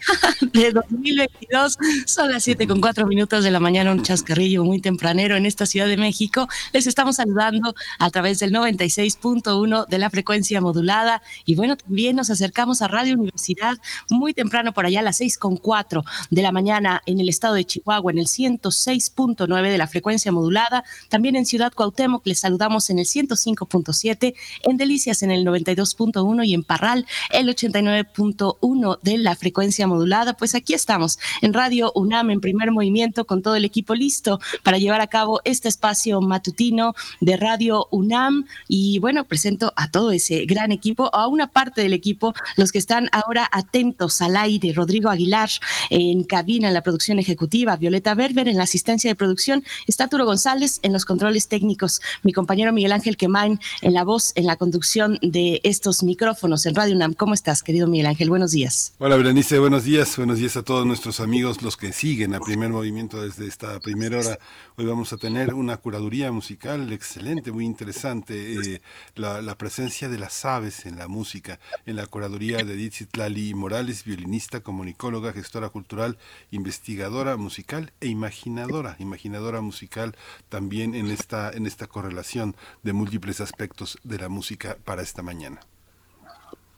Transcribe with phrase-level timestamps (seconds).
[0.52, 1.78] de 2022.
[2.06, 5.66] Son las 7 con 4 minutos de la mañana, un chascarrillo muy tempranero en esta
[5.66, 6.48] Ciudad de México.
[6.72, 11.22] Les estamos saludando a través del 96.1 de la frecuencia modulada.
[11.44, 13.78] Y bueno, también nos acercamos a Radio Universidad
[14.08, 17.54] muy temprano por allá a las 6 con 4 de la mañana en el estado
[17.54, 20.84] de Chihuahua, en el 106.9 de la frecuencia modulada.
[21.08, 26.54] También en Ciudad Cuauhtémoc les saludamos en el 105.7, en Delicias en el 92.1 y
[26.54, 29.89] en Parral el 89.1 de la frecuencia modulada,
[30.38, 34.78] pues aquí estamos en Radio UNAM en primer movimiento con todo el equipo listo para
[34.78, 38.46] llevar a cabo este espacio matutino de Radio UNAM.
[38.68, 42.78] Y bueno, presento a todo ese gran equipo, a una parte del equipo, los que
[42.78, 45.50] están ahora atentos al aire, Rodrigo Aguilar
[45.90, 50.24] en cabina en la producción ejecutiva, Violeta Berber en la asistencia de producción, está Turo
[50.24, 54.56] González en los controles técnicos, mi compañero Miguel Ángel Quemain en la voz, en la
[54.56, 57.14] conducción de estos micrófonos en Radio UNAM.
[57.14, 58.30] ¿Cómo estás, querido Miguel Ángel?
[58.30, 58.92] Buenos días.
[58.98, 62.40] Hola, Berenice, buenos buenos días, buenos días a todos nuestros amigos, los que siguen a
[62.40, 64.38] primer movimiento desde esta primera hora.
[64.76, 68.82] Hoy vamos a tener una curaduría musical excelente, muy interesante, eh,
[69.14, 74.04] la, presencia de las aves en la música, en la curaduría de Edith Lali Morales,
[74.04, 76.18] violinista, comunicóloga, gestora cultural,
[76.50, 80.14] investigadora musical e imaginadora, imaginadora musical
[80.50, 85.60] también en esta, en esta correlación de múltiples aspectos de la música para esta mañana.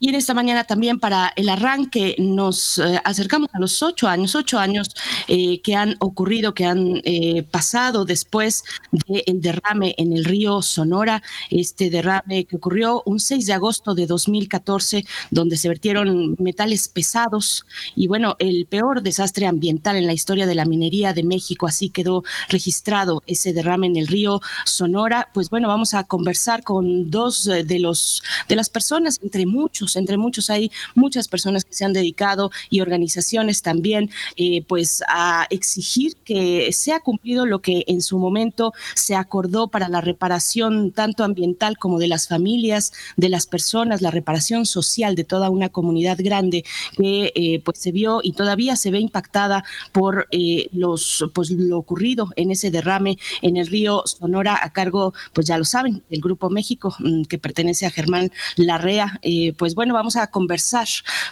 [0.03, 4.35] Y en esta mañana también para el arranque nos eh, acercamos a los ocho años,
[4.35, 4.97] ocho años
[5.29, 11.23] eh, que han ocurrido, que han eh, pasado después del derrame en el río Sonora,
[11.51, 17.65] este derrame que ocurrió un 6 de agosto de 2014, donde se vertieron metales pesados
[17.95, 21.91] y bueno, el peor desastre ambiental en la historia de la minería de México, así
[21.91, 25.29] quedó registrado ese derrame en el río Sonora.
[25.33, 30.17] Pues bueno, vamos a conversar con dos de los de las personas, entre muchos entre
[30.17, 36.17] muchos hay muchas personas que se han dedicado y organizaciones también, eh, pues a exigir
[36.25, 41.79] que sea cumplido lo que en su momento se acordó para la reparación tanto ambiental
[41.79, 46.65] como de las familias, de las personas, la reparación social de toda una comunidad grande
[46.97, 51.79] que eh, pues se vio y todavía se ve impactada por eh, los pues lo
[51.79, 56.21] ocurrido en ese derrame en el río Sonora a cargo, pues ya lo saben, del
[56.21, 59.21] Grupo México mm, que pertenece a Germán Larrea,
[59.57, 60.87] pues bueno, bueno, vamos a conversar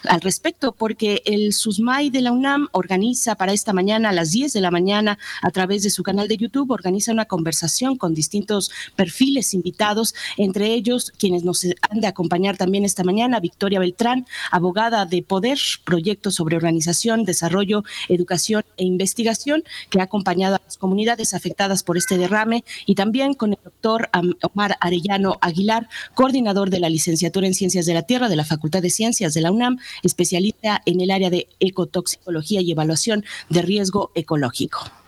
[0.09, 4.53] al respecto porque el SUSMAI de la UNAM organiza para esta mañana a las 10
[4.53, 8.73] de la mañana a través de su canal de YouTube, organiza una conversación con distintos
[8.97, 15.07] perfiles invitados, entre ellos quienes nos han de acompañar también esta mañana, Victoria Beltrán, abogada
[15.07, 21.35] de Poder, proyecto sobre organización, desarrollo, educación e investigación, que ha acompañado a las comunidades
[21.35, 24.11] afectadas por este derrame, y también con el doctor
[24.43, 28.83] Omar Arellano Aguilar, coordinador de la licenciatura en Ciencias de la Tierra de la Facultad
[28.83, 34.11] de Ciencias de la UNAM, especialista en el área de ecotoxicología y evaluación de riesgo
[34.15, 35.00] ecológico.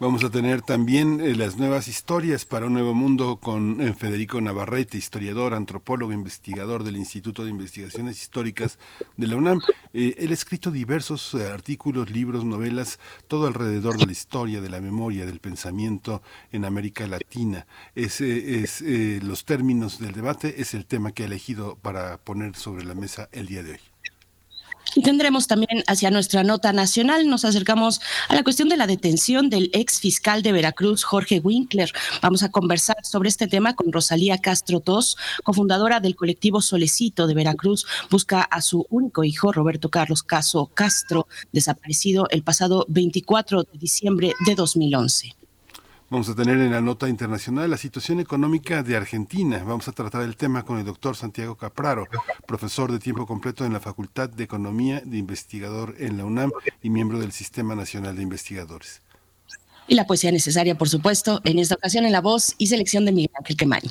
[0.00, 4.40] Vamos a tener también eh, las nuevas historias para un nuevo mundo con eh, Federico
[4.40, 8.80] Navarrete, historiador, antropólogo, investigador del Instituto de Investigaciones Históricas
[9.16, 9.60] de la UNAM.
[9.92, 14.80] Eh, él ha escrito diversos artículos, libros, novelas, todo alrededor de la historia, de la
[14.80, 17.64] memoria, del pensamiento en América Latina.
[17.94, 18.82] Es, es
[19.22, 23.28] los términos del debate, es el tema que ha elegido para poner sobre la mesa
[23.30, 23.93] el día de hoy.
[25.02, 29.70] Tendremos también hacia nuestra nota nacional, nos acercamos a la cuestión de la detención del
[29.72, 31.90] ex fiscal de Veracruz, Jorge Winkler.
[32.22, 37.34] Vamos a conversar sobre este tema con Rosalía Castro Tos, cofundadora del colectivo Solecito de
[37.34, 37.86] Veracruz.
[38.08, 44.32] Busca a su único hijo, Roberto Carlos Caso Castro, desaparecido el pasado 24 de diciembre
[44.46, 45.43] de 2011.
[46.10, 49.64] Vamos a tener en la nota internacional la situación económica de Argentina.
[49.64, 52.06] Vamos a tratar el tema con el doctor Santiago Capraro,
[52.46, 56.52] profesor de tiempo completo en la Facultad de Economía de Investigador en la UNAM
[56.82, 59.00] y miembro del Sistema Nacional de Investigadores.
[59.88, 63.12] Y la poesía necesaria, por supuesto, en esta ocasión en la voz y selección de
[63.12, 63.82] Miguel Ángel Quemain.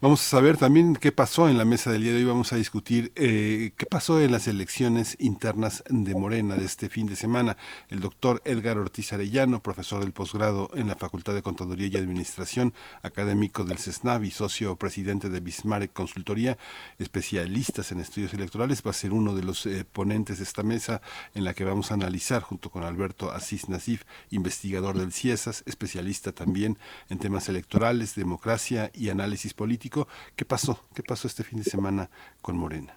[0.00, 2.24] Vamos a saber también qué pasó en la mesa del día de hoy.
[2.24, 7.08] Vamos a discutir eh, qué pasó en las elecciones internas de Morena de este fin
[7.08, 7.56] de semana.
[7.88, 12.74] El doctor Edgar Ortiz Arellano, profesor del posgrado en la Facultad de Contaduría y Administración,
[13.02, 16.58] académico del CESNAV y socio presidente de Bismarck Consultoría,
[17.00, 21.02] especialistas en estudios electorales, va a ser uno de los eh, ponentes de esta mesa
[21.34, 26.30] en la que vamos a analizar junto con Alberto Asís Nasif, investigador del CIESAS, especialista
[26.30, 26.78] también
[27.08, 29.87] en temas electorales, democracia y análisis político
[30.36, 30.84] ¿Qué pasó?
[30.94, 32.94] ¿Qué pasó este fin de semana con Morena?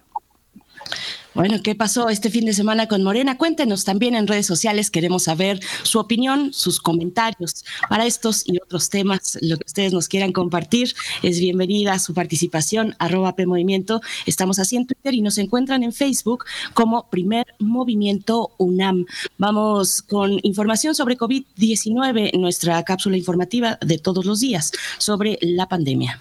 [1.34, 3.38] Bueno, ¿qué pasó este fin de semana con Morena?
[3.38, 8.90] Cuéntenos también en redes sociales, queremos saber su opinión, sus comentarios para estos y otros
[8.90, 10.92] temas, lo que ustedes nos quieran compartir.
[11.22, 14.02] Es bienvenida su participación, arroba PMovimiento.
[14.26, 16.44] Estamos así en Twitter y nos encuentran en Facebook
[16.74, 19.06] como Primer Movimiento UNAM.
[19.38, 26.20] Vamos con información sobre COVID-19, nuestra cápsula informativa de todos los días sobre la pandemia.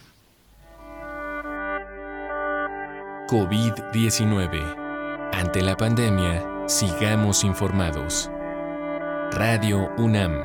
[3.31, 5.31] COVID-19.
[5.31, 8.29] Ante la pandemia, sigamos informados.
[9.31, 10.43] Radio UNAM.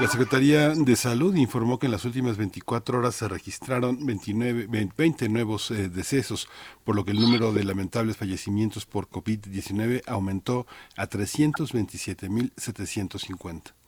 [0.00, 4.66] La Secretaría de Salud informó que en las últimas 24 horas se registraron 29,
[4.96, 6.48] 20 nuevos eh, decesos,
[6.82, 10.66] por lo que el número de lamentables fallecimientos por COVID-19 aumentó
[10.96, 13.83] a 327.750.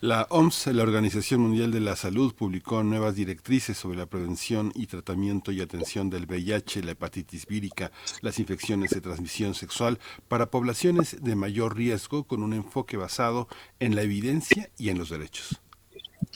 [0.00, 4.86] La OMS, la Organización Mundial de la Salud, publicó nuevas directrices sobre la prevención y
[4.86, 7.90] tratamiento y atención del VIH, la hepatitis vírica,
[8.20, 9.98] las infecciones de transmisión sexual
[10.28, 13.48] para poblaciones de mayor riesgo con un enfoque basado
[13.80, 15.60] en la evidencia y en los derechos.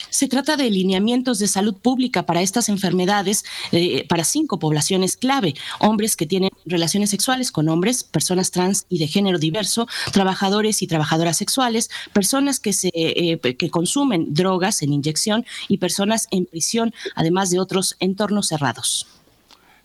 [0.09, 5.55] Se trata de lineamientos de salud pública para estas enfermedades, eh, para cinco poblaciones clave,
[5.79, 10.87] hombres que tienen relaciones sexuales con hombres, personas trans y de género diverso, trabajadores y
[10.87, 16.93] trabajadoras sexuales, personas que, se, eh, que consumen drogas en inyección y personas en prisión,
[17.15, 19.07] además de otros entornos cerrados.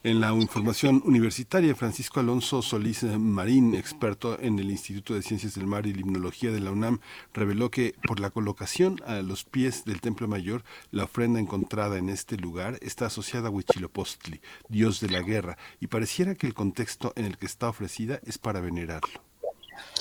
[0.04, 5.66] En la información universitaria, Francisco Alonso Solís Marín, experto en el Instituto de Ciencias del
[5.66, 7.00] Mar y Limnología de la UNAM,
[7.34, 10.62] reveló que por la colocación a los pies del Templo Mayor,
[10.92, 15.88] la ofrenda encontrada en este lugar está asociada a Huitzilopochtli, dios de la guerra, y
[15.88, 19.27] pareciera que el contexto en el que está ofrecida es para venerarlo.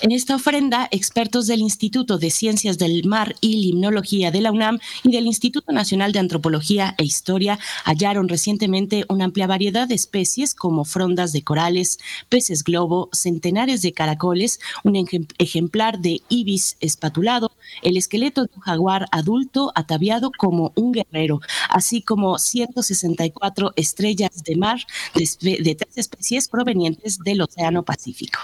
[0.01, 4.79] En esta ofrenda, expertos del Instituto de Ciencias del Mar y Limnología de la UNAM
[5.03, 10.53] y del Instituto Nacional de Antropología e Historia hallaron recientemente una amplia variedad de especies
[10.53, 11.97] como frondas de corales,
[12.29, 15.07] peces globo, centenares de caracoles, un
[15.39, 17.51] ejemplar de ibis espatulado,
[17.81, 24.55] el esqueleto de un jaguar adulto ataviado como un guerrero, así como 164 estrellas de
[24.55, 24.79] mar
[25.15, 28.39] de, tres especies provenientes del Océano Pacífico.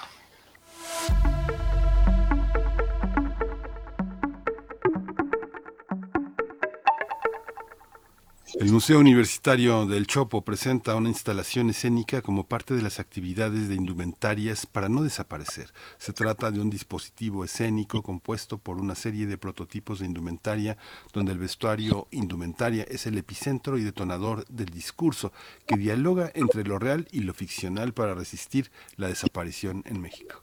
[8.63, 13.73] El Museo Universitario del Chopo presenta una instalación escénica como parte de las actividades de
[13.73, 15.73] indumentarias para no desaparecer.
[15.97, 20.77] Se trata de un dispositivo escénico compuesto por una serie de prototipos de indumentaria
[21.13, 25.33] donde el vestuario indumentaria es el epicentro y detonador del discurso
[25.65, 30.42] que dialoga entre lo real y lo ficcional para resistir la desaparición en México.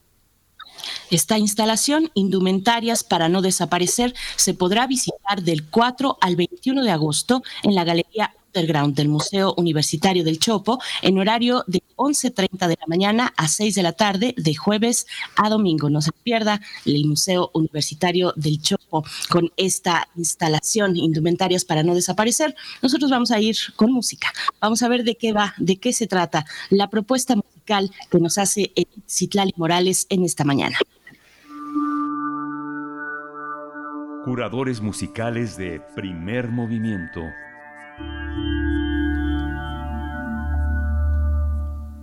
[1.10, 7.42] Esta instalación, Indumentarias para no desaparecer, se podrá visitar del 4 al 21 de agosto
[7.62, 12.86] en la Galería Underground del Museo Universitario del Chopo en horario de 11.30 de la
[12.86, 15.90] mañana a 6 de la tarde de jueves a domingo.
[15.90, 22.54] No se pierda el Museo Universitario del Chopo con esta instalación Indumentarias para no desaparecer.
[22.82, 24.32] Nosotros vamos a ir con música.
[24.60, 27.36] Vamos a ver de qué va, de qué se trata la propuesta
[28.10, 28.72] que nos hace
[29.08, 30.76] Citlali Morales en esta mañana.
[34.24, 37.22] Curadores musicales de primer movimiento.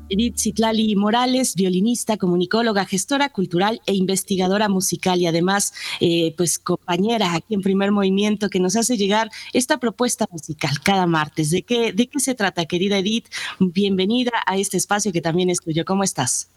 [0.09, 7.33] Edith Citlali Morales, violinista, comunicóloga, gestora cultural e investigadora musical y además, eh, pues compañera
[7.33, 11.51] aquí en Primer Movimiento que nos hace llegar esta propuesta musical cada martes.
[11.51, 13.27] ¿De qué, de qué se trata, querida Edith?
[13.59, 15.83] Bienvenida a este espacio que también es tuyo.
[15.85, 16.49] ¿Cómo estás?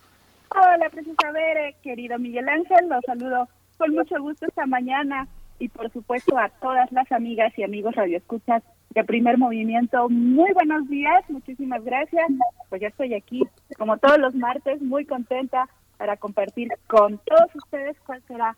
[0.50, 5.26] Hola, precisa ver, querido Miguel Ángel, los saludo con mucho gusto esta mañana
[5.58, 10.08] y por supuesto a todas las amigas y amigos radioescuchas de primer movimiento.
[10.08, 12.26] Muy buenos días, muchísimas gracias.
[12.68, 13.42] Pues ya estoy aquí,
[13.78, 18.56] como todos los martes, muy contenta para compartir con todos ustedes cuál será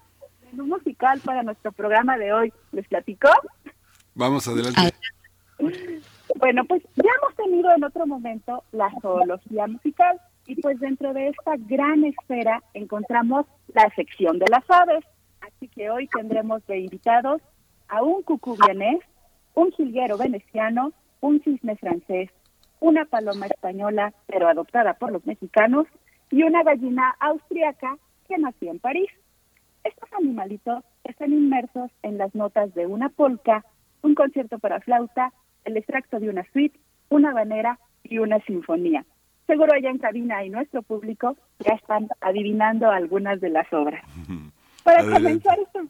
[0.52, 2.52] el musical para nuestro programa de hoy.
[2.72, 3.28] ¿Les platicó?
[4.14, 4.94] Vamos adelante.
[6.36, 11.28] Bueno, pues ya hemos tenido en otro momento la zoología musical y pues dentro de
[11.28, 15.04] esta gran esfera encontramos la sección de las aves.
[15.40, 17.42] Así que hoy tendremos de invitados
[17.88, 19.00] a un cucú vienés,
[19.54, 22.30] un jilguero veneciano, un cisne francés,
[22.80, 25.86] una paloma española, pero adoptada por los mexicanos,
[26.30, 29.10] y una gallina austriaca que nació en París.
[29.84, 33.64] Estos animalitos están inmersos en las notas de una polca,
[34.02, 35.32] un concierto para flauta,
[35.64, 36.78] el extracto de una suite,
[37.10, 39.04] una banera y una sinfonía.
[39.46, 44.02] Seguro allá en cabina y nuestro público ya están adivinando algunas de las obras.
[44.84, 45.80] Para comenzar esto,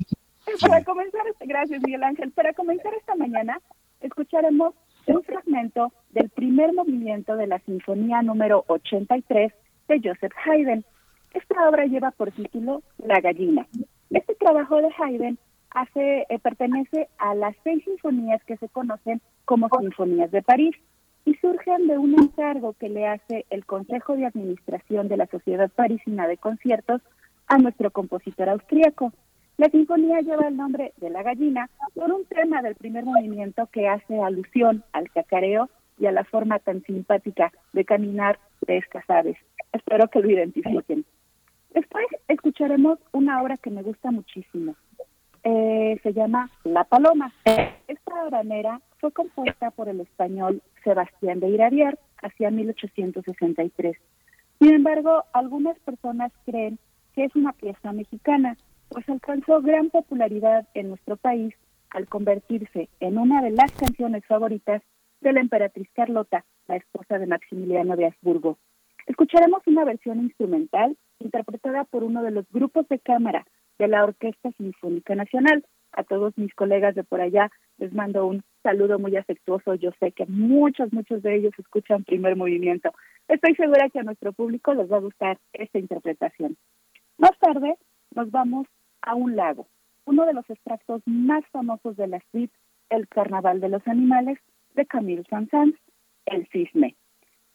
[0.61, 3.61] para comenzar este, gracias Miguel Ángel, para comenzar esta mañana
[4.01, 4.75] escucharemos
[5.07, 9.53] un fragmento del primer movimiento de la Sinfonía número 83
[9.89, 10.85] de Joseph Haydn.
[11.33, 13.67] Esta obra lleva por título La gallina.
[14.11, 15.39] Este trabajo de Haydn
[15.71, 20.77] hace, eh, pertenece a las seis sinfonías que se conocen como Sinfonías de París
[21.25, 25.71] y surgen de un encargo que le hace el Consejo de Administración de la Sociedad
[25.71, 27.01] Parisina de Conciertos
[27.47, 29.13] a nuestro compositor austríaco.
[29.59, 33.89] La sinfonía lleva el nombre de la gallina por un tema del primer movimiento que
[33.89, 35.69] hace alusión al cacareo
[35.99, 39.37] y a la forma tan simpática de caminar de estas aves.
[39.73, 41.05] Espero que lo identifiquen.
[41.75, 44.75] Después escucharemos una obra que me gusta muchísimo.
[45.45, 47.33] Eh, se llama La Paloma.
[47.45, 53.97] Esta habanera fue compuesta por el español Sebastián de Iradier hacia 1863.
[54.61, 56.79] Sin embargo, algunas personas creen
[57.15, 58.57] que es una pieza mexicana,
[58.93, 61.55] pues alcanzó gran popularidad en nuestro país
[61.91, 64.83] al convertirse en una de las canciones favoritas
[65.21, 68.59] de la emperatriz Carlota, la esposa de Maximiliano de Habsburgo.
[69.07, 73.47] Escucharemos una versión instrumental interpretada por uno de los grupos de cámara
[73.79, 75.65] de la Orquesta Sinfónica Nacional.
[75.93, 79.75] A todos mis colegas de por allá les mando un saludo muy afectuoso.
[79.75, 82.93] Yo sé que muchos, muchos de ellos escuchan primer movimiento.
[83.29, 86.57] Estoy segura que a nuestro público les va a gustar esta interpretación.
[87.19, 87.77] Más tarde
[88.15, 88.67] nos vamos
[89.03, 89.69] a un lago,
[90.05, 92.55] uno de los extractos más famosos de la suite
[92.91, 94.39] El Carnaval de los Animales
[94.75, 95.77] de Camille Saint-Saëns,
[96.27, 96.97] el cisne.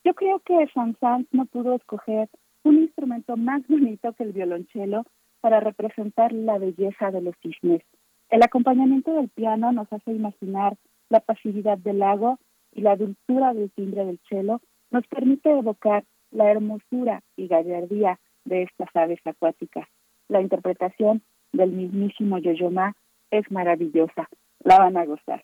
[0.03, 2.29] Yo creo que Saint-Saëns no pudo escoger
[2.63, 5.05] un instrumento más bonito que el violonchelo
[5.41, 7.81] para representar la belleza de los cisnes.
[8.29, 10.77] El acompañamiento del piano nos hace imaginar
[11.09, 12.39] la pasividad del lago
[12.73, 14.61] y la dulzura del timbre del cello
[14.91, 19.87] nos permite evocar la hermosura y gallardía de estas aves acuáticas.
[20.27, 22.93] La interpretación del mismísimo Yoyoma
[23.31, 24.29] es maravillosa,
[24.63, 25.43] la van a gozar.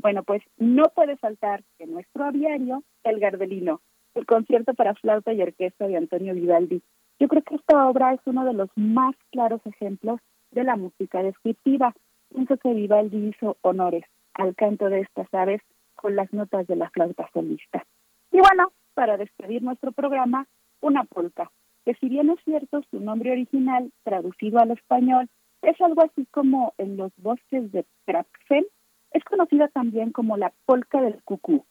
[0.00, 3.80] Bueno, pues no puede faltar en nuestro aviario el Gardelino,
[4.14, 6.82] el concierto para flauta y orquesta de Antonio Vivaldi.
[7.18, 10.20] Yo creo que esta obra es uno de los más claros ejemplos
[10.52, 11.94] de la música descriptiva.
[12.28, 14.04] Pienso que Vivaldi hizo honores
[14.34, 15.60] al canto de estas aves
[15.96, 17.84] con las notas de la flauta solista.
[18.30, 20.46] Y bueno, para despedir nuestro programa,
[20.80, 21.50] una polca,
[21.88, 25.26] que si bien es cierto su nombre original, traducido al español,
[25.62, 28.66] es algo así como en los bosques de Praxen,
[29.12, 31.64] es conocida también como la polca del cucú.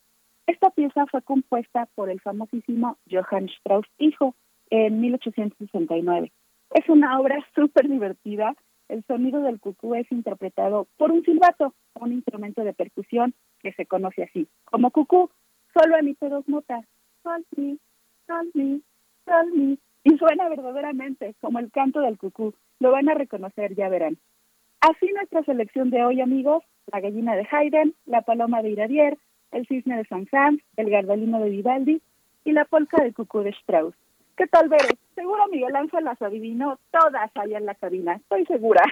[0.47, 4.33] Esta pieza fue compuesta por el famosísimo Johann Strauss hijo
[4.71, 6.31] en 1869.
[6.71, 8.55] Es una obra súper divertida.
[8.89, 13.85] El sonido del cucú es interpretado por un silbato, un instrumento de percusión que se
[13.85, 15.29] conoce así como cucú.
[15.79, 16.83] Solo emite dos notas,
[17.21, 17.77] sol, mi,
[18.25, 18.81] sol, mi,
[19.27, 22.53] sol, mi, y suena verdaderamente como el canto del cucú.
[22.79, 24.17] Lo van a reconocer, ya verán.
[24.79, 29.17] Así nuestra selección de hoy, amigos, la gallina de Haydn, la paloma de Iradier,
[29.51, 32.01] el cisne de Saint-Saëns, el gardalino de Vivaldi
[32.45, 33.95] y la polca del cucú de Strauss.
[34.37, 34.97] ¿Qué tal, Bere?
[35.13, 38.83] Seguro Miguel Ángel las adivinó todas allá en la cabina, estoy segura.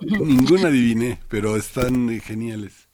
[0.00, 2.89] Ninguna adiviné, pero están geniales.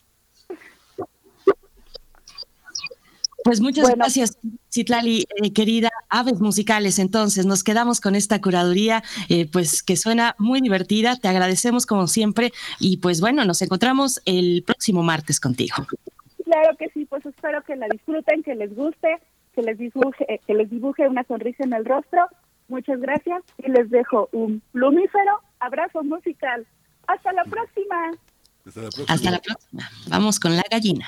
[3.46, 4.38] Pues muchas gracias,
[4.72, 6.98] Citlali, eh, querida Aves Musicales.
[6.98, 11.14] Entonces, nos quedamos con esta curaduría, eh, pues que suena muy divertida.
[11.14, 12.50] Te agradecemos como siempre
[12.80, 15.76] y pues bueno, nos encontramos el próximo martes contigo.
[16.44, 19.20] Claro que sí, pues espero que la disfruten, que les guste,
[19.54, 22.26] que les dibuje, eh, que les dibuje una sonrisa en el rostro.
[22.66, 26.66] Muchas gracias y les dejo un plumífero abrazo musical.
[27.06, 28.10] Hasta la próxima.
[28.66, 29.14] Hasta la próxima.
[29.14, 29.88] Hasta la próxima.
[30.08, 31.06] Vamos con la gallina.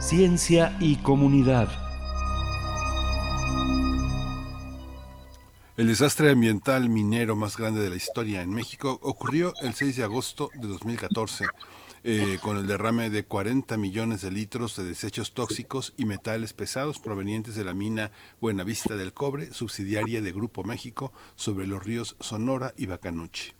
[0.00, 1.68] Ciencia y comunidad.
[5.78, 10.04] El desastre ambiental minero más grande de la historia en México ocurrió el 6 de
[10.04, 11.46] agosto de 2014
[12.04, 16.98] eh, con el derrame de 40 millones de litros de desechos tóxicos y metales pesados
[16.98, 22.74] provenientes de la mina Buenavista del Cobre, subsidiaria de Grupo México, sobre los ríos Sonora
[22.76, 23.57] y Bacanuchi.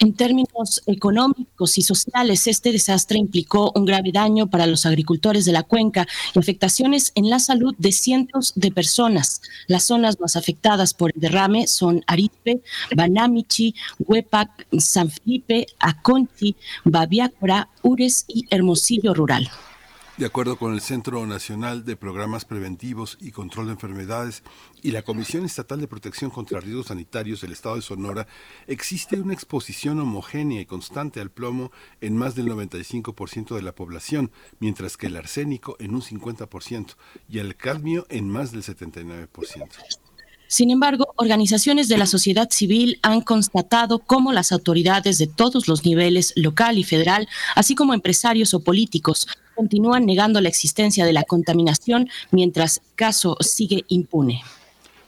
[0.00, 5.52] En términos económicos y sociales, este desastre implicó un grave daño para los agricultores de
[5.52, 9.40] la cuenca y afectaciones en la salud de cientos de personas.
[9.66, 12.60] Las zonas más afectadas por el derrame son Arizpe,
[12.94, 19.50] Banamichi, Huepac, San Felipe, Aconchi, Babiácora, Ures y Hermosillo Rural.
[20.16, 24.42] De acuerdo con el Centro Nacional de Programas Preventivos y Control de Enfermedades
[24.82, 28.26] y la Comisión Estatal de Protección contra Riesgos Sanitarios del Estado de Sonora,
[28.66, 34.32] existe una exposición homogénea y constante al plomo en más del 95% de la población,
[34.58, 36.94] mientras que el arsénico en un 50%
[37.28, 39.68] y el cadmio en más del 79%.
[40.48, 45.84] Sin embargo, organizaciones de la sociedad civil han constatado cómo las autoridades de todos los
[45.84, 51.24] niveles, local y federal, así como empresarios o políticos, continúan negando la existencia de la
[51.24, 54.42] contaminación mientras el caso sigue impune.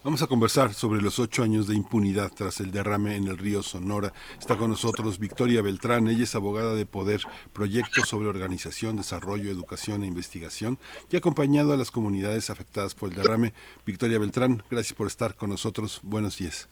[0.04, 3.62] Vamos a conversar sobre los ocho años de impunidad tras el derrame en el río
[3.62, 4.12] Sonora.
[4.38, 6.08] Está con nosotros Victoria Beltrán.
[6.08, 7.20] Ella es abogada de Poder,
[7.52, 10.78] proyectos sobre organización, desarrollo, educación e investigación
[11.10, 13.52] y ha acompañado a las comunidades afectadas por el derrame.
[13.84, 16.00] Victoria Beltrán, gracias por estar con nosotros.
[16.02, 16.68] Buenos días.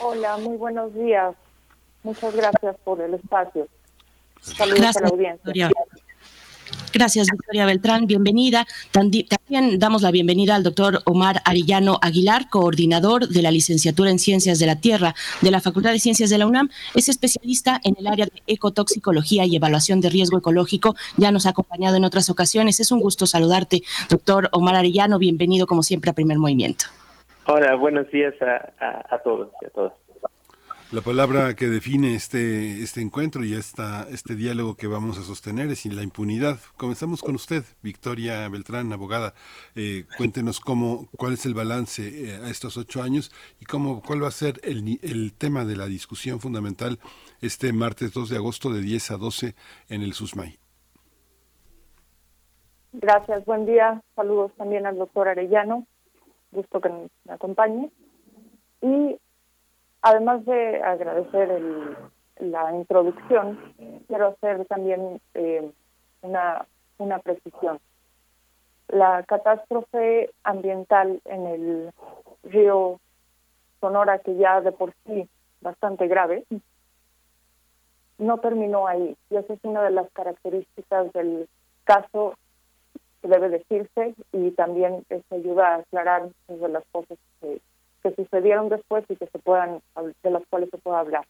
[0.00, 1.34] Hola, muy buenos días.
[2.04, 3.68] Muchas gracias por el espacio.
[4.40, 5.70] Saludos a la audiencia.
[6.92, 8.06] Gracias, Victoria Beltrán.
[8.06, 8.66] Bienvenida.
[8.92, 14.60] También damos la bienvenida al doctor Omar Arillano Aguilar, coordinador de la licenciatura en Ciencias
[14.60, 16.70] de la Tierra de la Facultad de Ciencias de la UNAM.
[16.94, 20.94] Es especialista en el área de ecotoxicología y evaluación de riesgo ecológico.
[21.16, 22.78] Ya nos ha acompañado en otras ocasiones.
[22.78, 25.18] Es un gusto saludarte, doctor Omar Arillano.
[25.18, 26.84] Bienvenido, como siempre, a Primer Movimiento.
[27.46, 30.03] Hola, buenos días a, a todos y a todas.
[30.94, 35.68] La palabra que define este, este encuentro y esta, este diálogo que vamos a sostener
[35.72, 36.58] es la impunidad.
[36.76, 39.34] Comenzamos con usted, Victoria Beltrán, abogada.
[39.74, 44.22] Eh, cuéntenos cómo, cuál es el balance eh, a estos ocho años y cómo, cuál
[44.22, 47.00] va a ser el, el tema de la discusión fundamental
[47.40, 49.56] este martes 2 de agosto de 10 a 12
[49.88, 50.60] en el SUSMAI.
[52.92, 54.00] Gracias, buen día.
[54.14, 55.88] Saludos también al doctor Arellano.
[56.52, 57.90] Gusto que me acompañe.
[58.80, 59.18] Y
[60.06, 61.62] Además de agradecer
[62.36, 63.58] la introducción,
[64.06, 65.72] quiero hacer también eh,
[66.20, 66.66] una,
[66.98, 67.80] una precisión.
[68.88, 71.90] La catástrofe ambiental en el
[72.42, 73.00] río
[73.80, 75.26] Sonora, que ya de por sí
[75.62, 76.44] bastante grave,
[78.18, 79.16] no terminó ahí.
[79.30, 81.48] Y esa es una de las características del
[81.84, 82.34] caso
[83.22, 87.62] que debe decirse y también eso ayuda a aclarar de las cosas que
[88.04, 89.80] que sucedieron después y que se puedan
[90.22, 91.26] de las cuales se pueda hablar.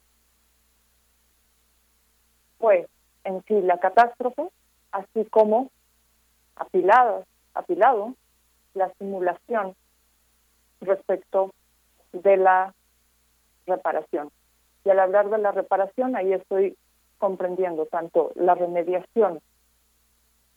[2.57, 2.85] Pues
[3.23, 4.49] en sí la catástrofe,
[4.91, 5.71] así como
[6.57, 8.13] apilado, apilado
[8.73, 9.73] la simulación
[10.81, 11.53] respecto
[12.11, 12.73] de la
[13.65, 14.29] reparación.
[14.83, 16.77] Y al hablar de la reparación, ahí estoy
[17.19, 19.39] comprendiendo tanto la remediación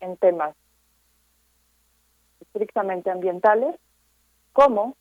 [0.01, 0.57] en temas
[2.41, 3.77] estrictamente ambientales
[4.53, 4.97] como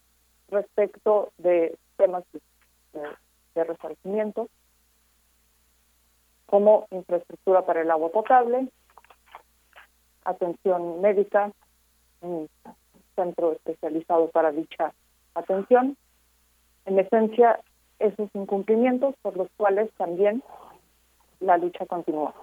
[0.50, 4.50] respecto de temas de, resarcimiento,
[6.46, 8.70] como infraestructura para el agua potable,
[10.24, 11.52] atención médica,
[12.22, 12.48] un
[13.16, 14.94] centro especializado para dicha
[15.34, 15.98] atención.
[16.86, 17.60] En esencia,
[18.00, 20.44] esos incumplimientos por los cuales también
[21.40, 22.34] la lucha continúa.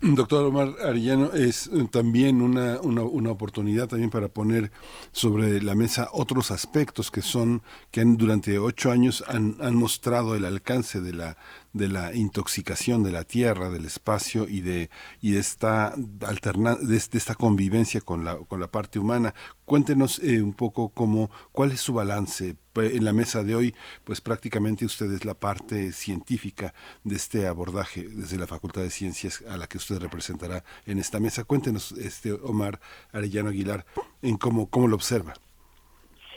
[0.00, 4.70] Doctor Omar Arellano, es eh, también una, una, una, oportunidad también para poner
[5.12, 10.36] sobre la mesa otros aspectos que son, que han, durante ocho años han, han mostrado
[10.36, 11.36] el alcance de la,
[11.78, 14.90] de la intoxicación de la tierra, del espacio y de,
[15.22, 15.94] y de esta
[16.26, 19.34] alterna, de, esta convivencia con la, con la parte humana.
[19.64, 24.20] Cuéntenos eh, un poco cómo, cuál es su balance en la mesa de hoy, pues
[24.20, 29.56] prácticamente usted es la parte científica de este abordaje desde la Facultad de Ciencias a
[29.56, 31.44] la que usted representará en esta mesa.
[31.44, 32.80] Cuéntenos, este Omar
[33.12, 33.86] Arellano Aguilar,
[34.22, 35.34] en cómo, cómo lo observa.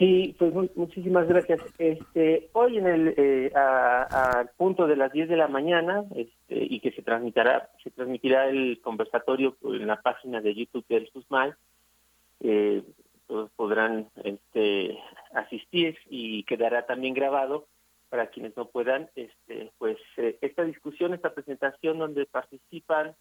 [0.02, 1.60] Sí, pues muchísimas gracias.
[1.78, 6.80] Este, hoy en el eh, a, punto de las 10 de la mañana este, y
[6.80, 11.56] que se transmitirá se transmitirá el conversatorio en la página de YouTube del SUSMAL.
[12.40, 12.82] Eh,
[13.28, 14.98] todos podrán este,
[15.34, 17.68] asistir y quedará también grabado
[18.08, 19.08] para quienes no puedan.
[19.14, 23.14] Este, pues eh, esta discusión, esta presentación donde participan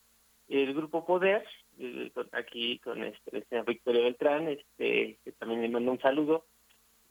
[0.50, 1.46] el grupo Poder,
[1.78, 6.44] eh, aquí con este, Victoria Beltrán, este, que también le mando un saludo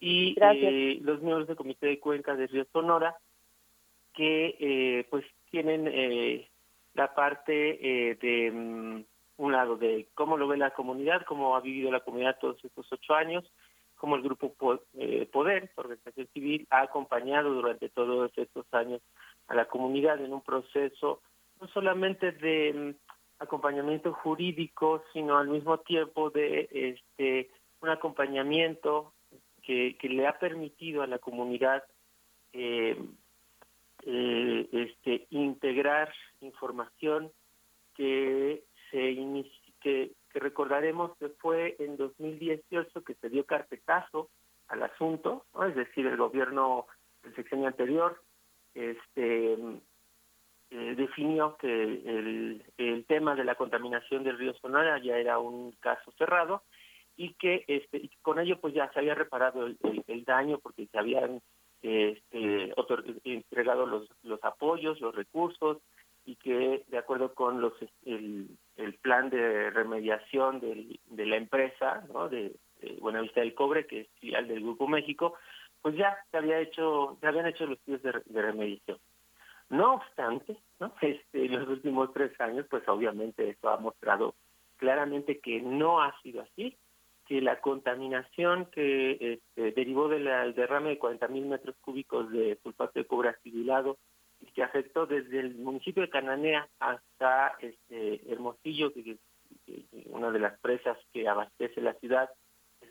[0.01, 3.15] y eh, los miembros del Comité de Cuenca de Río Sonora,
[4.13, 6.49] que eh, pues tienen eh,
[6.95, 9.03] la parte de mm,
[9.37, 12.91] un lado de cómo lo ve la comunidad, cómo ha vivido la comunidad todos estos
[12.91, 13.45] ocho años,
[13.95, 19.01] cómo el Grupo Poder, Organización Civil, ha acompañado durante todos estos años
[19.47, 21.21] a la comunidad en un proceso
[21.61, 29.13] no solamente de mm, acompañamiento jurídico, sino al mismo tiempo de este un acompañamiento
[29.61, 31.83] que, le ha permitido a la comunidad
[32.53, 32.97] eh,
[34.05, 37.31] eh, este, integrar información
[37.95, 39.15] que se
[39.81, 44.29] que, que recordaremos que fue en 2018 que se dio carpetazo
[44.67, 46.87] al asunto, es decir, el gobierno
[47.23, 48.21] del sexenio anterior
[48.73, 55.37] este eh, definió que el, el tema de la contaminación del río Sonora ya era
[55.37, 56.63] un caso cerrado
[57.21, 61.39] y que este, con ello pues ya se había reparado el, daño porque se habían
[61.83, 62.73] este,
[63.23, 65.77] entregado los, los apoyos, los recursos
[66.25, 67.73] y que de acuerdo con los
[68.05, 72.27] el, el plan de remediación del, de la empresa ¿no?
[72.27, 72.55] de,
[72.99, 75.35] Buenavista del Cobre, que es filial del Grupo México,
[75.83, 78.97] pues ya se había hecho, se habían hecho los estudios de, de remediación.
[79.69, 80.91] No obstante, ¿no?
[81.01, 84.33] Este, en los últimos tres años, pues obviamente esto ha mostrado
[84.77, 86.75] claramente que no ha sido así,
[87.31, 92.99] que la contaminación que este, derivó del derrame de 40 mil metros cúbicos de sulfato
[92.99, 93.97] de cobre acidulado
[94.41, 99.11] y que afectó desde el municipio de Cananea hasta este Hermosillo, que,
[99.65, 102.29] es una de las presas que abastece la ciudad,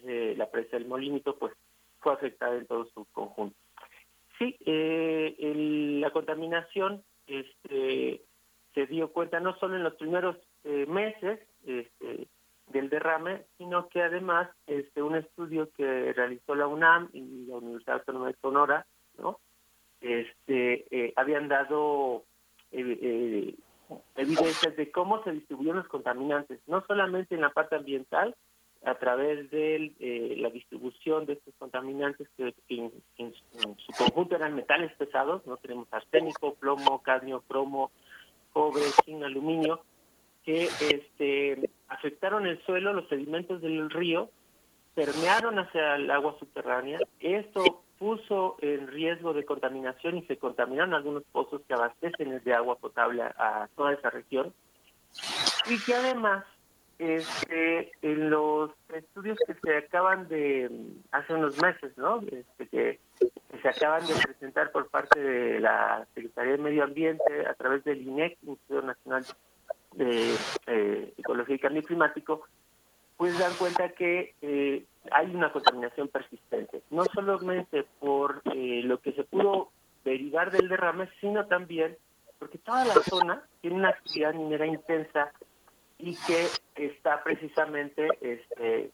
[0.06, 1.52] eh, la presa del Molímito, pues
[1.98, 3.58] fue afectada en todo su conjunto.
[4.38, 8.22] Sí, eh, la contaminación este,
[8.72, 12.26] se dio cuenta no solo en los primeros eh, meses, este,
[12.72, 17.96] del derrame, sino que además este un estudio que realizó la UNAM y la Universidad
[17.96, 18.86] Autónoma de Sonora,
[19.18, 19.38] ¿no?
[20.00, 22.24] Este eh, habían dado
[22.72, 23.54] eh, eh,
[24.16, 28.34] evidencias de cómo se distribuyen los contaminantes, no solamente en la parte ambiental,
[28.82, 32.90] a través de la distribución de estos contaminantes que en,
[33.76, 37.90] su conjunto eran metales pesados, no tenemos arsénico, plomo, cadmio, cromo,
[38.54, 39.82] cobre, zinc, aluminio,
[40.44, 44.30] que este, afectaron el suelo, los sedimentos del río,
[44.94, 46.98] permearon hacia el agua subterránea.
[47.20, 52.76] Esto puso en riesgo de contaminación y se contaminaron algunos pozos que abastecen de agua
[52.76, 54.54] potable a, toda esa región.
[55.68, 56.44] Y que además,
[56.98, 60.70] este, en los estudios que se acaban de,
[61.12, 62.22] hace unos meses, ¿no?
[62.22, 63.00] Este, que,
[63.60, 68.00] se acaban de presentar por parte de la Secretaría de Medio Ambiente a través del
[68.00, 69.28] INEC, Instituto Nacional de
[69.98, 72.42] eh, Ecología y Cambio Climático,
[73.16, 79.12] pues dan cuenta que eh, hay una contaminación persistente, no solamente por eh, lo que
[79.12, 79.70] se pudo
[80.04, 81.96] derivar del derrame, sino también
[82.38, 85.32] porque toda la zona tiene una actividad minera intensa
[85.98, 88.90] y que está precisamente este,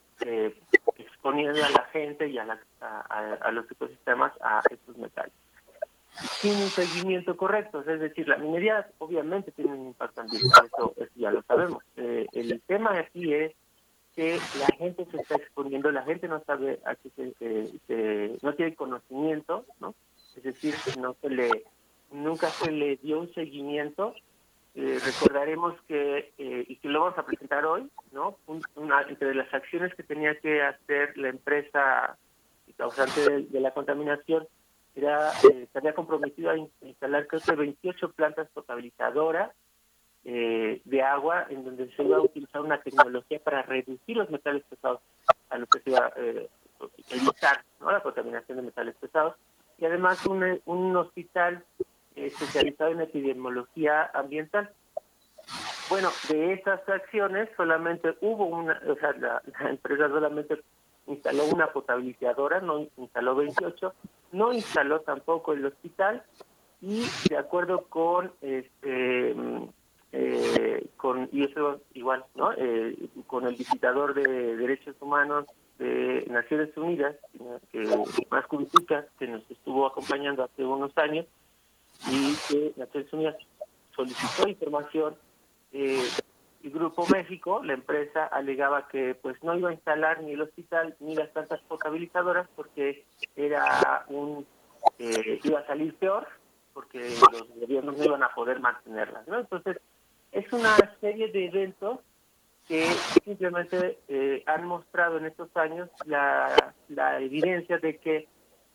[0.97, 5.33] exponiendo a la gente y a, a los ecosistemas a estos metales
[6.41, 7.81] sin un seguimiento correcto.
[7.87, 11.83] Es decir, la minería obviamente tiene un impacto ambiental, eso, ya lo sabemos.
[11.97, 13.53] Eh, el tema aquí es
[14.15, 19.67] que la gente se está exponiendo, la gente no sabe, a se, no tiene conocimiento,
[19.79, 19.95] ¿no?
[20.37, 21.65] Es decir, no se le,
[22.11, 24.15] nunca se le dio un seguimiento.
[24.75, 28.37] Eh, recordaremos que, eh, y que lo vamos a presentar hoy, ¿no?
[28.75, 32.19] una, entre las acciones que tenía que hacer la empresa
[32.77, 34.47] causante de, la contaminación,
[34.97, 39.53] era, eh, se había comprometido a instalar creo que 28 plantas potabilizadoras
[40.25, 44.65] eh, de agua en donde se iba a utilizar una tecnología para reducir los metales
[44.65, 45.01] pesados
[45.51, 46.49] a lo que se iba a eh,
[47.11, 49.37] evitar la contaminación de metales pesados
[49.79, 51.63] y además un, hospital
[52.15, 54.71] especializado en epidemiología ambiental.
[55.91, 60.61] Bueno, de esas acciones solamente hubo una, o sea, la, empresa solamente
[61.07, 63.95] instaló una potabilizadora, no instaló 28,
[64.37, 66.23] no instaló tampoco el hospital
[66.81, 69.35] y de acuerdo con este
[70.13, 72.53] eh, con y eso igual, ¿no?
[72.53, 72.97] Eh,
[73.27, 75.47] con el visitador de derechos humanos
[75.79, 77.17] de Naciones Unidas,
[77.71, 77.81] que
[78.31, 78.45] más
[79.19, 81.27] que nos estuvo acompañando hace unos años
[82.11, 83.37] y que Naciones Unidas
[83.95, 85.17] solicitó información
[85.73, 86.03] eh,
[86.71, 91.15] Grupo México, la empresa alegaba que pues no iba a instalar ni el hospital ni
[91.15, 94.47] las plantas potabilizadoras porque era un
[94.99, 96.27] eh, iba a salir peor
[96.73, 97.01] porque
[97.33, 99.41] los gobiernos no iban a poder mantenerlas, ¿no?
[99.41, 99.79] Entonces
[100.33, 102.01] es una serie de eventos
[102.69, 102.85] que
[103.25, 108.29] simplemente eh, han mostrado en estos años la, la evidencia de que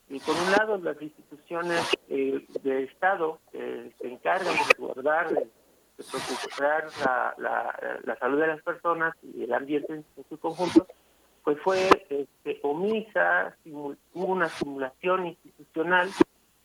[0.10, 5.48] y por un lado las instituciones eh, de Estado que se encargan de guardar de
[6.04, 10.88] preocupar la, la, la, salud de las personas y el ambiente en, su conjunto,
[11.44, 16.10] pues fue este, omisa, hubo una simulación institucional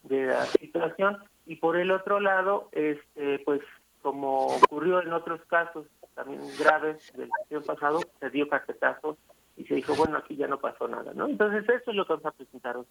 [0.03, 3.61] de la situación y por el otro lado, este, pues
[4.03, 9.19] como ocurrió en otros casos también graves del año pasado, se dio carpetazo
[9.57, 11.29] y se dijo, bueno, aquí ya no pasó nada, ¿no?
[11.29, 12.87] Entonces eso es lo que vamos a presentar hoy.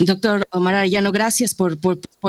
[0.00, 1.78] Doctor Omar Arellano, gracias por,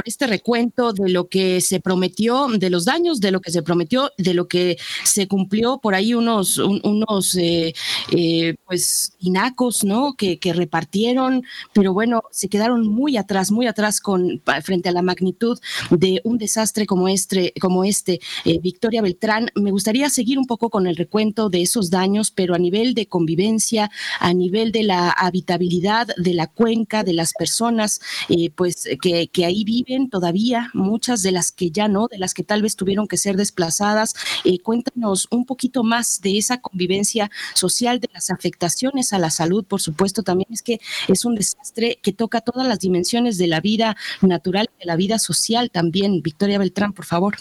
[0.06, 4.12] este recuento de lo que se prometió, de los daños, de lo que se prometió,
[4.18, 7.74] de lo que se cumplió por ahí unos, unos eh,
[8.12, 10.14] eh, pues inacos, ¿no?
[10.14, 15.60] Que, repartieron, pero bueno, se quedaron muy atrás, muy atrás con frente a la magnitud
[15.92, 18.20] de un desastre como este, como este.
[18.46, 22.56] Eh, Victoria Beltrán, me gustaría seguir un poco con el recuento de esos daños, pero
[22.56, 28.00] a nivel de convivencia, a nivel de la habitabilidad de la cuenca, de las personas,
[28.30, 32.34] eh, pues que, que, ahí viven todavía, muchas de las que ya no, de las
[32.34, 34.14] que tal vez tuvieron que ser desplazadas.
[34.46, 39.66] Eh, cuéntanos un poquito más de esa convivencia social, de las afectaciones a la salud,
[39.66, 43.60] por supuesto, también es que es un desastre que toca todas las dimensiones de la
[43.60, 46.22] vida natural, de la vida social también.
[46.22, 47.36] Victoria Beltrán, por favor.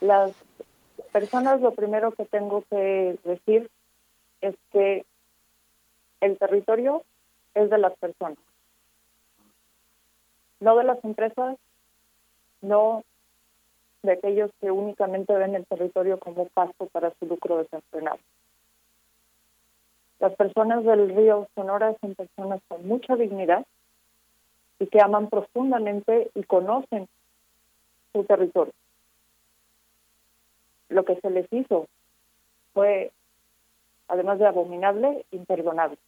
[0.00, 0.32] Las
[1.12, 3.68] personas, lo primero que tengo que decir
[4.40, 5.04] es que
[6.20, 7.02] el territorio
[7.54, 8.38] es de las personas,
[10.60, 11.56] no de las empresas,
[12.62, 13.04] no
[14.02, 18.18] de aquellos que únicamente ven el territorio como pasto para su lucro desenfrenado.
[20.18, 23.66] Las personas del río Sonora son personas con mucha dignidad
[24.78, 27.08] y que aman profundamente y conocen
[28.12, 28.72] su territorio.
[30.88, 31.86] Lo que se les hizo
[32.72, 33.10] fue
[34.08, 35.98] además de abominable, imperdonable.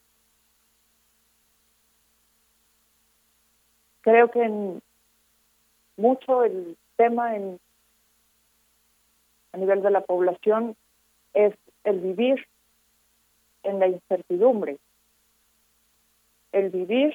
[4.00, 4.82] Creo que en
[5.96, 7.60] mucho el tema en,
[9.52, 10.76] a nivel de la población
[11.34, 12.46] es el vivir
[13.64, 14.78] en la incertidumbre,
[16.52, 17.14] el vivir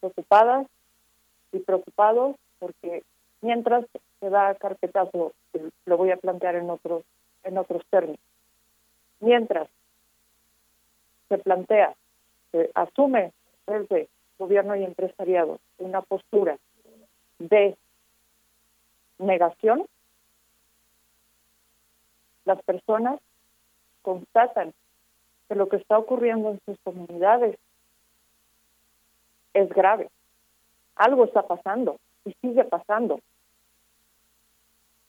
[0.00, 0.66] preocupadas
[1.52, 3.04] y preocupados porque
[3.40, 3.84] mientras
[4.20, 5.32] se da carpetazo,
[5.86, 7.04] lo voy a plantear en otros
[7.42, 8.20] en otros términos,
[9.20, 9.68] mientras
[11.30, 11.94] se plantea,
[12.50, 13.32] se asume
[13.66, 16.58] desde gobierno y empresariado una postura
[17.38, 17.76] de
[19.18, 19.86] negación,
[22.44, 23.20] las personas
[24.02, 24.74] constatan
[25.48, 27.56] que lo que está ocurriendo en sus comunidades
[29.54, 30.08] es grave.
[30.96, 33.20] Algo está pasando y sigue pasando.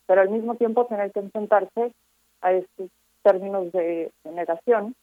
[0.06, 1.94] Pero al mismo tiempo tener que enfrentarse
[2.42, 2.90] a estos
[3.24, 4.96] términos de negación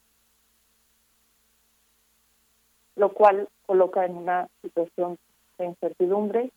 [2.99, 5.17] lo cual coloca en una situación
[5.57, 6.51] de incertidumbre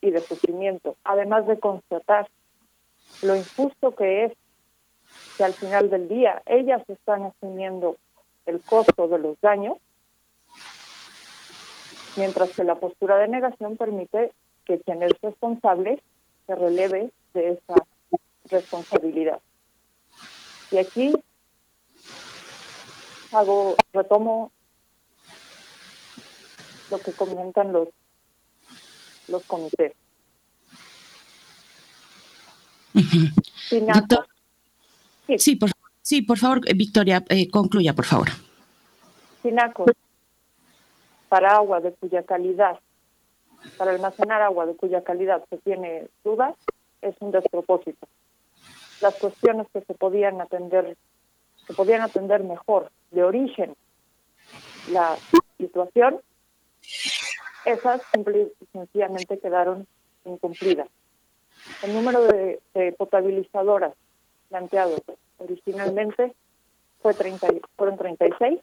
[0.00, 2.28] y de sufrimiento, además de constatar
[3.22, 4.32] lo injusto que es
[5.36, 7.96] que al final del día ellas están asumiendo
[8.46, 9.78] el costo de los daños,
[12.16, 14.32] mientras que la postura de negación permite
[14.64, 16.02] que quien es responsable
[16.48, 17.74] se releve de esa
[18.50, 19.40] responsabilidad.
[20.72, 21.12] Y aquí
[23.32, 24.50] hago, retomo
[26.90, 27.88] lo que comentan los,
[29.28, 29.92] los comités.
[35.28, 35.70] sí, sí, por
[36.02, 37.22] Sí, por favor, Victoria,
[37.52, 38.28] concluya, por favor.
[39.42, 39.92] Sinacos
[41.28, 42.80] para agua de cuya calidad,
[43.76, 46.56] para almacenar agua de cuya calidad se tiene dudas,
[47.02, 48.08] es un despropósito.
[49.00, 50.96] Las cuestiones que se podían atender,
[51.66, 53.76] se podían atender mejor de origen
[54.90, 55.16] la
[55.58, 56.20] situación,
[57.64, 58.02] esas
[58.72, 59.86] sencillamente quedaron
[60.24, 60.88] incumplidas.
[61.82, 62.60] El número de,
[62.96, 63.94] potabilizadoras
[64.48, 65.02] planteados
[65.38, 66.34] originalmente
[67.02, 68.60] fue 30, fueron 36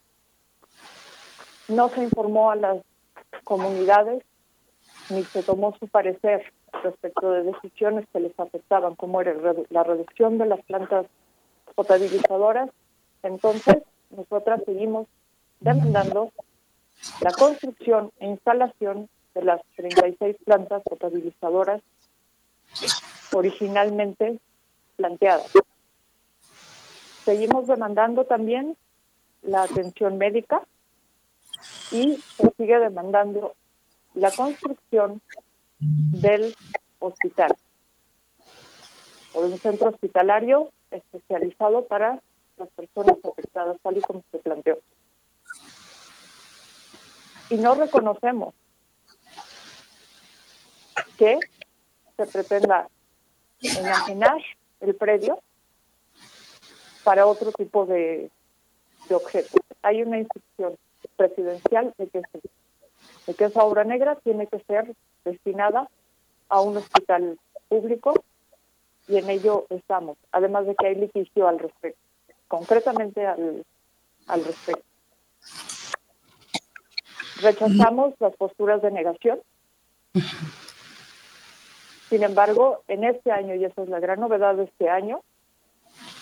[1.67, 2.77] no se informó a las
[3.43, 4.23] comunidades
[5.09, 6.53] ni se tomó su parecer
[6.83, 9.33] respecto de decisiones que les afectaban, como era
[9.69, 11.05] la reducción de las plantas
[11.75, 12.69] potabilizadoras.
[13.23, 13.77] Entonces,
[14.09, 15.07] nosotras seguimos
[15.59, 16.31] demandando
[17.21, 21.81] la construcción e instalación de las 36 plantas potabilizadoras
[23.33, 24.39] originalmente
[24.95, 25.51] planteadas.
[27.23, 28.77] Seguimos demandando también
[29.43, 30.61] la atención médica
[31.91, 33.55] y se sigue demandando
[34.15, 35.21] la construcción
[35.79, 36.55] del
[36.99, 37.55] hospital
[39.33, 42.21] o de un centro hospitalario especializado para
[42.57, 44.79] las personas afectadas, tal y como se planteó.
[47.49, 48.53] Y no reconocemos
[51.17, 51.39] que
[52.15, 52.87] se pretenda
[53.61, 54.41] enajenar
[54.81, 55.39] el predio
[57.03, 58.29] para otro tipo de,
[59.07, 59.61] de objetos.
[59.81, 60.77] Hay una instrucción
[61.15, 62.21] presidencial de que,
[63.27, 65.89] de que esa obra negra tiene que ser destinada
[66.49, 68.13] a un hospital público
[69.07, 71.99] y en ello estamos, además de que hay litigio al respecto,
[72.47, 73.65] concretamente al,
[74.27, 74.83] al respecto.
[77.41, 79.39] Rechazamos las posturas de negación.
[82.09, 85.21] Sin embargo, en este año, y esa es la gran novedad de este año,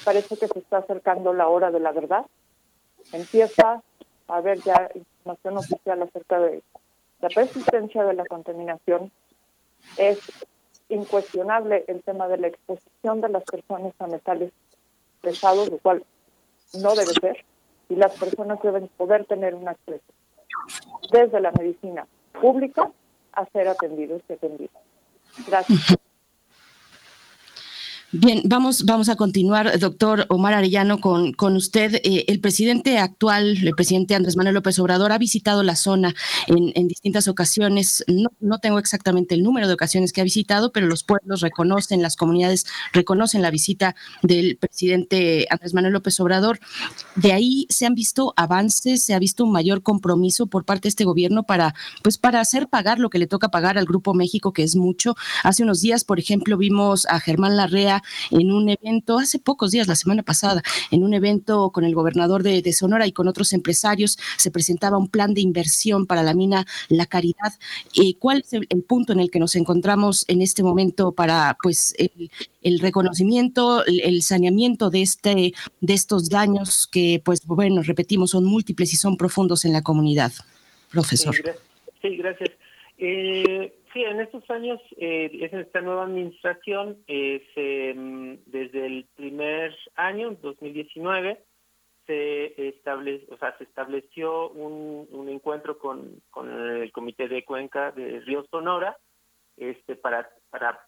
[0.04, 2.26] parece que se está acercando la hora de la verdad.
[3.14, 3.82] Empieza
[4.28, 6.64] a ver ya información oficial acerca de
[7.22, 9.12] la persistencia de la contaminación.
[9.98, 10.20] Es
[10.90, 14.52] incuestionable el tema de la exposición de las personas a metales
[15.22, 16.04] pesados, lo cual
[16.74, 17.46] no debe ser,
[17.90, 20.04] y las personas deben poder tener un acceso
[21.12, 22.08] desde la medicina
[22.40, 22.92] pública
[23.34, 24.76] a ser atendidos y atendidos.
[25.48, 25.98] Gracias.
[28.18, 31.96] Bien, vamos, vamos a continuar, doctor Omar Arellano, con, con usted.
[31.96, 36.16] Eh, el presidente actual, el presidente Andrés Manuel López Obrador, ha visitado la zona
[36.48, 38.06] en, en, distintas ocasiones.
[38.08, 42.02] No, no tengo exactamente el número de ocasiones que ha visitado, pero los pueblos reconocen,
[42.02, 46.60] las comunidades reconocen la visita del presidente Andrés Manuel López Obrador.
[47.18, 50.90] De ahí se han visto avances, se ha visto un mayor compromiso por parte de
[50.90, 54.54] este gobierno para, pues, para hacer pagar lo que le toca pagar al Grupo México,
[54.54, 55.16] que es mucho.
[55.44, 59.88] Hace unos días, por ejemplo, vimos a Germán Larrea en un evento, hace pocos días,
[59.88, 64.18] la semana pasada, en un evento con el gobernador de, Sonora y con otros empresarios,
[64.38, 67.54] se presentaba un plan de inversión para la mina La Caridad.
[67.96, 71.96] Eh, ¿Cuál es el, punto en el que nos encontramos en este momento para pues
[72.62, 78.94] el, reconocimiento, el, saneamiento de, este, de estos daños que, pues bueno, repetimos, son múltiples
[78.94, 80.34] y son profundos en la comunidad?
[80.92, 81.36] Profesor.
[82.02, 82.52] Sí, gracias.
[82.98, 89.74] Eh, Sí, en estos años, eh, en esta nueva administración, eh, mm, desde el primer
[89.96, 91.42] año, 2019,
[92.06, 97.92] se, establece, o sea, se estableció un, un encuentro con, con, el Comité de Cuenca
[97.94, 98.98] de Río Sonora
[99.56, 100.86] este, para, para,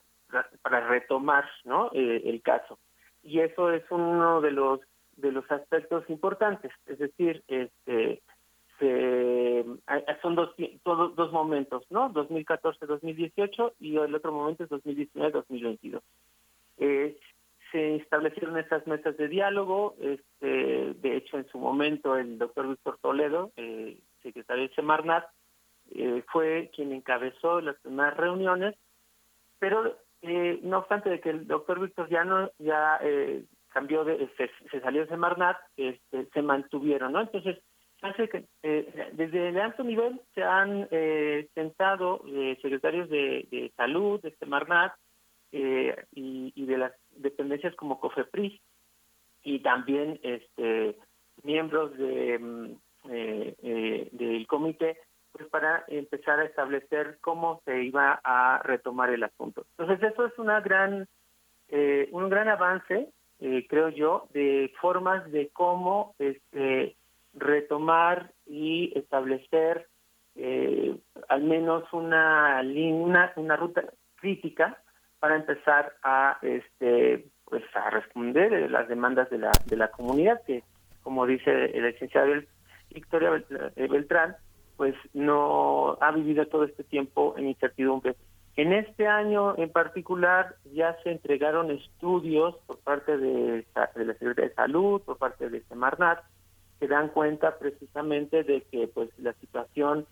[0.61, 1.89] para retomar ¿no?
[1.93, 2.77] Eh, el caso.
[3.23, 4.81] Y eso es uno de los,
[5.15, 8.21] de los aspectos importantes, es decir, este,
[8.79, 9.65] se,
[10.21, 12.11] son dos, dos momentos, ¿no?
[12.13, 16.01] 2014-2018 y el otro momento es 2019-2022.
[16.79, 17.17] Eh,
[17.71, 22.97] se establecieron estas mesas de diálogo, este, de hecho en su momento el doctor Víctor
[23.01, 25.25] Toledo, eh, secretario de Semarnat,
[25.91, 28.75] eh, fue quien encabezó las primeras reuniones,
[29.59, 34.29] pero eh, no obstante de que el doctor Víctor ya no, ya eh, cambió de,
[34.37, 37.21] se, salió de Semarnat, este, se mantuvieron, ¿no?
[37.21, 37.57] Entonces,
[38.63, 44.93] eh, desde el alto nivel se han eh, sentado eh, secretarios de, salud, de Semarnat
[45.51, 48.59] eh, y, y, de las dependencias como COFEPRIS
[49.43, 50.95] y también este
[51.43, 52.75] miembros de mm,
[53.07, 54.99] del comité
[55.31, 59.65] pues para empezar a establecer cómo se iba a retomar el asunto.
[59.77, 61.07] Entonces eso es una gran
[62.11, 66.95] un gran avance creo yo de formas de cómo este
[67.37, 69.87] retomar y establecer
[70.35, 70.95] eh,
[71.29, 73.83] al menos una, una, una ruta
[74.15, 74.81] crítica
[75.19, 80.63] para empezar a este pues a responder las demandas de la, de la comunidad que,
[81.01, 82.33] como dice el licenciado
[82.93, 83.41] Victoria
[83.75, 84.35] Beltrán,
[84.75, 88.15] pues no ha vivido todo este tiempo en incertidumbre.
[88.57, 93.65] En este año en particular ya se entregaron estudios por parte de,
[93.95, 96.19] de la Secretaría de Salud, por parte de Semarnat,
[96.79, 100.05] que dan cuenta precisamente de que pues la situación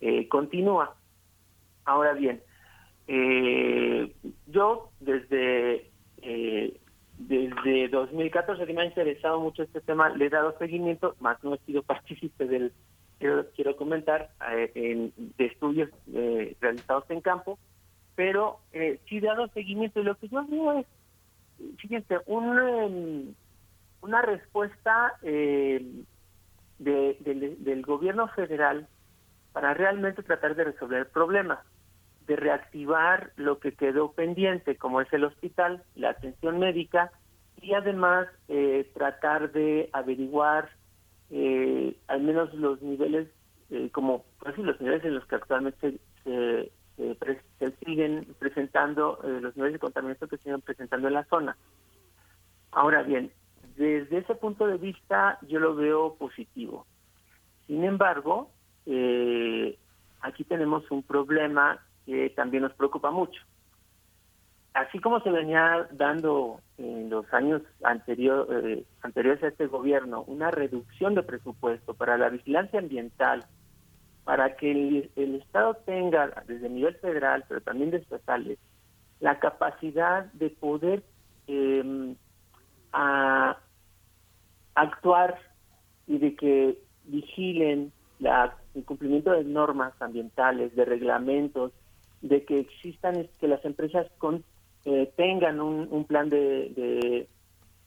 [0.00, 0.96] eh, continúa.
[1.84, 2.42] Ahora bien,
[3.06, 4.14] eh,
[4.46, 5.90] yo desde
[6.22, 6.76] eh,
[7.18, 11.54] desde 2014 que me ha interesado mucho este tema, le he dado seguimiento, más no
[11.54, 12.72] he sido partícipe del,
[13.18, 15.90] quiero, quiero comentar, de estudios
[16.60, 17.58] realizados en campo,
[18.14, 20.86] pero sí he dado seguimiento y lo que yo veo es,
[21.78, 23.34] fíjense, un,
[24.02, 25.84] una respuesta eh,
[26.80, 28.88] del gobierno federal
[29.52, 31.62] para realmente tratar de resolver el problema,
[32.26, 37.12] de reactivar lo que quedó pendiente, como es el hospital, la atención médica,
[37.60, 40.70] y además eh, tratar de averiguar
[41.30, 43.28] eh, al menos los niveles,
[43.70, 46.72] eh, como pues, los niveles en los que actualmente se,
[47.58, 51.56] se siguen presentando, los niveles de contaminación que se siguen presentando en la zona.
[52.72, 53.32] Ahora bien,
[53.80, 56.86] desde ese punto de vista yo lo veo positivo.
[57.66, 58.50] Sin embargo,
[58.84, 59.78] eh,
[60.20, 63.40] aquí tenemos un problema que también nos preocupa mucho.
[64.74, 71.14] Así como se venía dando en los años eh, anteriores a este gobierno una reducción
[71.14, 73.46] de presupuesto para la vigilancia ambiental,
[74.24, 78.58] para que el, Estado tenga, desde el nivel federal, pero también de estatales,
[79.20, 81.02] la capacidad de poder
[81.46, 82.14] eh,
[82.92, 83.56] a,
[84.74, 85.38] actuar
[86.06, 91.72] y de que vigilen la, el cumplimiento de normas ambientales, de reglamentos,
[92.22, 94.44] de que existan, que las empresas con,
[94.84, 97.26] eh, tengan un, un plan de,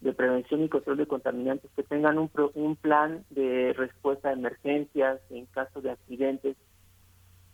[0.01, 5.19] de, prevención y control de contaminantes, que tengan un, un plan de respuesta a emergencias
[5.31, 6.55] en caso de accidentes,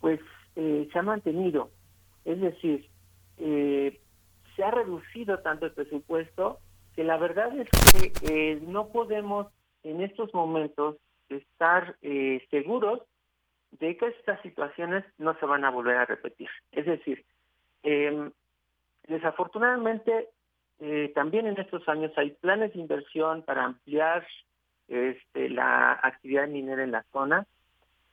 [0.00, 0.20] pues
[0.56, 1.70] eh, se ha mantenido.
[2.24, 2.86] Es decir,
[3.38, 3.98] eh,
[4.56, 6.58] se ha reducido tanto el presupuesto
[7.00, 9.46] que la verdad es que eh, no podemos
[9.84, 10.96] en estos momentos
[11.30, 13.00] estar eh, seguros
[13.70, 16.50] de que estas situaciones no se van a volver a repetir.
[16.72, 17.24] Es decir,
[17.84, 18.30] eh,
[19.08, 20.28] desafortunadamente
[20.78, 24.26] eh, también en estos años hay planes de inversión para ampliar
[24.86, 27.46] este, la actividad minera en la zona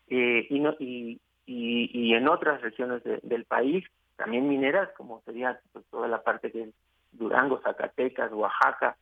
[0.08, 3.84] y, no, y, en otras regiones de, del país,
[4.16, 6.72] también mineras, como sería pues, toda la parte de
[7.12, 8.98] Durango, Zacatecas, Oaxaca,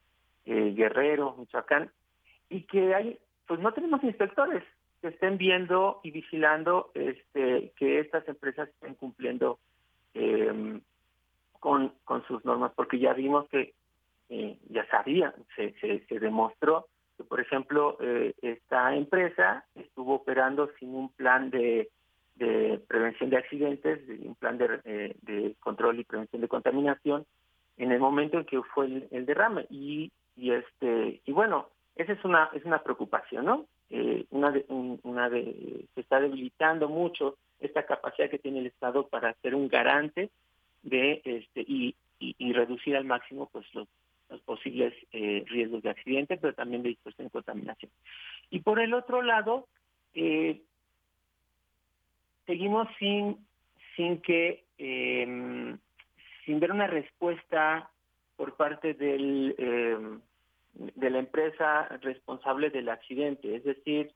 [0.46, 1.92] eh, Guerrero, Michoacán,
[2.50, 4.64] y que hay, pues no tenemos inspectores
[5.02, 9.60] que estén viendo y vigilando este, que estas empresas estén cumpliendo
[10.14, 10.80] eh,
[11.60, 13.74] con, con sus normas, porque ya vimos que
[14.30, 16.88] eh, ya sabía, se, se, demostró
[17.18, 21.90] que, por ejemplo, eh, esta empresa estuvo operando sin un plan de,
[22.36, 27.26] de prevención de accidentes, un plan de, de control y prevención de contaminación,
[27.78, 29.66] en el momento en que fue el, el derrame.
[29.70, 34.66] Y, y este y bueno esa es una es una preocupación no eh, una de,
[34.70, 39.68] una de se está debilitando mucho esta capacidad que tiene el estado para ser un
[39.68, 40.30] garante
[40.84, 43.88] de este y, y, reducir al máximo pues los,
[44.44, 47.92] posibles eh, riesgos de accidente pero también de dispersión y contaminación.
[48.50, 49.68] Y por el otro lado
[50.14, 50.62] eh,
[52.46, 53.38] seguimos sin
[53.96, 55.78] sin que eh,
[56.46, 57.90] sin ver una respuesta
[58.36, 59.98] por parte del, eh,
[60.74, 63.56] de la empresa responsable del accidente.
[63.56, 64.12] Es decir,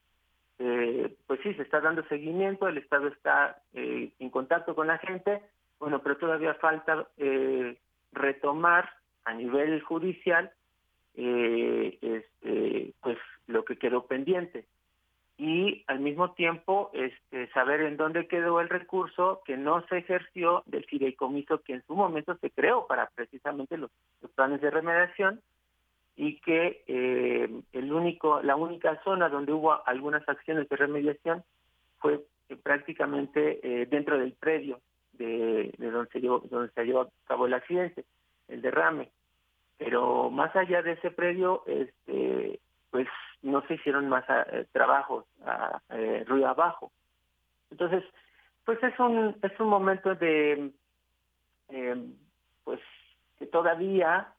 [0.60, 4.98] eh, pues sí, se está dando seguimiento, el Estado está eh, en contacto con la
[4.98, 5.42] gente,
[5.80, 7.78] bueno, pero todavía falta eh,
[8.12, 8.90] retomar
[9.24, 10.52] a nivel judicial
[11.16, 13.18] este, pues
[13.48, 14.66] lo que quedó pendiente
[15.40, 20.64] y al mismo tiempo este, saber en dónde quedó el recurso que no se ejerció
[20.66, 23.90] del fideicomiso que en su momento se creó para precisamente los,
[24.36, 25.40] planes de remediación
[26.18, 31.42] y que eh, el único la única zona donde hubo algunas acciones de remediación
[32.00, 32.20] fue
[32.50, 34.82] eh, prácticamente eh, dentro del predio
[35.14, 38.04] de, de donde se llevó donde se llevó a cabo el accidente
[38.50, 39.10] el derrame.
[39.78, 42.60] Pero más allá de ese predio este
[42.92, 43.08] pues
[43.42, 46.92] no se hicieron más eh, trabajos a, eh, ruido abajo.
[47.72, 48.04] Entonces,
[48.66, 50.72] pues es un es un momento de
[51.70, 51.96] eh,
[52.64, 52.80] pues
[53.38, 54.34] que todavía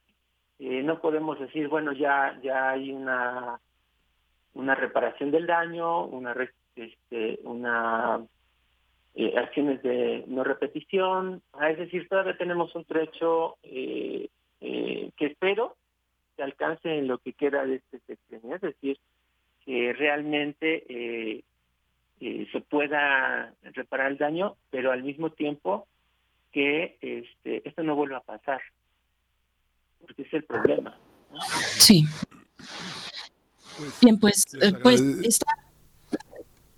[0.59, 3.59] eh, no podemos decir bueno ya ya hay una
[4.53, 6.35] una reparación del daño, una
[6.75, 8.21] este una
[9.15, 14.29] eh, acciones de no repetición, es decir, todavía tenemos un trecho eh,
[14.59, 15.75] que espero
[16.35, 18.97] se alcance en lo que queda de este sexenio, es decir,
[19.65, 21.43] que realmente eh,
[22.19, 25.87] eh, se pueda reparar el daño, pero al mismo tiempo
[26.51, 28.61] que este esto no vuelva a pasar,
[30.01, 30.97] porque es el problema.
[31.77, 32.05] Sí.
[33.77, 34.45] Pues, Bien, pues,
[34.83, 35.45] pues está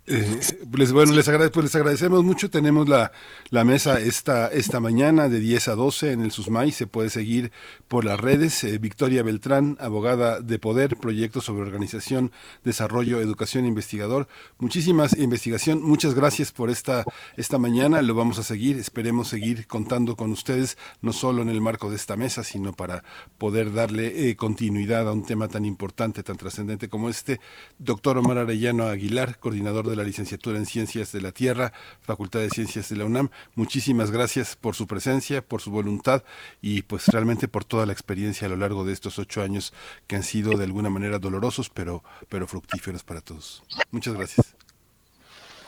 [0.06, 0.38] eh,
[0.72, 2.50] les, bueno, les, pues les agradecemos mucho.
[2.50, 3.12] Tenemos la,
[3.50, 6.72] la mesa esta, esta mañana de 10 a 12 en el SUSMAI.
[6.72, 7.52] Se puede seguir
[7.88, 8.64] por las redes.
[8.64, 12.32] Eh, Victoria Beltrán, abogada de Poder, proyecto sobre organización,
[12.64, 14.28] desarrollo, educación investigador.
[14.58, 15.82] Muchísimas investigación.
[15.82, 17.04] Muchas gracias por esta,
[17.36, 18.02] esta mañana.
[18.02, 18.78] Lo vamos a seguir.
[18.78, 23.04] Esperemos seguir contando con ustedes, no solo en el marco de esta mesa, sino para
[23.38, 27.40] poder darle eh, continuidad a un tema tan importante, tan trascendente como este.
[27.78, 32.50] Doctor Omar Arellano Aguilar, coordinador de la licenciatura en Ciencias de la Tierra, Facultad de
[32.50, 33.30] Ciencias de la UNAM.
[33.54, 36.22] Muchísimas gracias por su presencia, por su voluntad
[36.60, 39.72] y pues realmente por toda la experiencia a lo largo de estos ocho años
[40.06, 43.62] que han sido de alguna manera dolorosos, pero, pero fructíferos para todos.
[43.90, 44.56] Muchas gracias.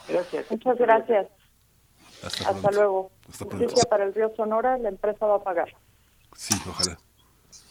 [0.08, 0.50] Gracias.
[0.50, 1.26] Muchas gracias.
[2.22, 3.10] Hasta, luego.
[3.26, 5.68] Justicia para el río Sonora, la empresa va a pagar.
[6.34, 6.98] Sí, ojalá.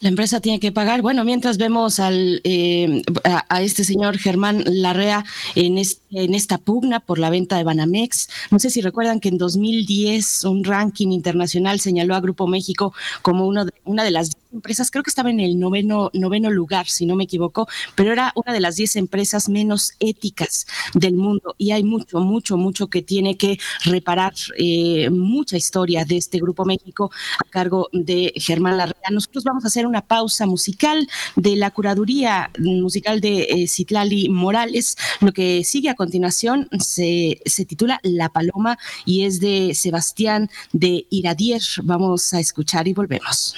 [0.00, 1.00] La empresa tiene que pagar.
[1.00, 5.24] Bueno, mientras vemos al, eh, a, este señor Germán Larrea
[5.54, 9.38] en, en esta pugna por la venta de Banamex, no sé si recuerdan que en
[9.38, 12.92] 2010 un ranking internacional señaló a Grupo México
[13.22, 16.86] como uno de, una de las empresas, creo que estaba en el noveno, noveno lugar,
[16.88, 21.54] si no me equivoco, pero era una de las diez empresas menos éticas del mundo
[21.58, 26.64] y hay mucho, mucho, mucho que tiene que reparar, eh, mucha historia de este Grupo
[26.64, 29.10] México a cargo de Germán Larrea.
[29.10, 34.96] Nosotros vamos a hacer una pausa musical de la curaduría musical de eh, Citlali Morales.
[35.20, 41.06] Lo que sigue a continuación se, se titula La Paloma y es de Sebastián de
[41.10, 41.62] Iradier.
[41.82, 43.54] Vamos a escuchar y volvemos.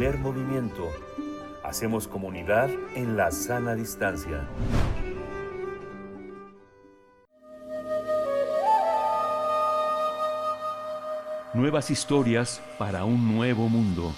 [0.00, 0.90] Primer movimiento.
[1.62, 4.48] Hacemos comunidad en la sana distancia.
[11.52, 14.14] Nuevas historias para un nuevo mundo.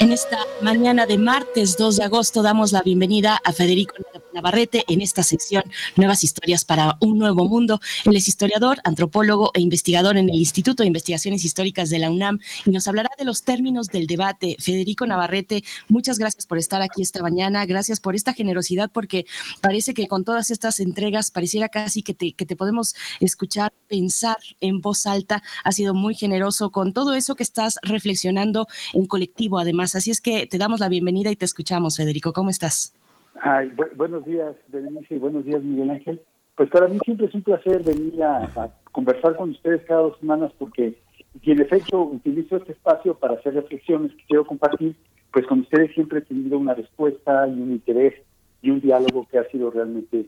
[0.00, 3.94] En esta mañana de martes 2 de agosto damos la bienvenida a Federico
[4.34, 5.64] Navarrete en esta sección
[5.96, 7.80] Nuevas Historias para un Nuevo Mundo.
[8.04, 12.38] Él es historiador, antropólogo e investigador en el Instituto de Investigaciones Históricas de la UNAM
[12.64, 14.56] y nos hablará de los términos del debate.
[14.58, 19.26] Federico Navarrete, muchas gracias por estar aquí esta mañana, gracias por esta generosidad porque
[19.60, 24.38] parece que con todas estas entregas pareciera casi que te, que te podemos escuchar, pensar
[24.60, 25.42] en voz alta.
[25.64, 29.94] Ha sido muy generoso con todo eso que estás reflexionando en colectivo además.
[29.94, 32.32] Así es que te damos la bienvenida y te escuchamos, Federico.
[32.32, 32.94] ¿Cómo estás?
[33.96, 36.20] Buenos días, Berenice, y buenos días, Miguel Ángel.
[36.56, 40.52] Pues para mí siempre es un placer venir a, conversar con ustedes cada dos semanas
[40.58, 40.98] porque,
[41.40, 44.94] y en efecto, utilizo este espacio para hacer reflexiones que quiero compartir,
[45.32, 48.14] pues con ustedes siempre he tenido una respuesta y un interés
[48.60, 50.26] y un diálogo que ha sido realmente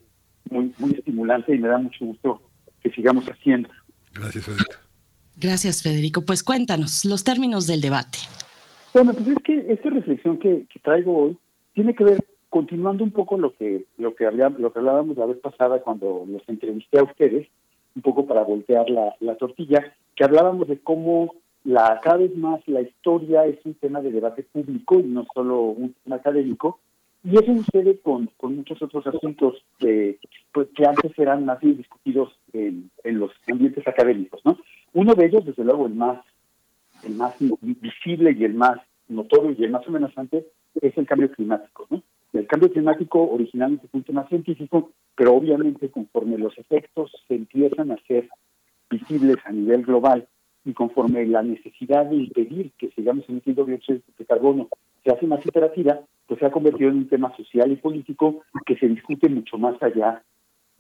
[0.51, 2.41] muy, muy estimulante y me da mucho gusto
[2.83, 3.69] que sigamos haciendo.
[4.15, 4.75] Gracias, Federico.
[5.37, 6.23] Gracias, Federico.
[6.23, 8.19] Pues cuéntanos los términos del debate.
[8.95, 11.39] Bueno, pues es que esta reflexión que, que traigo hoy
[11.75, 12.25] tiene que ver
[12.55, 17.03] continuando un poco lo que lo que hablábamos la vez pasada cuando los entrevisté a
[17.03, 17.49] ustedes,
[17.97, 21.35] un poco para voltear la, la tortilla, que hablábamos de cómo
[22.01, 25.97] cada vez más la historia es un tema de debate público y no solo un
[26.05, 26.79] tema académico,
[27.25, 30.21] y eso sucede con, con muchos otros asuntos que,
[30.53, 34.59] pues, que antes eran más bien discutidos en, en los ambientes académicos, ¿no?
[34.93, 36.25] Uno de ellos, desde luego, el más,
[37.03, 38.79] el más visible y el más
[39.09, 40.47] notorio y el más amenazante,
[40.81, 42.01] es el cambio climático, ¿no?
[42.35, 47.93] El cambio climático originalmente fue un tema científico, pero obviamente conforme los efectos se empiezan
[47.93, 48.29] a ser
[48.91, 50.27] visibles a nivel global
[50.65, 54.69] y conforme la necesidad de impedir que sigamos emitiendo dióxido de carbono
[55.05, 58.77] se hace más imperativa, pues se ha convertido en un tema social y político que
[58.79, 60.25] se discute mucho más allá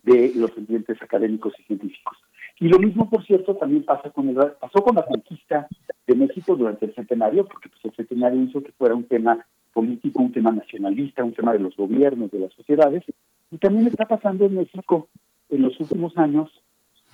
[0.02, 2.18] de los ambientes académicos y científicos.
[2.58, 5.68] Y lo mismo, por cierto, también pasa con el, pasó con la conquista
[6.06, 10.22] de México durante el centenario, porque pues, el centenario hizo que fuera un tema político,
[10.22, 13.04] un tema nacionalista, un tema de los gobiernos, de las sociedades,
[13.50, 15.08] y también está pasando en México
[15.50, 16.50] en los últimos años,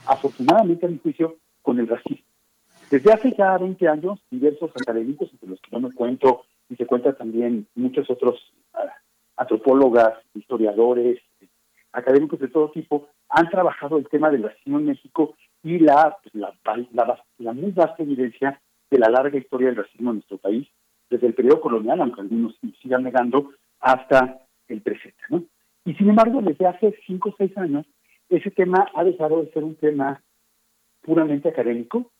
[0.06, 2.24] afortunadamente a mi juicio, con el racismo.
[2.90, 6.86] Desde hace ya 20 años, diversos académicos, entre los que yo me cuento, y se
[6.86, 8.88] cuentan también muchos otros uh,
[9.36, 11.20] antropólogas, historiadores,
[11.92, 16.34] académicos de todo tipo, han trabajado el tema del racismo en México y la, pues,
[16.34, 16.54] la,
[16.92, 20.68] la, la muy vasta evidencia de la larga historia del racismo en nuestro país,
[21.10, 23.50] desde el periodo colonial, aunque algunos sigan negando,
[23.80, 25.22] hasta el presente.
[25.28, 25.44] ¿no?
[25.84, 27.86] Y sin embargo, desde hace cinco o seis años,
[28.28, 30.22] ese tema ha dejado de ser un tema
[31.02, 32.10] puramente académico,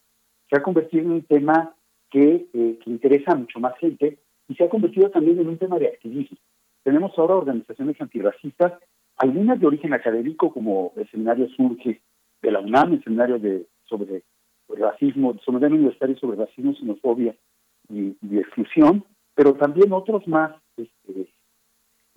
[0.49, 1.75] se ha convertido en un tema
[2.11, 4.19] que, eh, que interesa a mucho más gente
[4.49, 6.37] y se ha convertido también en un tema de activismo.
[6.83, 8.73] Tenemos ahora organizaciones antirracistas,
[9.17, 12.01] algunas de origen académico, como el seminario Surge
[12.43, 14.23] de la UNAM, el seminario de sobre
[14.69, 17.35] racismo, el seminario universitario sobre racismo, xenofobia
[17.91, 21.33] y, exclusión, pero también otros más, este,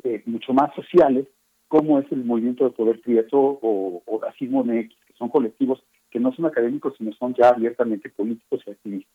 [0.04, 1.28] eh, mucho más sociales,
[1.68, 6.20] como es el movimiento de poder prieto o, o racismo MX, que son colectivos que
[6.20, 9.14] no son académicos, sino son ya abiertamente políticos y activistas.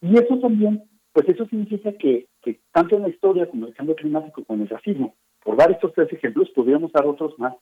[0.00, 3.74] Y eso también, pues eso significa que, que tanto en la historia como en el
[3.74, 7.54] cambio climático como en el racismo, por dar estos tres ejemplos, podríamos dar otros más,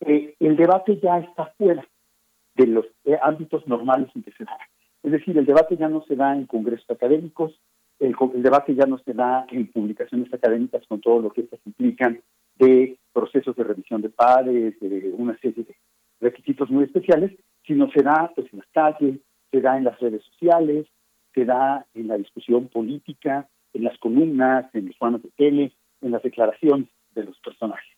[0.00, 1.86] eh, el debate ya está fuera
[2.54, 4.56] de los eh, ámbitos normales en que se da.
[5.02, 7.60] Es decir, el debate ya no se da en congresos académicos,
[8.06, 12.20] el, debate ya no se da en publicaciones académicas con todo lo que estas implican
[12.56, 15.76] de procesos de revisión de pares, de una serie de
[16.20, 17.32] requisitos muy especiales,
[17.66, 19.18] sino se da pues en las calles,
[19.50, 20.86] se da en las redes sociales,
[21.34, 26.10] se da en la discusión política, en las columnas, en los programas de tele, en
[26.12, 27.88] las declaraciones de los personajes.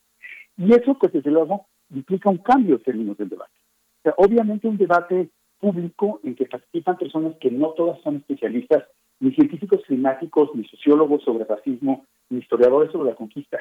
[0.57, 3.53] Y eso, pues desde luego, implica un cambio en términos del debate.
[3.99, 5.29] O sea, obviamente un debate
[5.59, 8.85] público en que participan personas que no todas son especialistas,
[9.21, 13.59] ni científicos climáticos, ni sociólogos sobre racismo, ni historiadores sobre la conquista,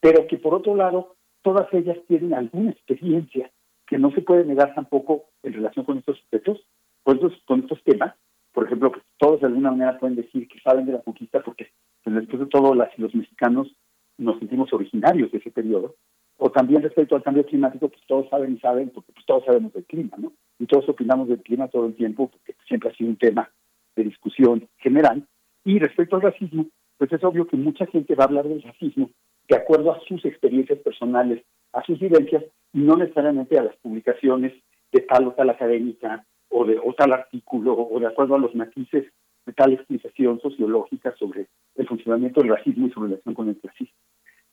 [0.00, 3.50] pero que por otro lado, todas ellas tienen alguna experiencia
[3.86, 6.60] que no se puede negar tampoco en relación con estos sujetos,
[7.02, 8.14] con estos, con estos temas.
[8.52, 11.68] Por ejemplo, todos de alguna manera pueden decir que saben de la conquista porque
[12.04, 13.74] después de todo las los mexicanos
[14.16, 15.96] nos sentimos originarios de ese periodo.
[16.36, 19.72] O también respecto al cambio climático, pues todos saben y saben, porque pues, todos sabemos
[19.72, 20.32] del clima, ¿no?
[20.58, 23.50] Y todos opinamos del clima todo el tiempo, porque siempre ha sido un tema
[23.96, 25.26] de discusión general.
[25.64, 26.66] Y respecto al racismo,
[26.98, 29.10] pues es obvio que mucha gente va a hablar del racismo
[29.48, 34.52] de acuerdo a sus experiencias personales, a sus vivencias, y no necesariamente a las publicaciones
[34.92, 38.54] de tal o tal académica o de o tal artículo o de acuerdo a los
[38.54, 39.04] matices
[39.44, 43.94] de tal explicación sociológica sobre el funcionamiento del racismo y su relación con el racismo.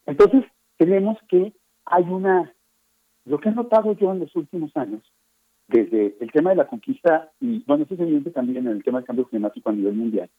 [0.05, 0.43] Entonces,
[0.77, 1.53] tenemos que
[1.85, 2.53] hay una,
[3.25, 5.01] lo que he notado yo en los últimos años,
[5.71, 8.99] desde el tema de la conquista, y bueno, eso es evidente también en el tema
[8.99, 10.29] del cambio climático a nivel mundial,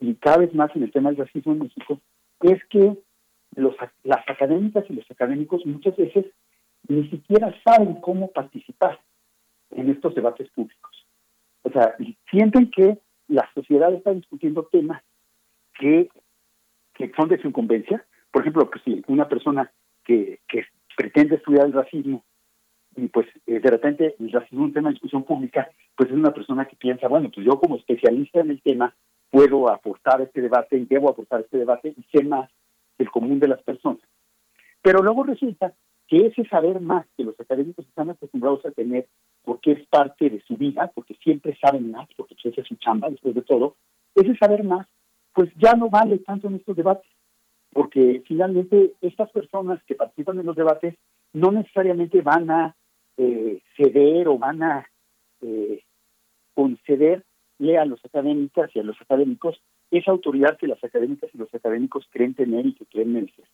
[0.00, 2.00] y cada vez más en el tema del racismo en México,
[2.40, 2.96] es que
[3.56, 3.74] los,
[4.04, 6.26] las académicas y los académicos muchas veces
[6.86, 9.00] ni siquiera saben cómo participar
[9.70, 11.06] en estos debates públicos.
[11.62, 11.96] O sea,
[12.30, 15.02] sienten que la sociedad está discutiendo temas
[15.78, 16.08] que,
[16.94, 18.04] que son de su incumbencia.
[18.30, 19.70] Por ejemplo, que si una persona
[20.04, 20.64] que, que
[20.96, 22.24] pretende estudiar el racismo
[22.98, 26.16] y pues eh, de repente el racismo es un tema de discusión pública, pues es
[26.16, 28.94] una persona que piensa, bueno, pues yo como especialista en el tema
[29.30, 32.50] puedo aportar este debate y debo aportar este debate y sé más
[32.98, 34.02] del común de las personas.
[34.82, 35.74] Pero luego resulta
[36.08, 39.06] que ese saber más que los académicos están acostumbrados a tener,
[39.44, 42.76] porque es parte de su vida, porque siempre saben más, porque pues, esa es su
[42.76, 43.76] chamba después de todo,
[44.14, 44.88] ese saber más,
[45.34, 47.08] pues ya no vale tanto en estos debates,
[47.72, 50.94] porque finalmente estas personas que participan en los debates
[51.32, 52.74] no necesariamente van a
[53.18, 54.88] eh, ceder o van a
[55.42, 55.82] eh,
[56.54, 59.60] concederle a los académicos y a los académicos
[59.90, 63.44] esa autoridad que las académicas y los académicos creen tener y que creen merecer.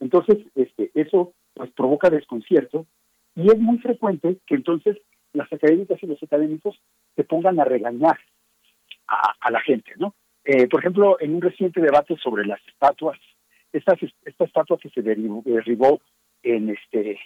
[0.00, 2.86] Entonces, este, eso pues provoca desconcierto
[3.34, 4.98] y es muy frecuente que entonces
[5.32, 6.80] las académicas y los académicos
[7.16, 8.18] se pongan a regañar
[9.08, 10.14] a, la gente, ¿no?
[10.44, 13.18] Eh, por ejemplo, en un reciente debate sobre las estatuas,
[13.72, 13.94] esta,
[14.24, 16.00] esta estatua que se derribó
[16.42, 17.18] en este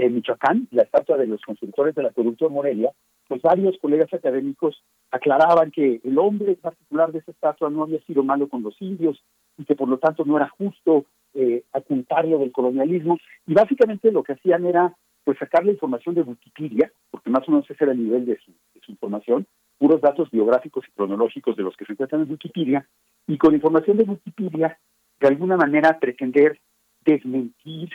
[0.00, 2.92] en Michoacán, la estatua de los constructores del acueducto de Morelia,
[3.28, 8.24] pues varios colegas académicos aclaraban que el hombre particular de esa estatua no había sido
[8.24, 9.22] malo con los indios
[9.58, 13.18] y que por lo tanto no era justo eh, apuntarlo del colonialismo.
[13.46, 17.52] Y básicamente lo que hacían era pues sacar la información de Wikipedia, porque más o
[17.52, 18.52] menos ese era el nivel de su,
[18.88, 19.46] información,
[19.78, 22.88] puros datos biográficos y cronológicos de los que se encuentran en Wikipedia,
[23.28, 24.78] y con información de Wikipedia,
[25.20, 26.58] de alguna manera pretender
[27.04, 27.90] desmentir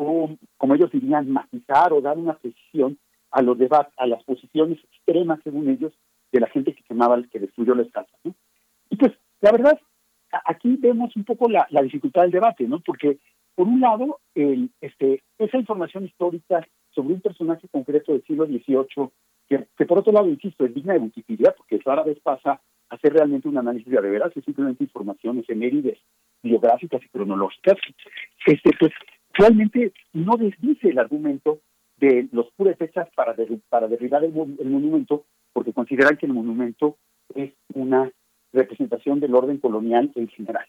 [0.00, 2.98] o, como ellos dirían, matizar o dar una precisión
[3.30, 5.92] a los debates, a las posiciones extremas, según ellos,
[6.32, 8.18] de la gente que quemaba, que destruyó la estatua.
[8.88, 9.78] Y pues, la verdad,
[10.46, 12.80] aquí vemos un poco la, dificultad del debate, ¿no?
[12.80, 13.18] Porque,
[13.54, 19.10] por un lado, el, este, esa información histórica sobre un personaje concreto del siglo XVIII,
[19.48, 23.12] que, por otro lado, insisto, es digna de Wikipedia, porque rara vez pasa a hacer
[23.12, 25.98] realmente un análisis de veras, es simplemente información efemérides
[26.42, 27.76] biográficas y cronológicas,
[28.46, 28.92] este, pues
[29.40, 31.60] realmente no desdice el argumento
[31.96, 33.34] de los puras fechas para,
[33.68, 36.96] para derribar el monumento, porque consideran que el monumento
[37.34, 38.10] es una
[38.52, 40.66] representación del orden colonial en general.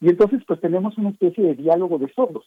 [0.00, 2.44] Y entonces, pues tenemos una especie de diálogo de sordos,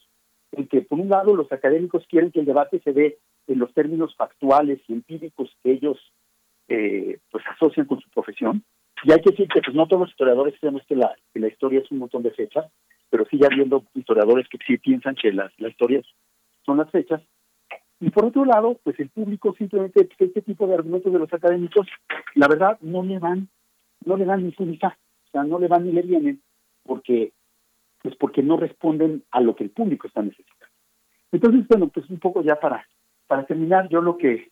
[0.51, 3.73] en que por un lado los académicos quieren que el debate se dé en los
[3.73, 5.97] términos factuales y empíricos que ellos
[6.67, 8.63] eh, pues asocian con su profesión.
[9.03, 11.47] Y hay que decir que pues no todos los historiadores creemos que la, que la
[11.47, 12.65] historia es un montón de fechas,
[13.09, 16.05] pero sigue habiendo historiadores que sí piensan que las, las historias
[16.65, 17.21] son las fechas.
[17.99, 21.33] Y por otro lado, pues el público simplemente, pues, este tipo de argumentos de los
[21.33, 21.87] académicos,
[22.35, 23.49] la verdad, no le van
[24.05, 26.41] no le dan ni su o sea, no le van ni le vienen,
[26.83, 27.33] porque,
[28.01, 30.73] pues porque no responden a lo que el público está necesitando.
[31.31, 32.87] Entonces, bueno, pues un poco ya para,
[33.27, 34.51] para terminar, yo lo que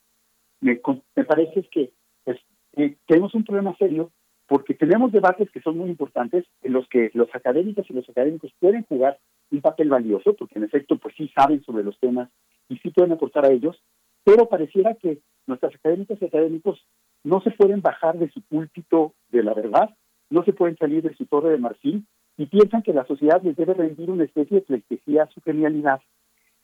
[0.60, 0.82] me,
[1.16, 1.94] me parece es que
[2.24, 2.40] pues,
[2.74, 4.12] eh, tenemos un problema serio
[4.48, 8.52] porque tenemos debates que son muy importantes en los que los académicos y los académicos
[8.60, 9.20] pueden jugar
[9.52, 12.30] un papel valioso, porque en efecto, pues sí saben sobre los temas
[12.70, 13.82] y sí pueden aportar a ellos,
[14.24, 16.86] pero pareciera que nuestras académicas y académicos
[17.24, 19.90] no se pueden bajar de su púlpito de la verdad,
[20.30, 22.06] no se pueden salir de su torre de marfil
[22.38, 26.02] y piensan que la sociedad les debe rendir una especie de pleitesía a su genialidad.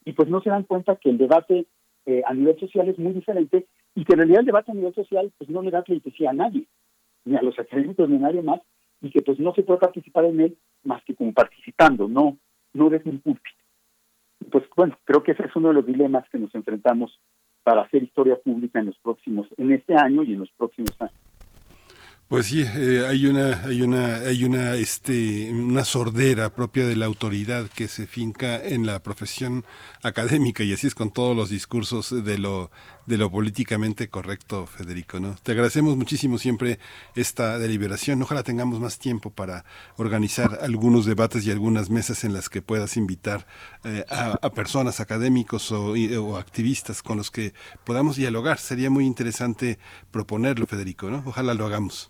[0.03, 1.67] Y pues no se dan cuenta que el debate
[2.05, 4.93] eh, a nivel social es muy diferente y que en realidad el debate a nivel
[4.93, 6.65] social pues no le da pleitesía a nadie,
[7.25, 8.61] ni a los académicos ni a nadie más
[9.01, 12.37] y que pues no se puede participar en él más que como participando, no,
[12.73, 13.57] no desde un púlpito.
[14.51, 17.19] Pues bueno, creo que ese es uno de los dilemas que nos enfrentamos
[17.63, 21.20] para hacer historia pública en los próximos, en este año y en los próximos años.
[22.31, 27.05] Pues sí, eh, hay una, hay una, hay una, este, una sordera propia de la
[27.05, 29.65] autoridad que se finca en la profesión
[30.01, 32.71] académica y así es con todos los discursos de lo,
[33.05, 35.35] de lo políticamente correcto, Federico, ¿no?
[35.43, 36.79] Te agradecemos muchísimo siempre
[37.15, 38.21] esta deliberación.
[38.21, 39.65] Ojalá tengamos más tiempo para
[39.97, 43.45] organizar algunos debates y algunas mesas en las que puedas invitar
[43.83, 47.53] eh, a, personas académicos o, o activistas con los que
[47.83, 48.57] podamos dialogar.
[48.57, 49.79] Sería muy interesante
[50.11, 51.23] proponerlo, Federico, ¿no?
[51.25, 52.09] Ojalá lo hagamos.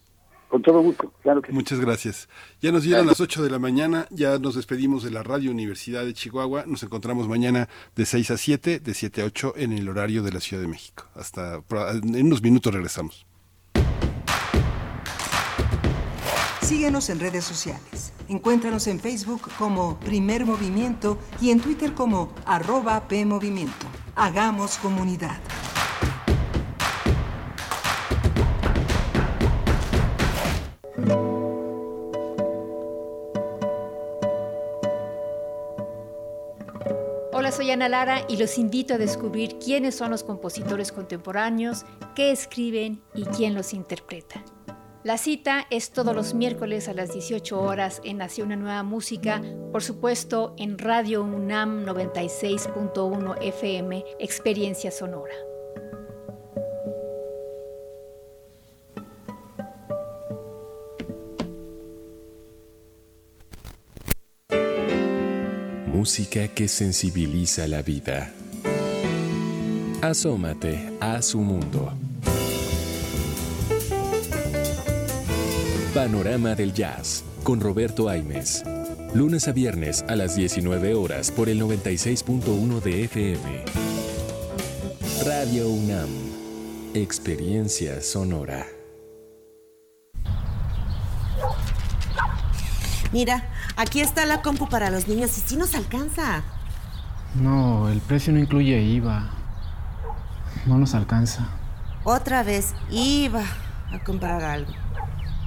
[0.51, 2.27] Con todo gusto, claro que Muchas gracias.
[2.61, 6.03] Ya nos dieron las 8 de la mañana, ya nos despedimos de la Radio Universidad
[6.03, 6.65] de Chihuahua.
[6.67, 10.33] Nos encontramos mañana de 6 a 7, de 7 a 8 en el horario de
[10.33, 11.05] la Ciudad de México.
[11.15, 11.63] Hasta
[12.03, 13.25] en unos minutos regresamos.
[16.61, 18.11] Síguenos en redes sociales.
[18.27, 23.87] Encuéntranos en Facebook como Primer Movimiento y en Twitter como arroba PMovimiento.
[24.17, 25.39] Hagamos comunidad.
[37.51, 41.85] Soy Ana Lara y los invito a descubrir quiénes son los compositores contemporáneos,
[42.15, 44.43] qué escriben y quién los interpreta.
[45.03, 49.41] La cita es todos los miércoles a las 18 horas en Nació una nueva música,
[49.71, 55.50] por supuesto en Radio UNAM 96.1 FM, Experiencia Sonora.
[65.93, 68.31] Música que sensibiliza la vida.
[70.01, 71.91] Asómate a su mundo.
[75.93, 78.63] Panorama del Jazz con Roberto Aimes.
[79.13, 83.65] Lunes a viernes a las 19 horas por el 96.1 de FM.
[85.25, 86.09] Radio UNAM.
[86.93, 88.65] Experiencia sonora.
[93.11, 96.43] Mira, aquí está la compu para los niños y sí nos alcanza.
[97.35, 99.29] No, el precio no incluye IVA.
[100.65, 101.47] No nos alcanza.
[102.03, 103.43] Otra vez iba
[103.91, 104.73] a comprar algo.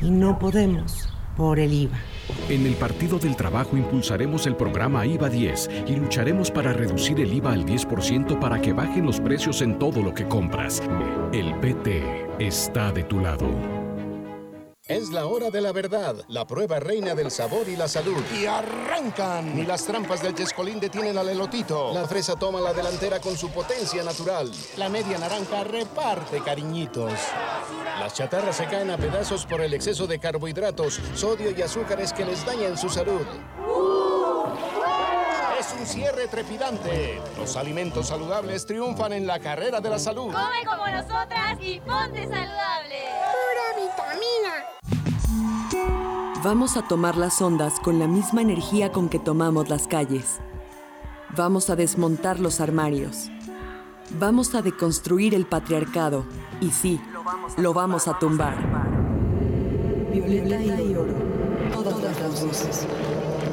[0.01, 1.99] Y no podemos por el IVA.
[2.49, 7.33] En el Partido del Trabajo impulsaremos el programa IVA 10 y lucharemos para reducir el
[7.33, 10.83] IVA al 10% para que bajen los precios en todo lo que compras.
[11.33, 13.84] El PT está de tu lado.
[14.87, 18.23] Es la hora de la verdad, la prueba reina del sabor y la salud.
[18.39, 19.57] Y arrancan.
[19.57, 21.91] Ni las trampas del chescolín detienen al elotito.
[21.95, 24.53] La fresa toma la delantera con su potencia natural.
[24.77, 27.15] La media naranja reparte cariñitos.
[27.99, 32.27] Las chatarras se caen a pedazos por el exceso de carbohidratos, sodio y azúcares que
[32.27, 33.25] les dañan su salud.
[35.59, 37.23] Es un cierre trepidante.
[37.39, 40.31] Los alimentos saludables triunfan en la carrera de la salud.
[40.31, 43.24] Come como nosotras y ponte saludable.
[46.45, 50.41] Vamos a tomar las ondas con la misma energía con que tomamos las calles.
[51.35, 53.31] Vamos a desmontar los armarios.
[54.19, 56.27] Vamos a deconstruir el patriarcado.
[56.61, 57.01] Y sí,
[57.57, 58.59] lo vamos a tumbar.
[60.13, 61.15] Violeta y oro.
[61.73, 62.87] Todas las voces.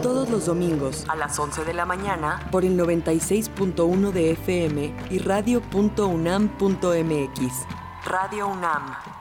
[0.02, 5.20] Todos los domingos a las 11 de la mañana por el 96.1 de FM y
[5.20, 6.06] radio.unam.mx.
[8.06, 9.21] Radio UNAM.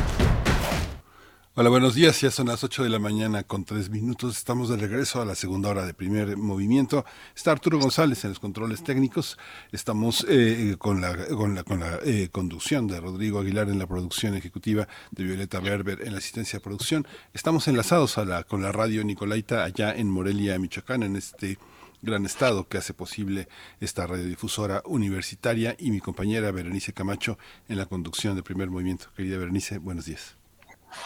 [1.53, 2.21] Hola, buenos días.
[2.21, 4.37] Ya son las 8 de la mañana con 3 minutos.
[4.37, 7.03] Estamos de regreso a la segunda hora de primer movimiento.
[7.35, 9.37] Está Arturo González en los controles técnicos.
[9.73, 13.85] Estamos eh, con la, con la, con la eh, conducción de Rodrigo Aguilar en la
[13.85, 17.05] producción ejecutiva, de Violeta Berber en la asistencia de producción.
[17.33, 21.57] Estamos enlazados a la, con la radio Nicolaita allá en Morelia, Michoacán, en este
[22.01, 23.49] gran estado que hace posible
[23.81, 27.37] esta radiodifusora universitaria y mi compañera Berenice Camacho
[27.67, 29.07] en la conducción de primer movimiento.
[29.17, 30.40] Querida Berenice, buenos días.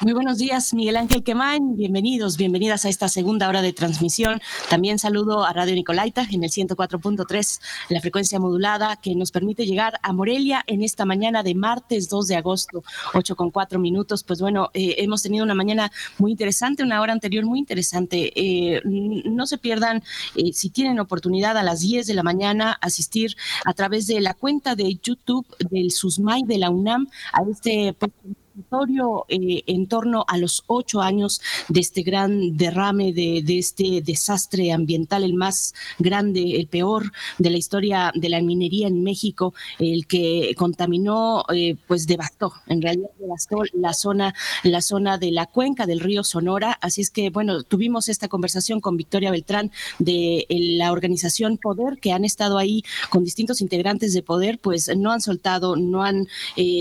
[0.01, 1.75] Muy buenos días, Miguel Ángel Quemán.
[1.75, 4.41] Bienvenidos, bienvenidas a esta segunda hora de transmisión.
[4.69, 9.99] También saludo a Radio Nicolaita en el 104.3, la frecuencia modulada que nos permite llegar
[10.01, 12.83] a Morelia en esta mañana de martes 2 de agosto,
[13.13, 14.23] 8 con 4 minutos.
[14.23, 18.31] Pues bueno, eh, hemos tenido una mañana muy interesante, una hora anterior muy interesante.
[18.35, 20.03] Eh, no se pierdan,
[20.35, 24.33] eh, si tienen oportunidad a las 10 de la mañana, asistir a través de la
[24.33, 27.95] cuenta de YouTube del SUSMAI de la UNAM a este
[29.27, 35.23] eh, en torno a los ocho años de este gran derrame, de, este desastre ambiental,
[35.23, 40.53] el más grande, el peor de la historia de la minería en México, el que
[40.57, 44.33] contaminó, eh, pues devastó, en realidad devastó la zona,
[44.63, 46.77] la zona de la cuenca del río Sonora.
[46.81, 51.99] Así es que, bueno, tuvimos esta conversación con Victoria Beltrán de eh, la organización Poder,
[51.99, 56.27] que han estado ahí con distintos integrantes de Poder, pues no han soltado, no han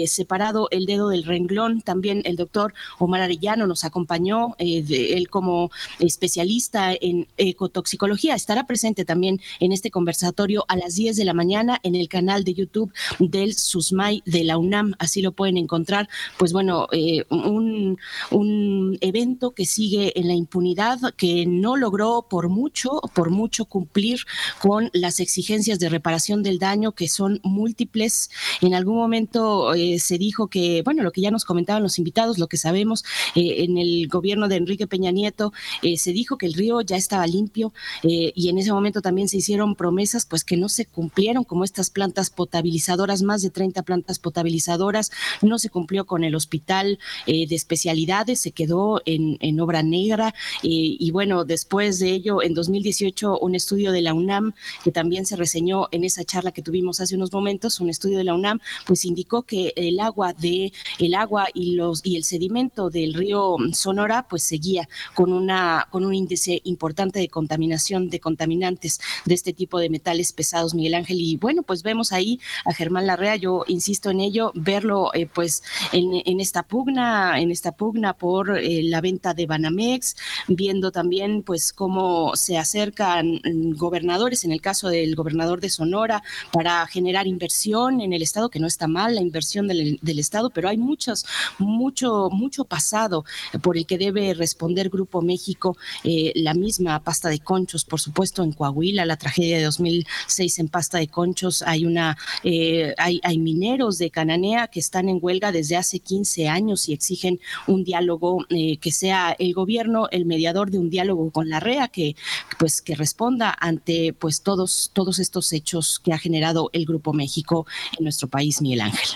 [0.06, 4.84] separado el dedo del renglón también el doctor Omar Arellano nos acompañó, eh,
[5.16, 8.34] él como especialista en ecotoxicología.
[8.34, 12.44] Estará presente también en este conversatorio a las 10 de la mañana en el canal
[12.44, 14.94] de YouTube del SUSMAI de la UNAM.
[14.98, 16.08] Así lo pueden encontrar.
[16.38, 17.98] Pues bueno, eh, un,
[18.30, 24.20] un evento que sigue en la impunidad, que no logró por mucho, por mucho cumplir
[24.60, 28.30] con las exigencias de reparación del daño, que son múltiples.
[28.60, 32.38] En algún momento eh, se dijo que, bueno, lo que ya nos comentaban los invitados,
[32.38, 33.04] lo que sabemos,
[33.36, 35.52] eh, en el gobierno de Enrique Peña Nieto
[35.82, 39.36] eh, se dijo que el río ya estaba limpio y en ese momento también se
[39.36, 44.18] hicieron promesas pues que no se cumplieron, como estas plantas potabilizadoras, más de 30 plantas
[44.18, 50.34] potabilizadoras, no se cumplió con el hospital de especialidades, se quedó en, en obra negra
[50.62, 55.36] y bueno, después de ello, en 2018, un estudio de la UNAM que también se
[55.36, 59.04] reseñó en esa charla que tuvimos hace unos momentos, un estudio de la UNAM, pues
[59.04, 64.26] indicó que el agua de el agua y los y el sedimento del río Sonora
[64.28, 69.78] pues seguía con una con un índice importante de contaminación de contaminantes de este tipo
[69.78, 71.20] de metales pesados, Miguel Ángel.
[71.20, 75.62] Y bueno, pues vemos ahí a Germán Larrea, yo insisto en ello, verlo eh, pues
[75.92, 80.16] en, esta pugna, en esta pugna por eh, la venta de Banamex,
[80.48, 83.40] viendo también pues cómo se acercan
[83.76, 86.22] gobernadores, en el caso del gobernador de Sonora,
[86.52, 90.68] para generar inversión en el Estado, que no está mal la inversión del, Estado, pero
[90.68, 91.26] hay muchos,
[91.58, 93.24] mucho, mucho pasado
[93.62, 98.42] por el que debe responder Grupo México, eh, la misma pasta de conchos, por supuesto,
[98.42, 103.38] en Coahuila, la tragedia de 2006 en pasta de conchos, hay una, eh, hay, hay
[103.38, 108.44] mineros de Cananea que están en huelga desde hace 15 años y exigen un diálogo
[108.50, 112.16] eh, que sea el gobierno el mediador de un diálogo con la REA que
[112.58, 117.66] pues que responda ante pues todos todos estos hechos que ha generado el Grupo México
[117.98, 119.10] en nuestro país, Miguel Ángel.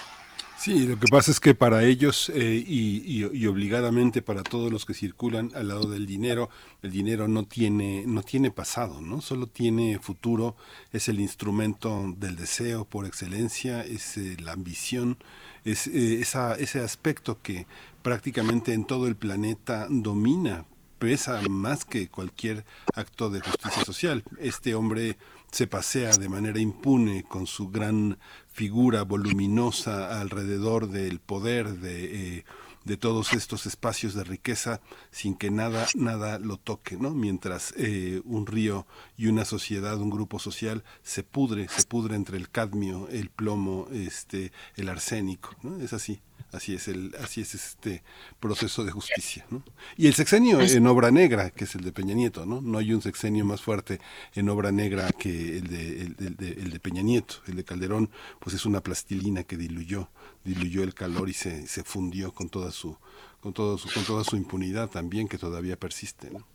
[0.59, 4.92] Sí, lo que pasa es que para ellos eh, y, obligadamente para todos los que
[4.92, 6.50] circulan al lado del dinero,
[6.82, 9.20] el dinero no tiene, no tiene pasado, ¿no?
[9.20, 10.56] Solo tiene futuro,
[10.92, 15.16] es el instrumento del deseo por excelencia, es eh, la ambición,
[15.64, 17.68] es eh, esa, ese aspecto que
[18.02, 20.64] prácticamente en todo el planeta domina,
[20.98, 24.24] pesa más que cualquier acto de justicia social.
[24.40, 25.16] Este hombre
[25.50, 28.18] se pasea de manera impune con su gran
[28.59, 32.44] figura voluminosa alrededor del poder de, eh,
[32.84, 34.80] de todos estos espacios de riqueza
[35.12, 38.84] sin que nada nada lo toque no mientras eh, un río
[39.16, 43.86] y una sociedad un grupo social se pudre se pudre entre el cadmio el plomo
[43.92, 45.76] este el arsénico ¿no?
[45.80, 46.20] es así
[46.53, 48.03] Así es el, así es este
[48.40, 49.62] proceso de justicia, ¿no?
[49.96, 52.62] Y el sexenio en obra negra, que es el de Peña Nieto, ¿no?
[52.62, 54.01] No hay un sexenio más fuerte
[54.34, 57.36] en obra negra que el de, el, de, el de Peña Nieto.
[57.46, 60.09] El de Calderón, pues es una plastilina que diluyó,
[60.44, 62.96] diluyó el calor y se, se fundió con toda su,
[63.40, 66.46] con todo su, con toda su impunidad también que todavía persiste, ¿no?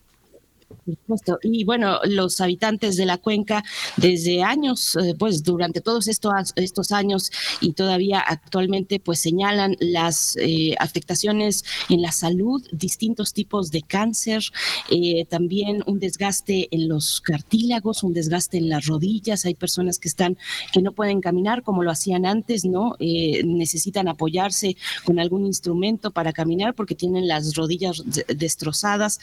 [1.44, 3.64] Y bueno, los habitantes de la cuenca
[3.98, 10.36] desde años, eh, pues durante todos estos, estos años y todavía actualmente, pues señalan las
[10.38, 14.44] eh, afectaciones en la salud, distintos tipos de cáncer,
[14.90, 19.46] eh, también un desgaste en los cartílagos, un desgaste en las rodillas.
[19.46, 20.38] Hay personas que están,
[20.72, 22.96] que no pueden caminar como lo hacían antes, ¿no?
[23.00, 29.20] necesitan apoyarse con algún instrumento para caminar porque tienen las rodillas destrozadas.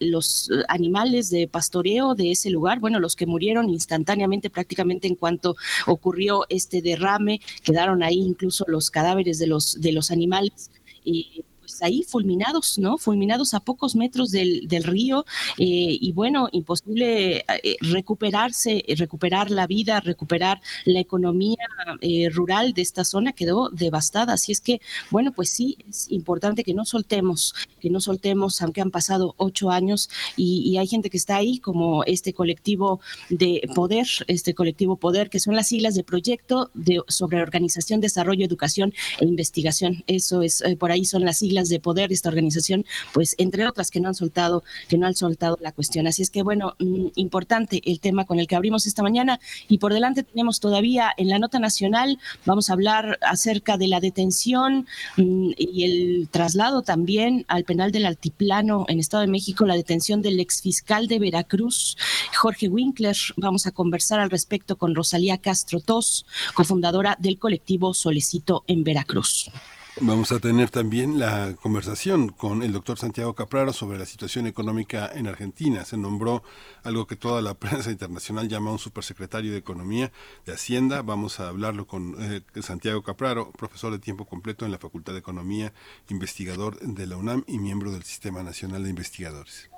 [0.00, 5.56] los animales de pastoreo de ese lugar, bueno, los que murieron instantáneamente prácticamente en cuanto
[5.86, 10.70] ocurrió este derrame, quedaron ahí incluso los cadáveres de los, de los animales.
[11.04, 12.96] Y pues, ahí fulminados, ¿no?
[12.96, 15.24] Fulminados a pocos metros del, del río
[15.58, 21.56] eh, y bueno, imposible eh, recuperarse, recuperar la vida, recuperar la economía
[22.00, 24.34] eh, rural de esta zona quedó devastada.
[24.34, 28.80] Así es que, bueno, pues sí, es importante que no soltemos, que no soltemos, aunque
[28.80, 33.00] han pasado ocho años y, hay gente que está ahí, como este colectivo
[33.30, 38.44] de poder, este colectivo poder, que son las siglas de proyecto de, sobre organización, desarrollo,
[38.44, 40.04] educación e investigación.
[40.06, 43.90] Eso es, por ahí son las siglas de poder de esta organización, pues entre otras
[43.90, 46.06] que no han soltado, que no han soltado la cuestión.
[46.06, 49.78] Así es que bueno, mm, importante el tema con el que abrimos esta mañana y
[49.78, 54.86] por delante tenemos todavía en la nota nacional, vamos a hablar acerca de la detención
[55.16, 60.22] mm, y el traslado también al penal del Altiplano en Estado de México, la detención
[60.22, 61.96] del exfiscal de Veracruz,
[62.36, 63.16] Jorge Winkler.
[63.36, 69.50] Vamos a conversar al respecto con Rosalía Castro Tos, cofundadora del colectivo Solecito en Veracruz.
[69.98, 75.10] Vamos a tener también la conversación con el doctor Santiago Capraro sobre la situación económica
[75.14, 75.86] en Argentina.
[75.86, 76.42] Se nombró
[76.82, 80.12] algo que toda la prensa internacional llama un supersecretario de Economía
[80.44, 81.00] de Hacienda.
[81.00, 85.20] Vamos a hablarlo con eh, Santiago Capraro, profesor de tiempo completo en la Facultad de
[85.20, 85.72] Economía,
[86.10, 89.70] investigador de la UNAM y miembro del Sistema Nacional de Investigadores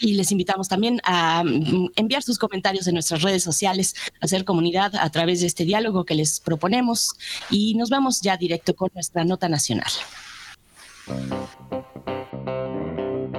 [0.00, 4.94] y les invitamos también a mm, enviar sus comentarios en nuestras redes sociales, hacer comunidad
[4.96, 7.14] a través de este diálogo que les proponemos
[7.50, 9.90] y nos vamos ya directo con nuestra nota nacional.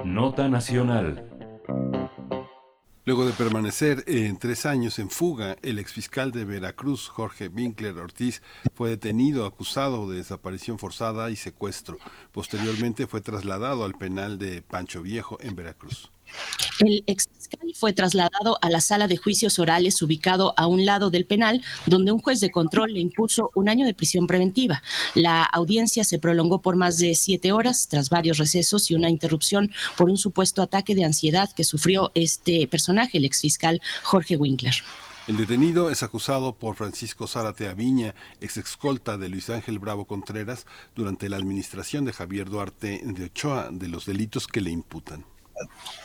[0.03, 1.36] Nota nacional.
[3.07, 8.41] Luego de permanecer en tres años en fuga, el exfiscal de Veracruz, Jorge Winkler Ortiz,
[8.75, 11.97] fue detenido acusado de desaparición forzada y secuestro.
[12.33, 16.11] Posteriormente fue trasladado al penal de Pancho Viejo en Veracruz.
[16.79, 21.25] El exfiscal fue trasladado a la sala de juicios orales ubicado a un lado del
[21.25, 24.83] penal, donde un juez de control le impuso un año de prisión preventiva.
[25.15, 29.71] La audiencia se prolongó por más de siete horas, tras varios recesos y una interrupción
[29.95, 34.75] por un supuesto ataque de ansiedad que sufrió este personaje, el exfiscal Jorge Winkler.
[35.27, 40.65] El detenido es acusado por Francisco Zárate Aviña, ex escolta de Luis Ángel Bravo Contreras,
[40.95, 45.25] durante la administración de Javier Duarte de Ochoa, de los delitos que le imputan.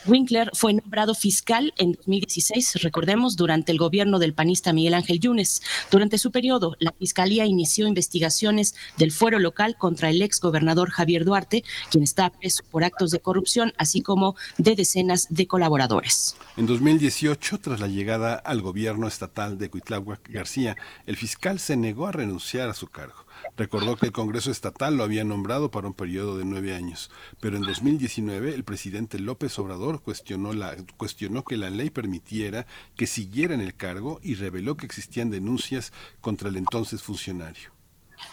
[0.06, 5.62] Winkler fue nombrado fiscal en 2016, recordemos, durante el gobierno del panista Miguel Ángel Yunes.
[5.90, 11.24] Durante su periodo, la Fiscalía inició investigaciones del fuero local contra el ex gobernador Javier
[11.24, 16.36] Duarte, quien está preso por actos de corrupción, así como de decenas de colaboradores.
[16.56, 20.76] En 2018, tras la llegada al gobierno estatal de Cuitláhuac García,
[21.06, 23.21] el fiscal se negó a renunciar a su cargo.
[23.56, 27.58] Recordó que el Congreso Estatal lo había nombrado para un periodo de nueve años, pero
[27.58, 33.52] en 2019 el presidente López Obrador cuestionó, la, cuestionó que la ley permitiera que siguiera
[33.54, 35.92] en el cargo y reveló que existían denuncias
[36.22, 37.70] contra el entonces funcionario.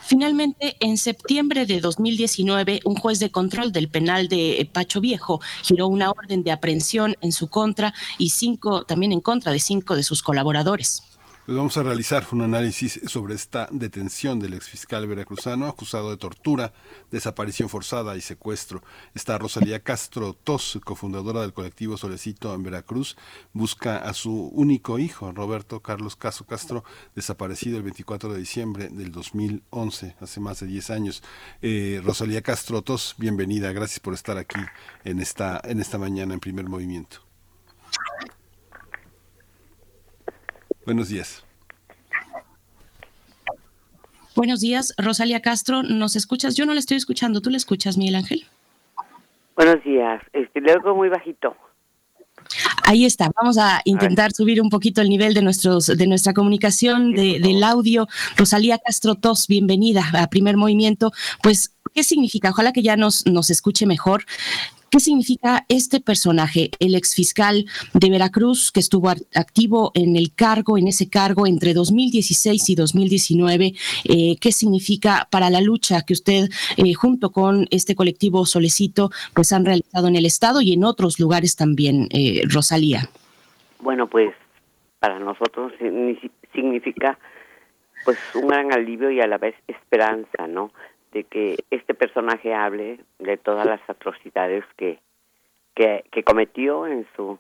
[0.02, 5.88] Finalmente, en septiembre de 2019, un juez de control del penal de Pacho Viejo giró
[5.88, 10.04] una orden de aprehensión en su contra y cinco, también en contra de cinco de
[10.04, 11.04] sus colaboradores.
[11.50, 16.74] Pues vamos a realizar un análisis sobre esta detención del exfiscal veracruzano acusado de tortura,
[17.10, 18.84] desaparición forzada y secuestro.
[19.16, 23.18] Está Rosalía Castro Tos, cofundadora del colectivo Solecito en Veracruz,
[23.52, 26.84] busca a su único hijo, Roberto Carlos Caso Castro,
[27.16, 31.24] desaparecido el 24 de diciembre del 2011, hace más de 10 años.
[31.64, 34.62] Eh, Rosalía Castro Tos, bienvenida, gracias por estar aquí
[35.04, 37.28] en esta, en esta mañana en primer movimiento.
[40.86, 41.49] Buenos días.
[44.40, 45.84] Buenos días, Rosalia Castro.
[45.84, 46.56] ¿Nos escuchas?
[46.56, 47.42] Yo no le estoy escuchando.
[47.42, 48.46] ¿Tú le escuchas, Miguel Ángel?
[49.54, 50.24] Buenos días.
[50.32, 51.58] Este, le oigo muy bajito.
[52.86, 53.30] Ahí está.
[53.36, 57.62] Vamos a intentar subir un poquito el nivel de nuestros de nuestra comunicación, de, del
[57.66, 58.08] audio.
[58.38, 61.12] Rosalía Castro Tos, bienvenida a Primer Movimiento.
[61.44, 62.52] Pues, ¿qué significa?
[62.52, 64.24] Ojalá que ya nos, nos escuche mejor.
[64.92, 70.88] ¿Qué significa este personaje, el exfiscal de Veracruz, que estuvo activo en el cargo, en
[70.88, 73.74] ese cargo entre 2016 y 2019?
[74.06, 79.54] Eh, ¿Qué significa para la lucha que usted, eh, junto con este colectivo Solecito, pues
[79.54, 83.10] han realizado en el Estado y en otros lugares también, eh, Rosalía?
[83.82, 84.34] Bueno, pues
[85.00, 85.72] para nosotros
[86.54, 87.18] significa
[88.06, 90.72] pues un gran alivio y a la vez esperanza, ¿no?
[91.12, 95.00] De que este personaje hable de todas las atrocidades que,
[95.76, 97.40] que, cometió en su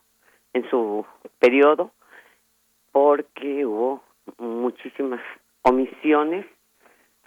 [0.53, 1.05] en su
[1.37, 1.91] periodo
[2.91, 4.03] porque hubo
[4.37, 5.21] muchísimas
[5.61, 6.45] omisiones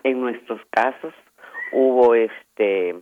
[0.02, 1.14] en nuestros casos
[1.72, 3.00] hubo este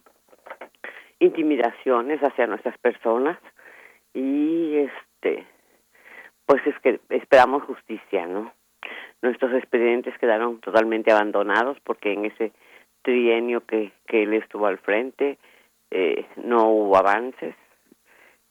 [1.19, 3.39] intimidaciones hacia nuestras personas
[4.13, 5.47] y este
[6.45, 8.53] pues es que esperamos justicia no
[9.23, 12.53] nuestros expedientes quedaron totalmente abandonados porque en ese
[13.03, 15.39] trienio que, que él estuvo al frente,
[15.91, 17.55] eh, no hubo avances,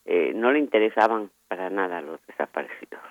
[0.06, 3.02] eh, no le interesaban para nada los desaparecidos.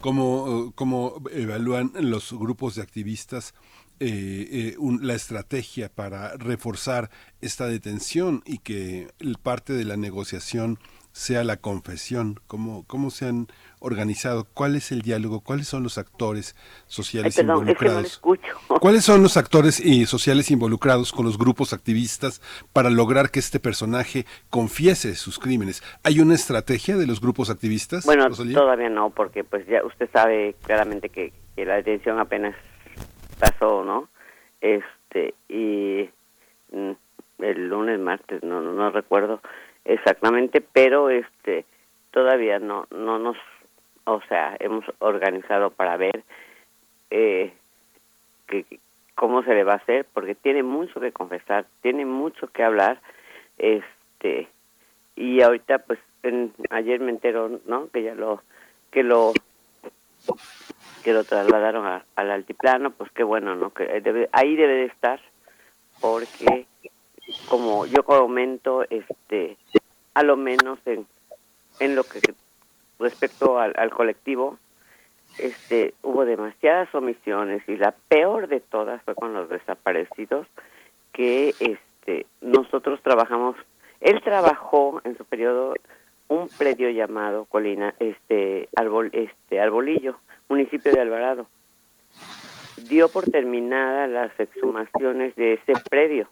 [0.00, 3.54] ¿Cómo, cómo evalúan los grupos de activistas
[3.98, 7.10] eh, la estrategia para reforzar
[7.42, 9.08] esta detención y que
[9.42, 10.78] parte de la negociación
[11.12, 12.40] sea la confesión?
[12.46, 13.46] ¿Cómo, cómo se han
[13.80, 14.46] organizado?
[14.54, 15.40] ¿Cuál es el diálogo?
[15.40, 16.56] ¿Cuáles son los actores
[16.86, 18.20] sociales involucrados?
[18.80, 22.40] ¿Cuáles son los actores y sociales involucrados con los grupos activistas
[22.72, 25.82] para lograr que este personaje confiese sus crímenes?
[26.04, 28.04] ¿Hay una estrategia de los grupos activistas?
[28.06, 32.56] Bueno, todavía no, porque pues ya usted sabe claramente que, la detención apenas
[33.38, 34.08] pasó, ¿no?
[34.62, 36.08] Este y
[36.72, 36.92] mm,
[37.40, 39.42] el lunes, martes, no, no, no recuerdo
[39.92, 41.64] exactamente, pero este
[42.10, 43.36] todavía no no nos
[44.04, 46.24] o sea, hemos organizado para ver
[47.10, 47.52] eh,
[48.46, 48.64] que,
[49.14, 53.00] cómo se le va a hacer, porque tiene mucho que confesar, tiene mucho que hablar,
[53.58, 54.48] este,
[55.16, 55.98] y ahorita, pues,
[56.70, 57.88] ayer me entero, ¿no?
[57.90, 58.42] Que ya lo,
[58.90, 59.32] que lo,
[61.04, 63.70] que lo trasladaron al altiplano, pues qué bueno, ¿no?
[63.70, 65.20] Que debe, ahí debe de estar,
[66.00, 66.66] porque,
[67.48, 69.56] como yo comento, este,
[70.14, 71.06] a lo menos en,
[71.78, 72.20] en lo que
[72.98, 74.58] respecto al, colectivo,
[75.38, 80.46] este, hubo demasiadas omisiones y la peor de todas fue con los desaparecidos
[81.12, 83.56] que este nosotros trabajamos
[84.00, 85.74] él trabajó en su periodo
[86.28, 90.16] un predio llamado Colina, este, Arbol, este, Arbolillo,
[90.48, 91.46] municipio de Alvarado.
[92.88, 96.28] Dio por terminada las exhumaciones de ese predio.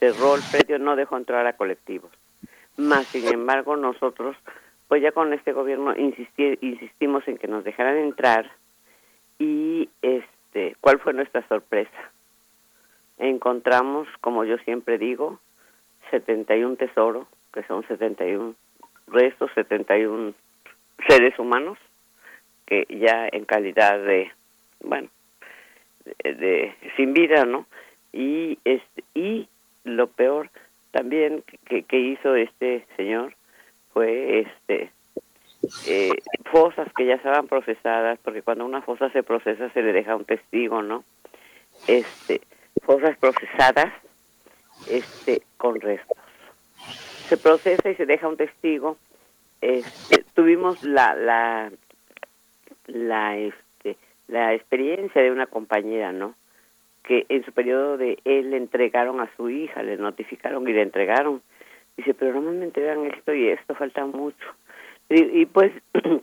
[0.00, 2.10] Cerró el predio, no dejó entrar a colectivos.
[2.76, 4.36] Más, sin embargo, nosotros,
[4.88, 8.50] pues ya con este gobierno insistimos en que nos dejaran entrar
[9.38, 12.10] y este, ¿cuál fue nuestra sorpresa?
[13.18, 15.38] Encontramos, como yo siempre digo,
[16.10, 18.54] 71 tesoros, que son 71
[19.08, 20.34] restos, 71
[21.08, 21.78] seres humanos,
[22.66, 24.30] que ya en calidad de,
[24.80, 25.08] bueno,
[26.22, 27.66] de, sin vida, ¿no?
[28.12, 29.48] Y este y
[29.84, 30.50] lo peor
[30.90, 33.34] también que, que hizo este señor
[33.92, 34.90] fue este
[35.86, 36.12] eh,
[36.50, 40.24] fosas que ya estaban procesadas, porque cuando una fosa se procesa se le deja un
[40.24, 41.04] testigo, ¿no?
[41.86, 42.40] Este,
[42.82, 43.92] fosas procesadas,
[44.88, 46.16] este, con restos.
[47.28, 48.96] Se procesa y se deja un testigo.
[49.60, 51.70] Este, tuvimos la, la,
[52.86, 53.96] la, este,
[54.28, 56.34] la experiencia de una compañera, ¿no?
[57.02, 60.82] Que en su periodo de él le entregaron a su hija, le notificaron y le
[60.82, 61.42] entregaron.
[61.96, 64.46] Dice, pero no me entregan esto y esto, falta mucho
[65.10, 65.72] y, pues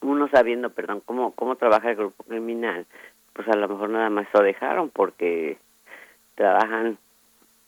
[0.00, 2.86] uno sabiendo, perdón, cómo, cómo trabaja el grupo criminal,
[3.34, 5.58] pues a lo mejor nada más lo dejaron porque
[6.34, 6.98] trabajan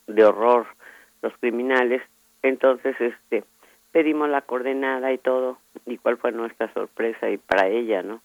[0.06, 0.66] de horror
[1.20, 2.02] los criminales.
[2.42, 3.44] Entonces, este,
[3.92, 5.58] pedimos la coordenada y todo.
[5.84, 7.28] ¿Y cuál fue nuestra sorpresa?
[7.28, 8.22] Y para ella, ¿no?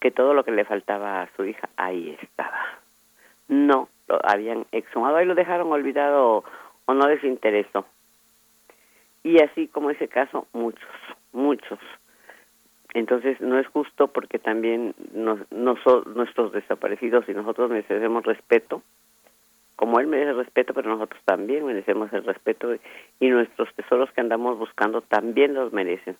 [0.00, 2.80] Que todo lo que le faltaba a su hija, ahí estaba.
[3.48, 6.44] No, lo habían exhumado y lo dejaron olvidado
[6.84, 7.86] o no les interesó.
[9.22, 10.88] Y así como ese caso, muchos
[11.36, 11.78] muchos.
[12.94, 18.82] Entonces no es justo porque también nos, nuestros desaparecidos y nosotros merecemos respeto,
[19.76, 22.74] como él merece respeto, pero nosotros también merecemos el respeto
[23.20, 26.16] y nuestros tesoros que andamos buscando también los merecen.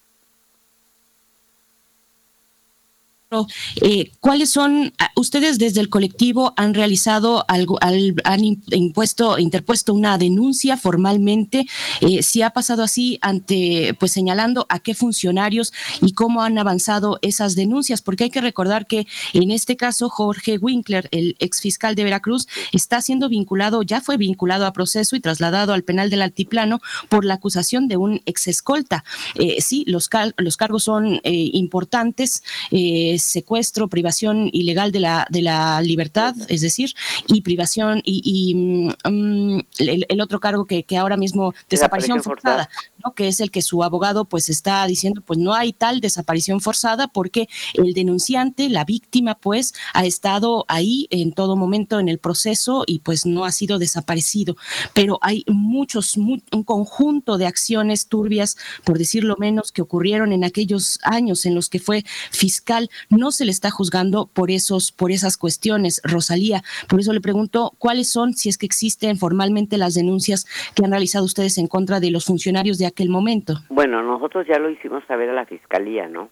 [3.83, 10.77] Eh, ¿Cuáles son, ustedes desde el colectivo han realizado algo, han impuesto, interpuesto una denuncia
[10.77, 11.67] formalmente?
[12.01, 17.19] Eh, si ha pasado así ante, pues señalando a qué funcionarios y cómo han avanzado
[17.21, 21.97] esas denuncias, porque hay que recordar que en este caso Jorge Winkler, el ex fiscal
[21.97, 26.23] de Veracruz, está siendo vinculado, ya fue vinculado a proceso y trasladado al penal del
[26.23, 29.05] altiplano por la acusación de un ex escolta.
[29.35, 32.45] Eh, sí, los, los cargos son importantes.
[32.71, 36.95] Eh, secuestro, privación ilegal de la, de la libertad, es decir,
[37.27, 42.69] y privación y, mm, mm, el, otro cargo que, que ahora mismo, desaparición forzada,
[43.05, 43.13] ¿no?
[43.13, 47.09] que es el que su abogado pues está diciendo, pues no hay tal desaparición forzada
[47.09, 52.85] porque el denunciante, la víctima, pues ha estado ahí en todo momento en el proceso
[52.87, 54.57] y pues no ha sido desaparecido.
[54.95, 60.99] Pero hay muchos, un conjunto de acciones turbias, por decirlo menos, que ocurrieron en aquellos
[61.03, 65.37] años en los que fue fiscal no se le está juzgando por esos, por esas
[65.37, 66.63] cuestiones, Rosalía.
[66.89, 70.91] Por eso le pregunto cuáles son, si es que existen formalmente las denuncias que han
[70.91, 73.55] realizado ustedes en contra de los funcionarios de aquel momento.
[73.69, 76.29] Bueno, nosotros ya lo hicimos saber a la fiscalía, ¿no?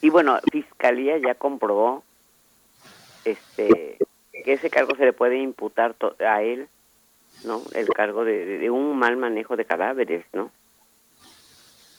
[0.00, 2.02] Y bueno, fiscalía ya comprobó
[3.24, 3.98] este
[4.44, 5.94] que ese cargo se le puede imputar
[6.26, 6.66] a él,
[7.44, 7.62] ¿no?
[7.74, 10.50] El cargo de, de un mal manejo de cadáveres, ¿no?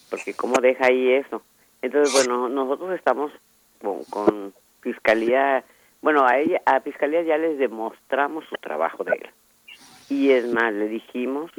[0.10, 1.42] Porque cómo deja ahí eso.
[1.82, 3.32] Entonces, bueno, nosotros estamos
[4.10, 5.64] con, Fiscalía,
[6.02, 9.30] bueno, a ella, a Fiscalía ya les demostramos su trabajo de él.
[10.10, 11.50] Y es más, le dijimos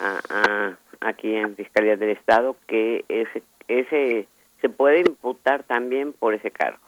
[0.00, 4.26] a, aquí en Fiscalía del Estado que ese, ese
[4.60, 6.80] se puede imputar también por ese cargo.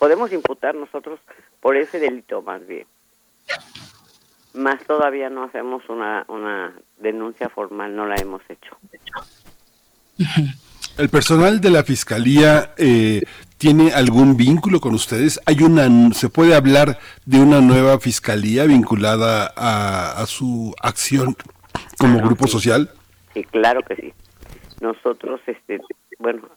[0.00, 1.20] Podemos imputar nosotros
[1.60, 2.86] por ese delito más bien.
[4.54, 8.76] Más todavía no hacemos una, una denuncia formal, no la hemos hecho.
[10.98, 13.22] ¿El personal de la fiscalía eh,
[13.56, 15.40] tiene algún vínculo con ustedes?
[15.46, 21.36] ¿Hay una, se puede hablar de una nueva fiscalía vinculada a, su acción
[22.00, 22.90] como grupo social?
[23.32, 24.12] Sí, claro que sí.
[24.80, 25.80] Nosotros, este,
[26.18, 26.48] bueno,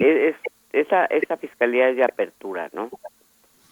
[0.00, 0.34] es,
[0.72, 2.90] esa, esa fiscalía es de apertura, ¿no?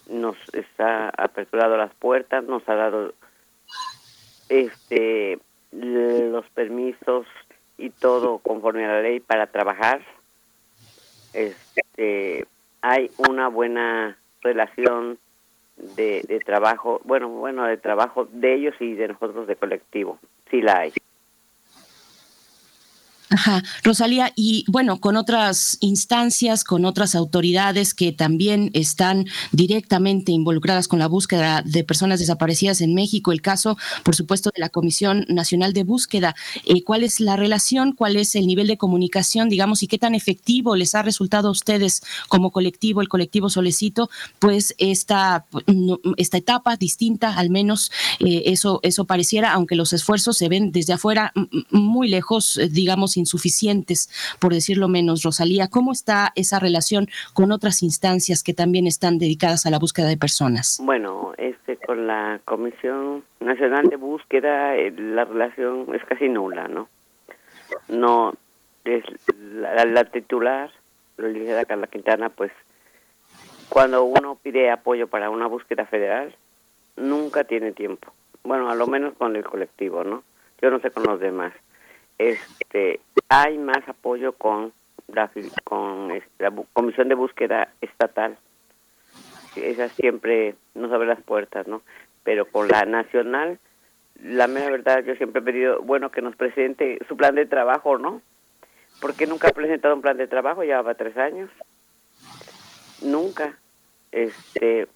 [0.09, 3.13] Nos está aperturado las puertas, nos ha dado
[4.47, 5.39] este
[5.73, 7.25] los permisos
[7.77, 10.01] y todo conforme a la ley para trabajar.
[11.33, 12.45] Este,
[12.81, 15.19] hay una buena relación
[15.77, 20.61] de, de trabajo, bueno, bueno, de trabajo de ellos y de nosotros de colectivo, sí
[20.61, 20.93] la hay.
[23.29, 30.87] Ajá, Rosalía, y bueno, con otras instancias, con otras autoridades que también están directamente involucradas
[30.87, 35.25] con la búsqueda de personas desaparecidas en México, el caso, por supuesto, de la Comisión
[35.27, 36.35] Nacional de Búsqueda.
[36.63, 37.91] Eh, ¿Cuál es la relación?
[37.91, 41.51] ¿Cuál es el nivel de comunicación, digamos, y qué tan efectivo les ha resultado a
[41.51, 44.09] ustedes como colectivo, el colectivo Solecito,
[44.39, 45.45] pues esta,
[46.15, 50.93] esta etapa distinta, al menos eh, eso, eso pareciera, aunque los esfuerzos se ven desde
[50.93, 51.33] afuera
[51.71, 52.69] muy lejos, eh,
[53.17, 55.23] insuficientes, por decirlo menos.
[55.23, 60.07] Rosalía, ¿cómo está esa relación con otras instancias que también están dedicadas a la búsqueda
[60.07, 60.79] de personas?
[60.83, 66.87] Bueno, este, con la Comisión Nacional de Búsqueda eh, la relación es casi nula, ¿no?
[67.89, 68.33] No,
[68.85, 69.03] es
[69.37, 70.71] la, la titular,
[71.17, 72.51] la licenciada Carla Quintana, pues
[73.69, 76.35] cuando uno pide apoyo para una búsqueda federal,
[76.95, 78.13] nunca tiene tiempo.
[78.43, 80.23] Bueno, a lo menos con el colectivo, ¿no?
[80.61, 81.53] Yo no sé con los demás
[82.17, 82.99] este
[83.29, 84.73] hay más apoyo con
[85.07, 85.29] la,
[85.63, 88.37] con este, la comisión de búsqueda estatal.
[89.55, 91.81] Esa siempre nos abre las puertas no
[92.23, 93.57] pero con la nacional
[94.21, 97.97] la mera verdad yo siempre he pedido bueno que nos presente su plan de trabajo
[97.97, 98.21] no
[98.99, 101.49] porque nunca ha presentado un plan de trabajo llevaba tres años.
[103.01, 103.57] Nunca
[104.11, 104.87] este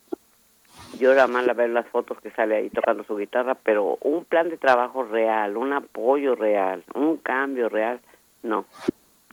[1.00, 4.50] era mal a ver las fotos que sale ahí tocando su guitarra, pero un plan
[4.50, 8.00] de trabajo real, un apoyo real, un cambio real,
[8.44, 8.66] no.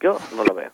[0.01, 0.70] Yo no lo veo.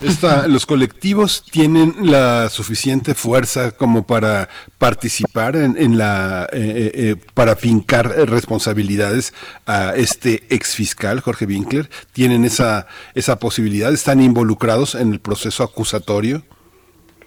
[0.00, 7.16] Esta, los colectivos tienen la suficiente fuerza como para participar en, la eh, eh, eh,
[7.32, 9.32] para fincar responsabilidades
[9.64, 15.62] a este ex fiscal Jorge Winkler tienen esa esa posibilidad están involucrados en el proceso
[15.64, 16.42] acusatorio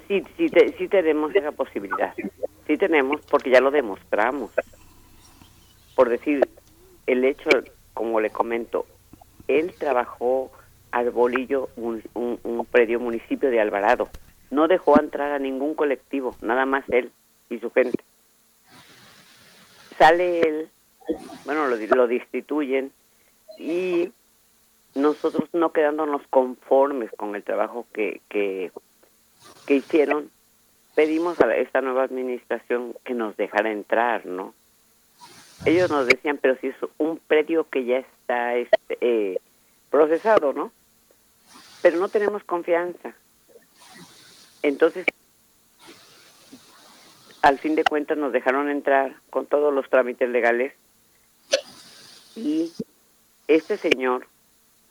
[0.10, 2.14] sí, sí, sí tenemos esa posibilidad.
[2.68, 4.52] Sí tenemos, porque ya lo demostramos.
[5.96, 6.48] Por decir,
[7.08, 7.50] el hecho,
[7.94, 8.86] como le comento,
[9.48, 10.52] él trabajó
[10.92, 14.10] al bolillo un, un, predio municipio de Alvarado.
[14.50, 17.12] No dejó entrar a ningún colectivo, nada más él
[17.50, 18.04] y su gente.
[19.98, 20.70] Sale él,
[21.46, 22.92] bueno, lo, lo destituyen
[23.60, 24.12] y
[24.96, 28.72] nosotros no quedándonos conformes con el trabajo que, que
[29.66, 30.32] que hicieron,
[30.96, 34.54] pedimos a esta nueva administración que nos dejara entrar, ¿no?
[35.66, 39.40] Ellos nos decían, pero si es un predio que ya está este, eh,
[39.90, 40.72] procesado, ¿no?
[41.82, 43.14] Pero no tenemos confianza.
[44.62, 45.06] Entonces,
[47.42, 50.74] al fin de cuentas nos dejaron entrar con todos los trámites legales
[52.36, 52.72] y
[53.48, 54.28] este señor,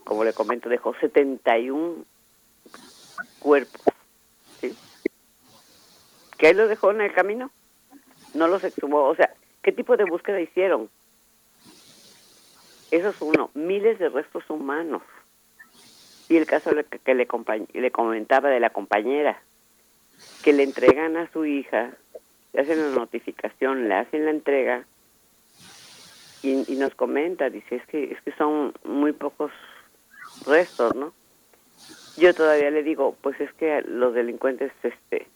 [0.04, 2.04] como le comento, dejó 71
[3.38, 3.97] cuerpos
[6.38, 7.50] que él los dejó en el camino,
[8.34, 9.04] no los exhumó.
[9.04, 10.88] O sea, ¿qué tipo de búsqueda hicieron?
[12.90, 15.02] Eso es uno, miles de restos humanos.
[16.28, 16.70] Y el caso
[17.04, 17.26] que le,
[17.74, 19.42] le comentaba de la compañera,
[20.42, 21.92] que le entregan a su hija,
[22.52, 24.86] le hacen la notificación, le hacen la entrega
[26.42, 29.50] y, y, nos comenta, dice, es que, es que son muy pocos
[30.46, 31.12] restos, ¿no?
[32.16, 35.26] Yo todavía le digo, pues es que los delincuentes, este,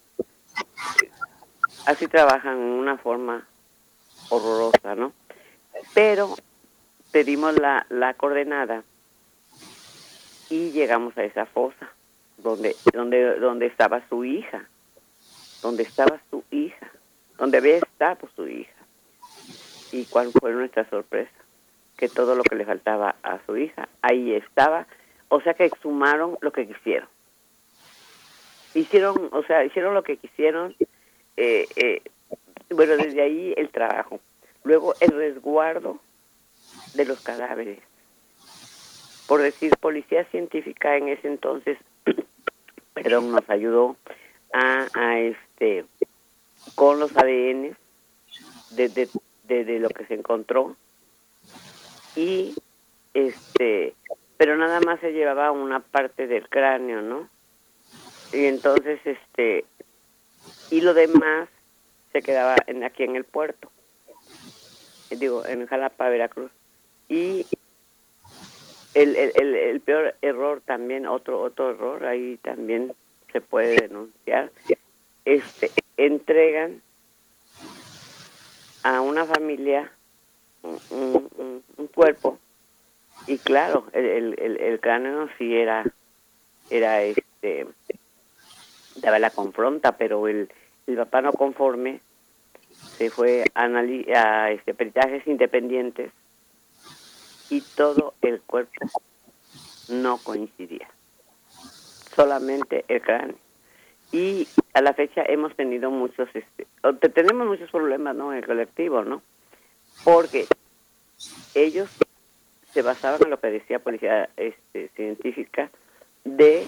[1.86, 3.46] así trabajan en una forma
[4.28, 5.12] horrorosa, ¿no?
[5.94, 6.34] Pero
[7.10, 8.84] pedimos la, la coordenada
[10.48, 11.90] y llegamos a esa fosa
[12.38, 14.68] donde donde donde estaba su hija,
[15.62, 16.90] donde estaba su hija,
[17.38, 18.72] donde había estado su hija.
[19.92, 21.30] ¿Y cuál fue nuestra sorpresa?
[21.96, 24.86] Que todo lo que le faltaba a su hija, ahí estaba,
[25.28, 27.08] o sea que exhumaron lo que quisieron
[28.74, 30.74] hicieron, o sea, hicieron lo que quisieron.
[31.36, 32.02] Eh, eh,
[32.70, 34.20] bueno, desde ahí el trabajo.
[34.64, 35.98] Luego el resguardo
[36.94, 37.78] de los cadáveres.
[39.26, 41.78] Por decir, policía científica en ese entonces,
[42.94, 43.96] perdón, nos ayudó
[44.52, 45.84] a, a este
[46.74, 47.76] con los ADN
[48.70, 50.76] de, de, de, lo que se encontró
[52.14, 52.54] y
[53.14, 53.94] este
[54.36, 57.28] pero nada más se llevaba una parte del cráneo, ¿no?
[58.32, 59.64] Y entonces este
[60.70, 61.48] y lo demás
[62.12, 63.70] se quedaba en, aquí en el puerto.
[65.10, 66.50] Digo en Jalapa Veracruz.
[67.08, 67.46] Y
[68.94, 72.94] el, el, el, peor error también otro otro error ahí también
[73.32, 74.50] se puede denunciar
[75.24, 76.82] este entregan
[78.82, 79.92] a una familia
[80.62, 82.38] un, un, cuerpo.
[83.26, 85.84] Y claro el, el, el cráneo sí era
[86.70, 87.66] era este
[89.02, 90.50] la confronta, pero el,
[90.86, 92.00] el papá no conforme
[92.70, 96.12] se fue a, este, peritajes independientes
[97.50, 98.86] y todo el cuerpo
[99.88, 100.88] no coincidía,
[102.14, 103.36] solamente el cráneo.
[104.10, 106.66] Y a la fecha hemos tenido muchos, este,
[107.08, 108.32] tenemos muchos problemas, ¿no?
[108.32, 109.22] En el colectivo, ¿no?
[110.04, 110.46] Porque
[111.54, 111.88] ellos
[112.72, 115.70] se basaban en lo que decía policía este, científica
[116.24, 116.66] de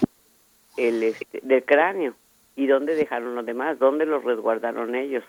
[0.77, 2.15] el este, del cráneo
[2.55, 5.23] y dónde dejaron los demás, dónde los resguardaron ellos.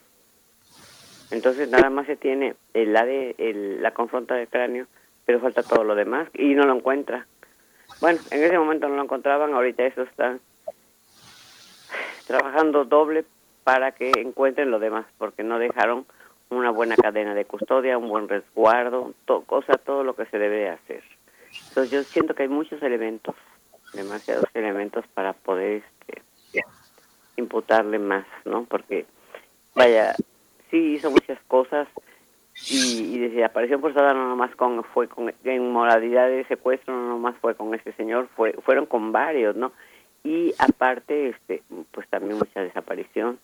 [1.30, 4.86] Entonces nada más se tiene el, la de el, la confronta del cráneo,
[5.24, 7.26] pero falta todo lo demás y no lo encuentra.
[8.00, 10.38] Bueno, en ese momento no lo encontraban, ahorita eso está
[12.26, 13.24] trabajando doble
[13.64, 16.06] para que encuentren lo demás, porque no dejaron
[16.50, 19.14] una buena cadena de custodia, un buen resguardo,
[19.46, 21.02] cosa, todo lo que se debe hacer.
[21.68, 23.34] Entonces yo siento que hay muchos elementos,
[23.96, 26.22] demasiados elementos para poder este,
[27.36, 28.64] imputarle más, ¿no?
[28.64, 29.06] Porque,
[29.74, 30.14] vaya,
[30.70, 31.88] sí hizo muchas cosas
[32.68, 37.36] y, y desaparición forzada no nomás con, fue con, en moralidad de secuestro, no nomás
[37.38, 39.72] fue con este señor, fue, fueron con varios, ¿no?
[40.24, 41.62] Y aparte, este,
[41.92, 43.38] pues también mucha desaparición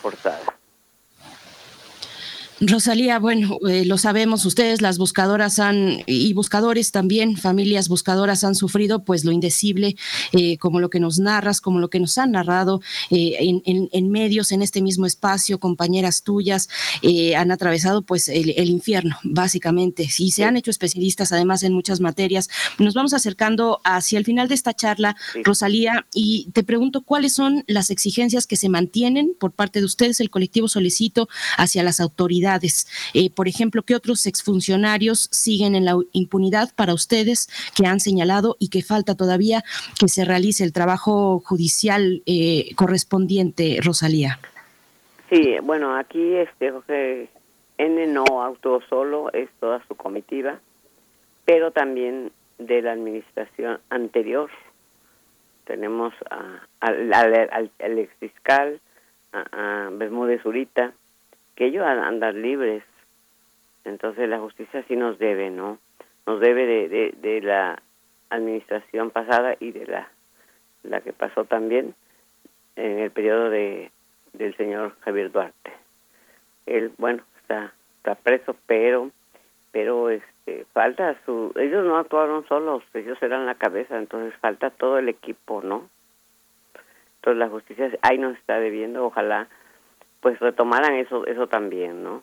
[0.00, 0.56] forzada.
[2.60, 8.54] Rosalía, bueno, eh, lo sabemos, ustedes, las buscadoras han, y buscadores también, familias buscadoras han
[8.54, 9.96] sufrido pues lo indecible,
[10.32, 14.10] eh, como lo que nos narras, como lo que nos han narrado eh, en, en,
[14.10, 16.68] medios, en este mismo espacio, compañeras tuyas
[17.36, 22.00] han atravesado pues el, el, infierno, básicamente, y se han hecho especialistas además en muchas
[22.00, 22.48] materias.
[22.78, 27.64] Nos vamos acercando hacia el final de esta charla, Rosalía, y te pregunto cuáles son
[27.66, 32.43] las exigencias que se mantienen por parte de ustedes, el colectivo Solicito, hacia las autoridades
[33.14, 38.56] eh, por ejemplo, ¿qué otros exfuncionarios siguen en la impunidad para ustedes que han señalado
[38.58, 39.62] y que falta todavía
[39.98, 44.38] que se realice el trabajo judicial eh, correspondiente, Rosalía?
[45.30, 47.28] Sí, bueno, aquí este José
[47.78, 50.60] N no actuó solo, es toda su comitiva,
[51.44, 54.50] pero también de la administración anterior.
[55.64, 56.12] Tenemos
[56.80, 58.80] al, al, ex fiscal,
[59.32, 60.92] a, a Bermúdez Urita,
[61.54, 62.82] que ellos andan libres.
[63.84, 65.78] Entonces la justicia sí nos debe, ¿no?
[66.26, 67.80] Nos debe de, de, la
[68.30, 70.08] administración pasada y de la,
[70.82, 71.94] la que pasó también
[72.76, 73.90] en el periodo de
[74.32, 75.72] del señor Javier Duarte.
[76.66, 79.10] Él, bueno, está, está preso, pero
[79.70, 84.98] pero este falta su ellos no actuaron solos, ellos eran la cabeza, entonces falta todo
[84.98, 85.88] el equipo, ¿no?
[87.16, 89.48] Entonces la justicia ahí nos está debiendo, ojalá
[90.24, 92.22] pues retomaran eso eso también, ¿no?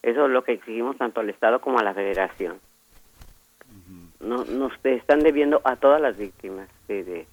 [0.00, 2.60] Eso es lo que exigimos tanto al Estado como a la Federación.
[4.20, 7.26] no, nos están debiendo a todas las víctimas de, de,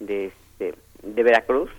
[0.00, 0.74] de, este,
[1.04, 1.70] de Veracruz,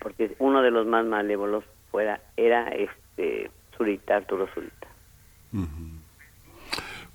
[0.00, 4.88] porque uno de los más malévolos fuera era este Zurita, Arturo Zurita.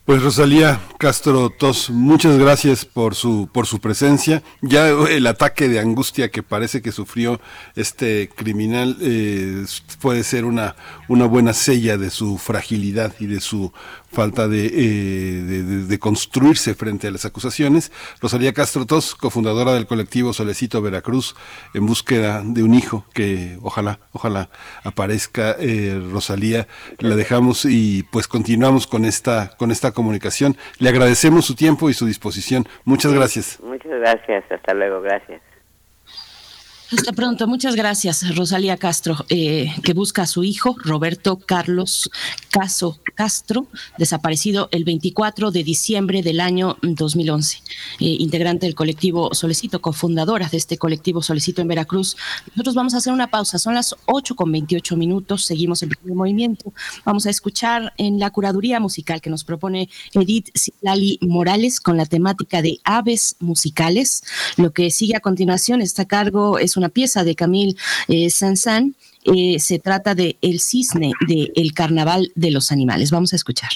[0.08, 4.42] Pues Rosalía Castro Tos, muchas gracias por su por su presencia.
[4.62, 7.42] Ya el ataque de angustia que parece que sufrió
[7.76, 9.66] este criminal eh,
[10.00, 10.78] puede ser una
[11.10, 13.74] una buena sella de su fragilidad y de su
[14.18, 17.92] falta eh, de, de, construirse frente a las acusaciones.
[18.20, 21.36] Rosalía Castro Tos, cofundadora del colectivo Solecito Veracruz,
[21.76, 24.50] en búsqueda de un hijo que ojalá, ojalá
[24.84, 25.56] aparezca.
[25.60, 26.66] Eh, Rosalía,
[26.98, 30.58] la dejamos y pues continuamos con esta, con esta comunicación.
[30.80, 32.66] Le agradecemos su tiempo y su disposición.
[32.86, 33.60] Muchas gracias.
[33.62, 34.44] Muchas gracias.
[34.50, 35.00] Hasta luego.
[35.02, 35.57] Gracias.
[36.90, 42.10] Hasta pronto, muchas gracias, Rosalía Castro, eh, que busca a su hijo, Roberto Carlos
[42.50, 47.58] Caso Castro, desaparecido el 24 de diciembre del año 2011,
[48.00, 52.16] eh, integrante del colectivo Solicito, cofundadora de este colectivo Solicito en Veracruz.
[52.52, 56.72] Nosotros vamos a hacer una pausa, son las 8 con 28 minutos, seguimos el movimiento.
[57.04, 62.06] Vamos a escuchar en la curaduría musical que nos propone Edith Citlali Morales con la
[62.06, 64.24] temática de aves musicales.
[64.56, 67.76] Lo que sigue a continuación está a cargo es una pieza de Camille
[68.08, 68.94] eh, Saint-Saëns.
[69.24, 73.12] Eh, se trata de El cisne de El Carnaval de los Animales.
[73.12, 73.72] Vamos a escuchar.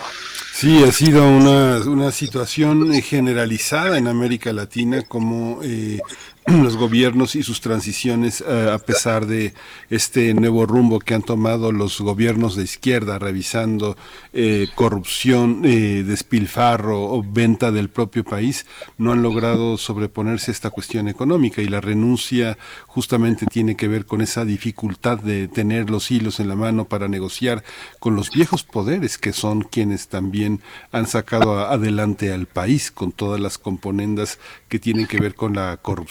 [0.56, 6.00] Sí, ha sido una, una situación generalizada en América Latina como eh,
[6.46, 9.56] los gobiernos y sus transiciones eh, a pesar de
[9.90, 13.98] este nuevo rumbo que han tomado los gobiernos de izquierda revisando
[14.34, 18.66] eh, corrupción, eh, despilfarro o venta del propio país,
[18.98, 22.58] no han logrado sobreponerse a esta cuestión económica y la renuncia
[22.88, 27.08] justamente tiene que ver con esa dificultad de tener los hilos en la mano para
[27.08, 27.64] negociar
[28.00, 30.62] con los viejos poderes que son quienes también
[30.92, 35.78] han sacado adelante al país con todas las componendas que tienen que ver con la
[35.78, 36.04] corrupción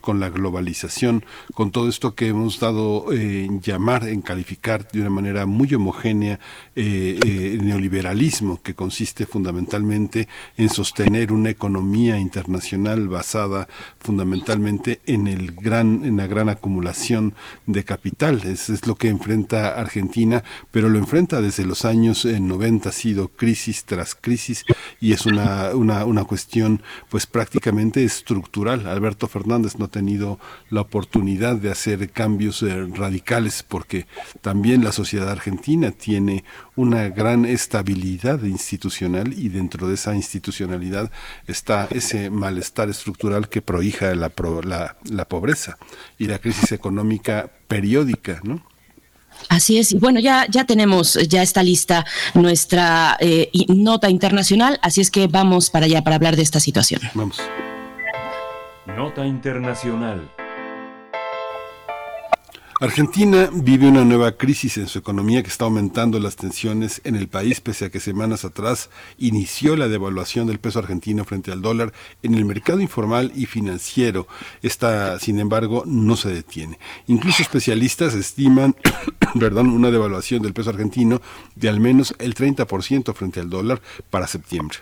[0.00, 1.24] con la globalización,
[1.54, 5.72] con todo esto que hemos dado eh, en llamar, en calificar de una manera muy
[5.74, 6.38] homogénea
[6.74, 13.68] eh, eh, neoliberalismo, que consiste fundamentalmente en sostener una economía internacional basada
[14.00, 17.34] fundamentalmente en el gran, en la gran acumulación
[17.66, 18.42] de capital.
[18.44, 23.28] Eso es lo que enfrenta Argentina, pero lo enfrenta desde los años 90, ha sido
[23.28, 24.64] crisis tras crisis
[25.00, 28.86] y es una, una, una cuestión pues prácticamente estructural.
[28.86, 30.38] Alberto Fernández no ha tenido
[30.70, 34.06] la oportunidad de hacer cambios eh, radicales porque
[34.40, 36.44] también la sociedad argentina tiene
[36.78, 41.10] una gran estabilidad institucional y dentro de esa institucionalidad
[41.48, 44.30] está ese malestar estructural que prohija la,
[45.04, 45.76] la, pobreza
[46.18, 48.64] y la crisis económica periódica, ¿no?
[49.48, 55.00] Así es, y bueno, ya, ya tenemos, ya está lista nuestra eh, nota internacional, así
[55.00, 57.00] es que vamos para allá para hablar de esta situación.
[57.14, 57.40] Vamos.
[58.86, 60.30] Nota Internacional.
[62.80, 67.26] Argentina vive una nueva crisis en su economía que está aumentando las tensiones en el
[67.26, 68.88] país, pese a que semanas atrás
[69.18, 71.92] inició la devaluación del peso argentino frente al dólar
[72.22, 74.28] en el mercado informal y financiero.
[74.62, 76.78] Esta, sin embargo, no se detiene.
[77.08, 78.76] Incluso especialistas estiman
[79.40, 81.20] perdón, una devaluación del peso argentino
[81.56, 84.78] de al menos el 30% frente al dólar para septiembre.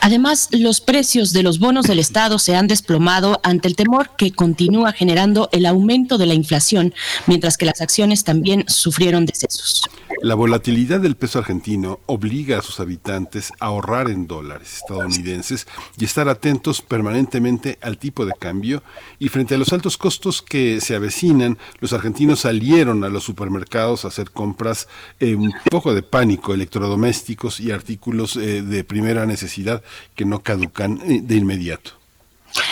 [0.00, 4.32] Además, los precios de los bonos del Estado se han desplomado ante el temor que
[4.32, 6.94] continúa generando el aumento de la inflación,
[7.26, 9.82] mientras que las acciones también sufrieron decesos.
[10.22, 15.66] La volatilidad del peso argentino obliga a sus habitantes a ahorrar en dólares estadounidenses
[15.98, 18.82] y estar atentos permanentemente al tipo de cambio
[19.18, 24.04] y frente a los altos costos que se avecinan, los argentinos salieron a los supermercados
[24.04, 24.86] a hacer compras
[25.18, 29.71] eh, un poco de pánico, electrodomésticos y artículos eh, de primera necesidad
[30.14, 32.02] que no caducan eh, de inmediato.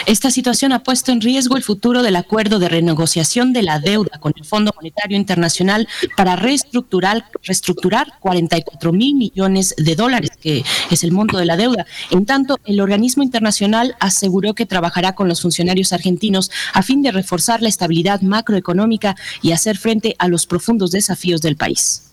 [0.07, 4.19] Esta situación ha puesto en riesgo el futuro del acuerdo de renegociación de la deuda
[4.19, 11.05] con el Fondo Monetario Internacional para reestructurar, reestructurar 44 mil millones de dólares, que es
[11.05, 11.87] el monto de la deuda.
[12.11, 17.13] En tanto, el organismo internacional aseguró que trabajará con los funcionarios argentinos a fin de
[17.13, 22.10] reforzar la estabilidad macroeconómica y hacer frente a los profundos desafíos del país.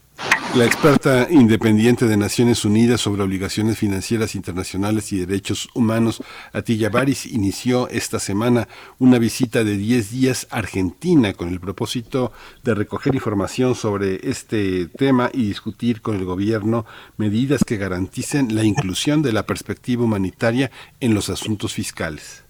[0.56, 7.28] La experta independiente de Naciones Unidas sobre obligaciones financieras internacionales y derechos humanos, Atilla Baris,
[7.28, 8.68] inició esta semana
[8.98, 12.32] una visita de 10 días a Argentina con el propósito
[12.64, 16.88] de recoger información sobre este tema y discutir con el gobierno
[17.18, 22.47] medidas que garanticen la inclusión de la perspectiva humanitaria en los asuntos fiscales.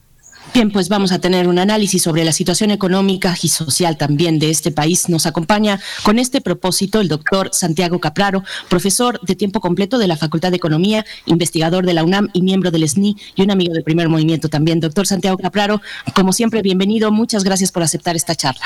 [0.54, 4.50] Bien, pues vamos a tener un análisis sobre la situación económica y social también de
[4.50, 5.08] este país.
[5.08, 10.18] Nos acompaña con este propósito el doctor Santiago Capraro, profesor de tiempo completo de la
[10.18, 13.84] Facultad de Economía, investigador de la UNAM y miembro del SNI y un amigo del
[13.84, 14.80] primer movimiento también.
[14.80, 15.82] Doctor Santiago Capraro,
[16.16, 17.12] como siempre, bienvenido.
[17.12, 18.66] Muchas gracias por aceptar esta charla.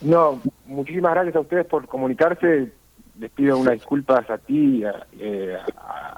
[0.00, 2.72] No, muchísimas gracias a ustedes por comunicarse.
[3.18, 4.82] Les pido unas disculpas a ti,
[5.20, 5.56] eh,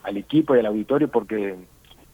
[0.03, 1.57] al equipo y al auditorio porque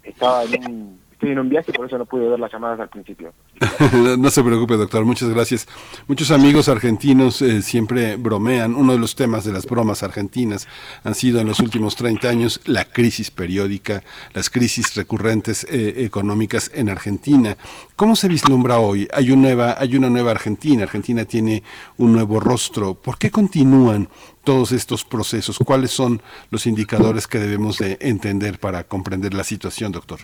[0.02, 2.90] estaba en un estoy en un viaje, por eso no pude ver las llamadas al
[2.90, 3.32] principio.
[4.18, 5.04] no se preocupe, doctor.
[5.06, 5.66] Muchas gracias.
[6.06, 8.74] Muchos amigos argentinos eh, siempre bromean.
[8.74, 10.68] Uno de los temas de las bromas argentinas
[11.04, 14.02] han sido en los últimos 30 años la crisis periódica,
[14.34, 17.56] las crisis recurrentes eh, económicas en Argentina.
[17.96, 19.08] ¿Cómo se vislumbra hoy?
[19.14, 20.82] Hay una, nueva, hay una nueva Argentina.
[20.82, 21.62] Argentina tiene
[21.96, 22.94] un nuevo rostro.
[22.94, 24.10] ¿Por qué continúan
[24.44, 25.58] todos estos procesos?
[25.64, 26.20] ¿Cuáles son
[26.50, 30.18] los indicadores que debemos de entender para comprender la situación, doctor?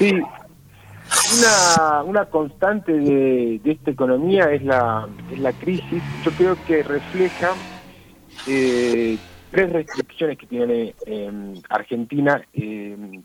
[0.00, 0.14] Sí,
[2.06, 6.02] una, constante de, esta economía es la, es la crisis.
[6.24, 7.50] Yo creo que refleja
[8.48, 9.18] eh,
[9.50, 13.22] tres restricciones que tiene em, Argentina, em,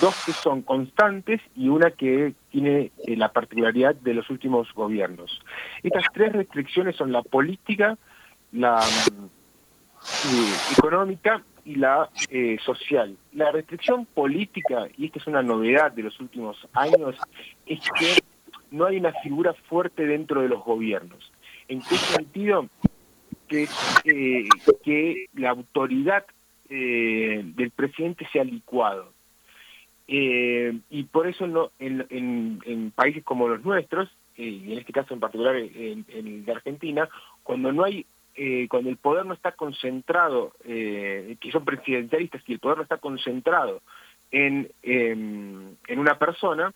[0.00, 5.42] dos que son constantes y una que tiene eh, la particularidad de los últimos gobiernos.
[5.82, 7.98] Estas tres restricciones son la política,
[8.52, 13.14] la eh, económica y la eh, social.
[13.32, 17.14] La restricción política, y esta es una novedad de los últimos años,
[17.66, 18.22] es que
[18.70, 21.30] no hay una figura fuerte dentro de los gobiernos.
[21.68, 22.68] ¿En qué sentido?
[23.46, 23.68] Que,
[24.04, 24.48] eh,
[24.82, 26.24] que la autoridad
[26.70, 29.12] eh, del presidente sea licuado.
[30.06, 34.08] y por eso no, en, en, países como los nuestros,
[34.38, 37.10] y en este caso en particular en, en Argentina,
[37.42, 38.06] cuando no hay
[38.38, 42.84] eh, cuando el poder no está concentrado, eh, que son presidencialistas y el poder no
[42.84, 43.82] está concentrado
[44.30, 46.72] en, em, en una persona,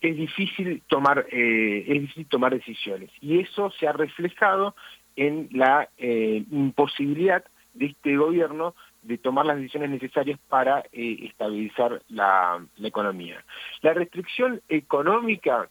[0.00, 4.74] es difícil tomar eh, es difícil tomar decisiones y eso se ha reflejado
[5.16, 7.44] en la eh, imposibilidad
[7.74, 13.44] de este gobierno de tomar las decisiones necesarias para estabilizar la, la economía.
[13.82, 15.68] La restricción económica,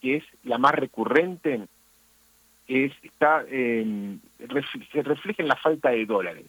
[0.00, 1.66] que es la más recurrente,
[2.68, 6.46] es, está, se refleja en la falta de dólares.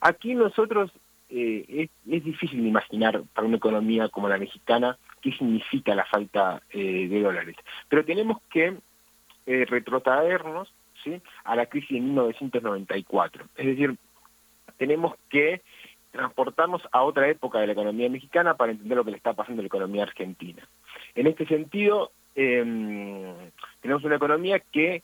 [0.00, 0.90] Aquí nosotros
[1.34, 7.08] eh, es, difícil imaginar para una economía como la mexicana qué significa la falta eh,
[7.08, 7.56] de dólares,
[7.88, 8.76] pero tenemos que
[9.46, 10.70] eh, retrotraernos
[11.02, 11.22] ¿sí?
[11.44, 13.96] a la crisis de 1994, es decir,
[14.76, 15.62] tenemos que
[16.10, 19.60] transportarnos a otra época de la economía mexicana para entender lo que le está pasando
[19.60, 20.68] a la economía argentina.
[21.14, 23.34] En este sentido, em,
[23.80, 25.02] tenemos una economía que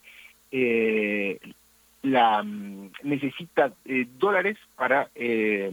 [0.51, 1.39] eh,
[2.03, 5.71] la mm, necesita eh, dólares para eh,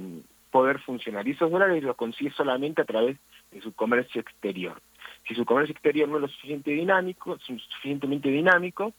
[0.52, 1.28] poder funcionar.
[1.28, 3.18] Y esos dólares los consigue solamente a través
[3.52, 4.82] de su comercio exterior.
[5.28, 8.94] Si su comercio exterior no es lo suficiente dinámico, suficientemente dinámico,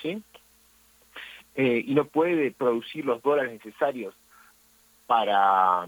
[0.00, 0.22] ¿sí?
[1.56, 4.14] Eh, y no puede producir los dólares necesarios
[5.06, 5.86] para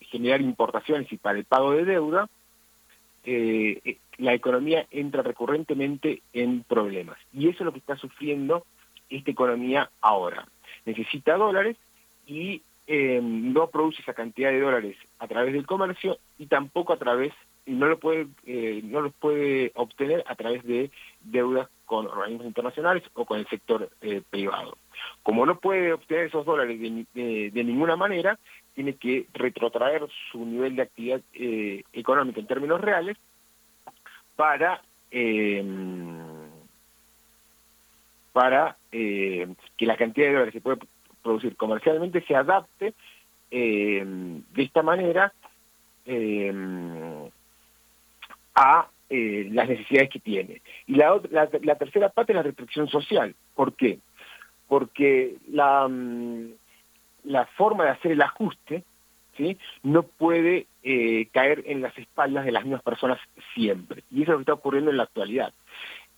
[0.00, 2.28] generar importaciones y para el pago de deuda,
[3.24, 7.18] eh, eh, la economía entra recurrentemente en problemas.
[7.32, 8.64] Y eso es lo que está sufriendo
[9.08, 10.46] esta economía ahora.
[10.84, 11.76] Necesita dólares
[12.26, 16.98] y eh, no produce esa cantidad de dólares a través del comercio y tampoco a
[16.98, 17.32] través,
[17.66, 18.26] no lo puede,
[18.82, 20.90] no los puede obtener a través de
[21.20, 23.88] deudas con organismos internacionales o con el sector
[24.30, 24.76] privado.
[25.22, 28.38] Como no puede obtener esos dólares de, de, ninguna manera,
[28.74, 33.16] tiene que retrotraer su nivel de actividad eh, económica en términos reales
[34.36, 35.64] para eh,
[38.32, 39.46] para eh,
[39.76, 40.78] que la cantidad de dólares que puede
[41.22, 42.94] producir comercialmente se adapte
[43.50, 45.32] eh, de esta manera
[46.04, 46.52] eh,
[48.54, 50.62] a eh, las necesidades que tiene.
[50.86, 53.34] Y la, la, la, tercera parte es la restricción social.
[53.54, 53.98] ¿Por qué?
[54.66, 56.52] Porque la, mm,
[57.24, 58.84] la forma de hacer el ajuste
[59.36, 59.58] ¿sí?
[59.82, 63.18] no puede eh, caer en las espaldas de las mismas personas
[63.54, 64.04] siempre.
[64.10, 65.52] Y eso es lo que está ocurriendo en la actualidad.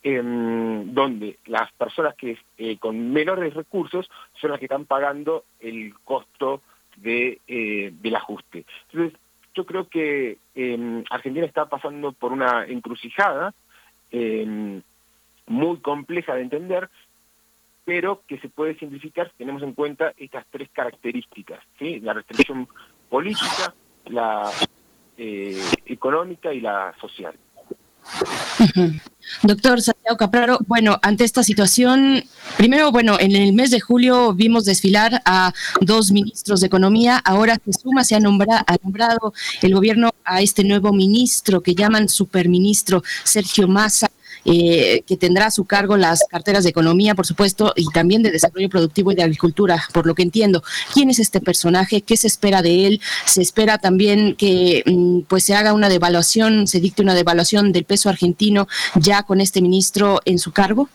[0.03, 4.09] donde las personas que eh, con menores recursos
[4.41, 6.63] son las que están pagando el costo
[6.97, 8.65] de, eh, del ajuste.
[8.91, 9.19] Entonces,
[9.55, 13.55] yo creo que eh, Argentina está pasando por una encrucijada
[14.11, 14.81] eh,
[15.47, 16.91] muy compleja de entender,
[17.87, 22.01] pero que se puede simplificar si tenemos en cuenta estas tres características, ¿sí?
[22.01, 22.69] la restricción
[23.09, 23.73] política,
[24.07, 24.51] la
[25.17, 27.35] eh, económica y la social.
[29.43, 32.25] Doctor Santiago Capraro, bueno, ante esta situación,
[32.57, 37.59] primero, bueno, en el mes de julio vimos desfilar a dos ministros de Economía, ahora
[37.65, 39.33] se suma, se ha, ha nombrado
[39.63, 44.06] el gobierno a este nuevo ministro que llaman superministro Sergio Massa.
[44.49, 48.31] Eh, que tendrá a su cargo las carteras de economía, por supuesto, y también de
[48.31, 50.63] desarrollo productivo y de agricultura, por lo que entiendo.
[50.95, 52.03] ¿Quién es este personaje?
[52.03, 53.01] ¿Qué se espera de él?
[53.25, 57.85] ¿Se espera también que mm, pues se haga una devaluación, se dicte una devaluación del
[57.85, 60.89] peso argentino ya con este ministro en su cargo?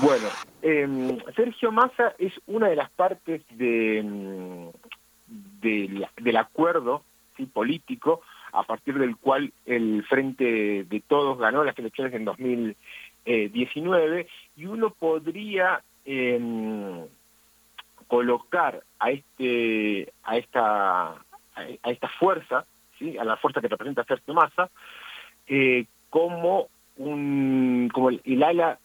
[0.00, 0.28] Bueno,
[0.62, 4.68] em, Sergio Massa es una de las partes de, mm,
[5.60, 7.04] del acuerdo
[7.52, 14.66] político a partir del cual el Frente de Todos ganó las elecciones en 2019, y
[14.66, 17.06] uno podría em,
[18.06, 21.16] colocar a este a esta
[21.54, 22.64] a esta fuerza,
[22.98, 23.16] ¿sí?
[23.18, 24.70] a la fuerza que representa Sergio Massa,
[25.46, 28.78] eh, como un como el, ala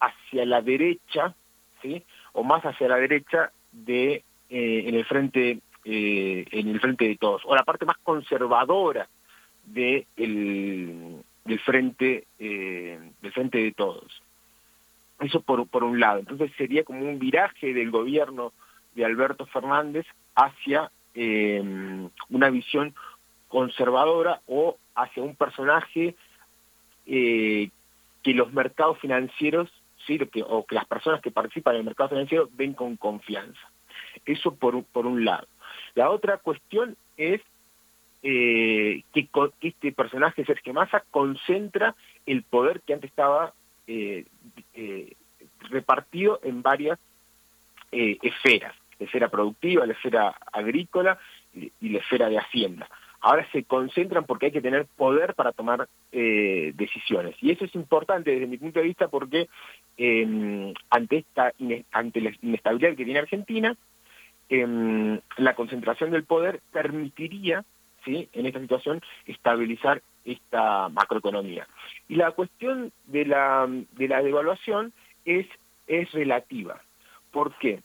[0.00, 1.34] hacia la derecha,
[1.82, 2.04] ¿sí?
[2.32, 5.60] o más hacia la derecha de eh, en el frente
[5.90, 9.08] eh, en el frente de todos, o la parte más conservadora
[9.64, 14.22] de el, del frente eh, del frente de todos.
[15.18, 16.18] Eso por, por un lado.
[16.18, 18.52] Entonces sería como un viraje del gobierno
[18.94, 20.04] de Alberto Fernández
[20.34, 21.62] hacia eh,
[22.28, 22.94] una visión
[23.48, 26.16] conservadora o hacia un personaje
[27.06, 27.70] que
[28.34, 29.70] los mercados financieros
[30.06, 30.20] ¿sí?
[30.46, 33.70] o que las personas que participan en el mercado financiero ven con confianza.
[34.26, 35.48] Eso por, por un lado.
[35.94, 37.40] La otra cuestión es
[38.22, 39.28] eh, que,
[39.60, 41.94] este personaje, Sergio Massa, concentra
[42.26, 43.52] el poder que antes estaba
[43.86, 44.24] eh,
[44.74, 45.14] eh,
[45.70, 46.98] repartido en varias
[47.90, 51.18] eh, esferas, la esfera productiva, la esfera agrícola
[51.54, 52.88] y, la esfera de hacienda.
[53.20, 57.34] Ahora se concentran porque hay que tener poder para tomar decisiones.
[57.40, 59.48] Y eso es importante desde mi punto de vista porque
[59.96, 61.52] em, ante, esta,
[61.90, 63.76] ante la inestabilidad que tiene Argentina,
[64.48, 67.64] eh, la concentración del poder permitiría,
[68.04, 68.28] ¿sí?
[68.32, 71.66] en esta situación, estabilizar esta macroeconomía.
[72.08, 74.92] Y la cuestión de la, de la devaluación
[75.24, 75.46] es,
[75.86, 76.80] es relativa.
[77.30, 77.82] ¿Por qué?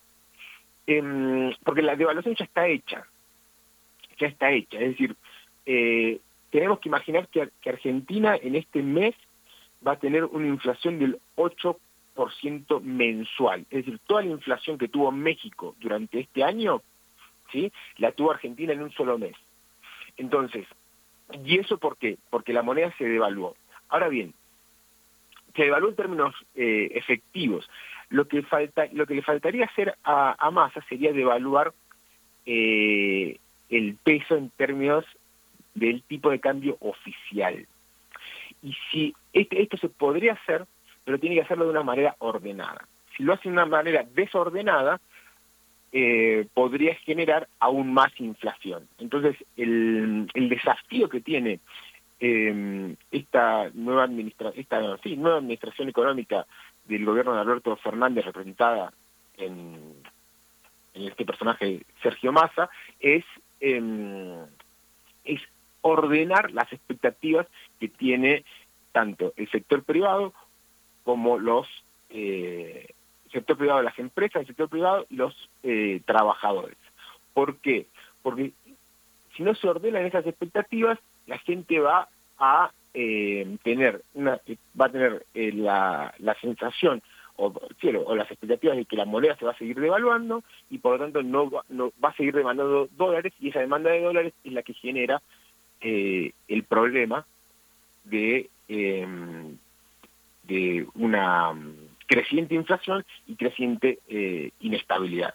[0.88, 3.06] Eh, porque la devaluación ya está hecha,
[4.20, 4.80] ya está hecha.
[4.80, 5.16] Es decir,
[5.66, 6.20] eh,
[6.50, 9.16] tenemos que imaginar que, que Argentina en este mes
[9.86, 11.78] va a tener una inflación del 8%
[12.40, 13.62] ciento mensual.
[13.70, 16.82] Es decir, toda la inflación que tuvo México durante este año,
[17.52, 17.72] ¿sí?
[17.98, 19.36] la tuvo Argentina en un solo mes.
[20.18, 20.66] Entonces,
[21.44, 22.18] ¿y eso por qué?
[22.30, 23.56] Porque la moneda se devaluó.
[23.90, 24.34] Ahora bien,
[25.56, 27.70] se devaluó en términos eh, efectivos.
[28.10, 31.74] Lo que, falta, lo que le faltaría hacer a, a Massa sería devaluar
[32.46, 33.38] eh,
[33.70, 35.06] el peso en términos
[35.74, 37.66] del tipo de cambio oficial.
[38.62, 40.66] Y si este, esto se podría hacer
[41.04, 42.88] pero tiene que hacerlo de una manera ordenada.
[43.16, 45.00] Si lo hace de una manera desordenada,
[45.92, 48.88] eh, podría generar aún más inflación.
[48.98, 51.60] Entonces, el, desafío que tiene
[52.20, 56.48] eh, esta nueva administración, esta sí, nueva administración económica
[56.86, 58.92] del gobierno de Alberto Fernández, representada
[59.38, 59.94] en,
[60.94, 62.70] en este personaje Sergio Massa,
[63.00, 63.24] es,
[63.60, 64.46] em,
[65.24, 65.42] es
[65.82, 67.46] ordenar las expectativas
[67.80, 68.44] que tiene
[68.92, 70.34] tanto el sector privado
[71.04, 71.68] como los
[72.10, 72.88] eh,
[73.34, 76.78] sector privado las empresas, el sector privado y los eh, trabajadores.
[77.34, 77.88] ¿Por qué?
[78.22, 78.54] Porque
[79.36, 82.08] si no se ordenan esas expectativas, la gente va
[82.38, 84.40] a eh, tener una,
[84.80, 87.02] va a tener eh, la, la sensación
[87.36, 87.52] o,
[88.06, 91.06] o las expectativas de que la moneda se va a seguir devaluando y por lo
[91.06, 94.54] tanto no va, no va a seguir demandando dólares y esa demanda de dólares es
[94.54, 95.22] la que genera
[95.82, 97.26] el problema
[98.06, 98.50] de
[100.54, 101.74] de una mm,
[102.08, 105.34] creciente inflación y creciente eh, inestabilidad.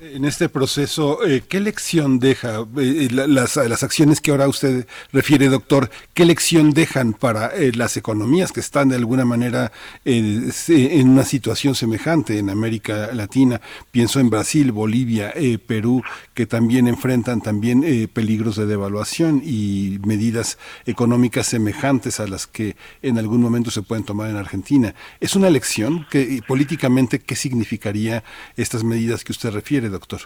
[0.00, 5.48] En este proceso, eh, ¿qué lección deja eh, las, las, acciones que ahora usted refiere,
[5.48, 5.88] doctor?
[6.14, 9.70] ¿Qué lección dejan para eh, las economías que están de alguna manera
[10.04, 13.60] en una situación semejante en América Latina?
[13.92, 15.32] Pienso en Brasil, Bolivia,
[15.64, 16.02] Perú,
[16.34, 17.82] que también enfrentan también
[18.12, 24.04] peligros de devaluación y medidas económicas semejantes a las que en algún momento se pueden
[24.04, 24.94] tomar en Argentina.
[25.20, 28.24] ¿Es una lección que políticamente qué significaría
[28.56, 29.88] estas medidas que usted refiere?
[29.88, 30.20] doctor?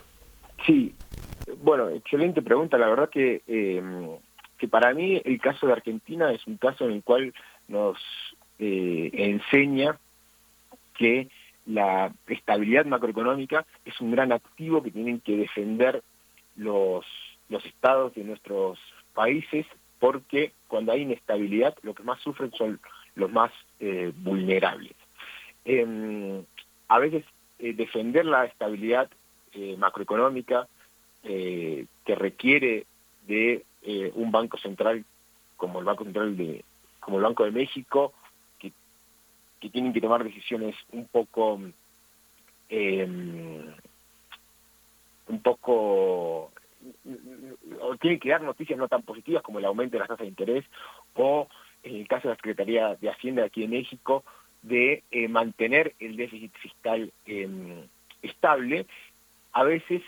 [0.67, 0.95] Sí,
[1.63, 2.79] bueno, excelente pregunta.
[2.79, 3.83] La verdad que, eh,
[4.59, 7.33] que para mí el caso de Argentina es un caso en el cual
[7.69, 7.99] nos
[8.59, 9.99] eh, enseña
[10.97, 11.29] que
[11.69, 16.03] la estabilidad macroeconómica es un gran activo que tienen que defender
[16.57, 17.05] los,
[17.51, 18.79] los estados de nuestros
[19.15, 19.67] países
[19.99, 22.81] porque cuando hay inestabilidad, lo que más sufren son
[23.17, 24.95] los más eh, vulnerables.
[25.65, 26.43] Em,
[26.89, 27.25] a veces
[27.59, 29.11] eh, defender la estabilidad
[29.53, 30.67] eh, macroeconómica
[31.23, 32.87] que requiere
[33.27, 33.63] de
[34.15, 35.05] un banco central
[35.59, 36.65] como el Banco Central de
[37.01, 38.15] como el Banco de México
[39.61, 41.61] que tienen que tomar decisiones un poco
[42.69, 43.65] em,
[45.29, 46.51] un poco
[47.81, 50.29] o tienen que dar noticias no tan positivas como el aumento de las tasas de
[50.29, 50.65] interés
[51.15, 51.49] o
[51.83, 54.25] en el caso de la Secretaría de Hacienda aquí en México
[54.63, 57.87] de eh, mantener el déficit fiscal em,
[58.23, 58.87] estable.
[59.53, 60.03] A veces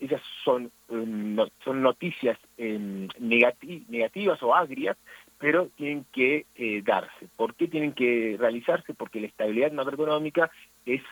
[0.00, 4.96] esas son em, son noticias negativas o agrias
[5.38, 7.28] pero tienen que eh, darse.
[7.36, 8.94] ¿Por qué tienen que realizarse?
[8.94, 10.50] Porque la estabilidad macroeconómica
[10.84, 11.02] es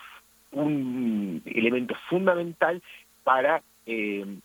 [0.53, 2.83] un elemento fundamental
[3.25, 4.41] para el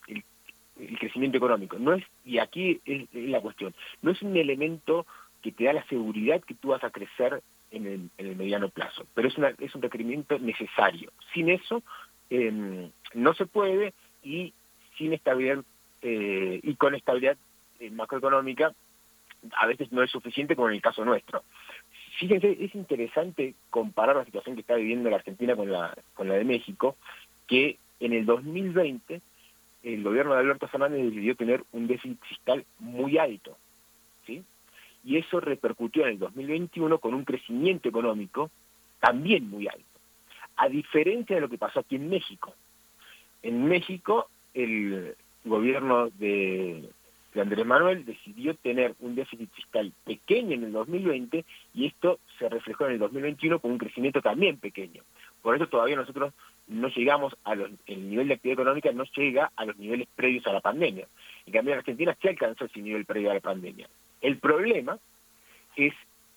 [0.80, 1.78] el crecimiento económico.
[1.78, 3.74] No es y aquí es, la cuestión.
[4.02, 5.06] No es un elemento
[5.42, 8.68] que te da la seguridad que tú vas a crecer en el, en el mediano
[8.68, 11.12] plazo, pero es, una, es un requerimiento necesario.
[11.32, 11.82] Sin eso
[12.28, 14.52] em, no se puede y
[14.98, 15.64] sin estabilidad
[16.02, 17.36] eh, y con estabilidad
[17.78, 18.74] eh, macroeconómica
[19.56, 21.42] a veces no es suficiente como en el caso nuestro.
[22.18, 26.34] Fíjense, es interesante comparar la situación que está viviendo la Argentina con la, con la
[26.34, 26.96] de México,
[27.46, 29.20] que en el 2020
[29.82, 33.56] el gobierno de Alberto Fernández decidió tener un déficit fiscal muy alto,
[34.26, 34.44] ¿sí?
[35.04, 38.50] Y eso repercutió en el 2021 con un crecimiento económico
[39.00, 39.84] también muy alto,
[40.56, 42.54] a diferencia de lo que pasó aquí en México.
[43.42, 46.90] En México, el gobierno de,
[47.38, 51.44] Andrés Manuel decidió tener un déficit fiscal pequeño en el 2020
[51.74, 55.02] y esto se reflejó en el 2021 con un crecimiento también pequeño.
[55.42, 56.34] Por eso todavía nosotros
[56.66, 60.46] no llegamos a los, el nivel de actividad económica no llega a los niveles previos
[60.46, 61.06] a la pandemia.
[61.46, 63.88] En cambio, en Argentina sí alcanzó ese nivel previo a la pandemia.
[64.20, 64.98] El problema
[65.76, 65.92] es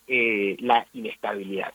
[0.06, 1.72] eh, la inestabilidad.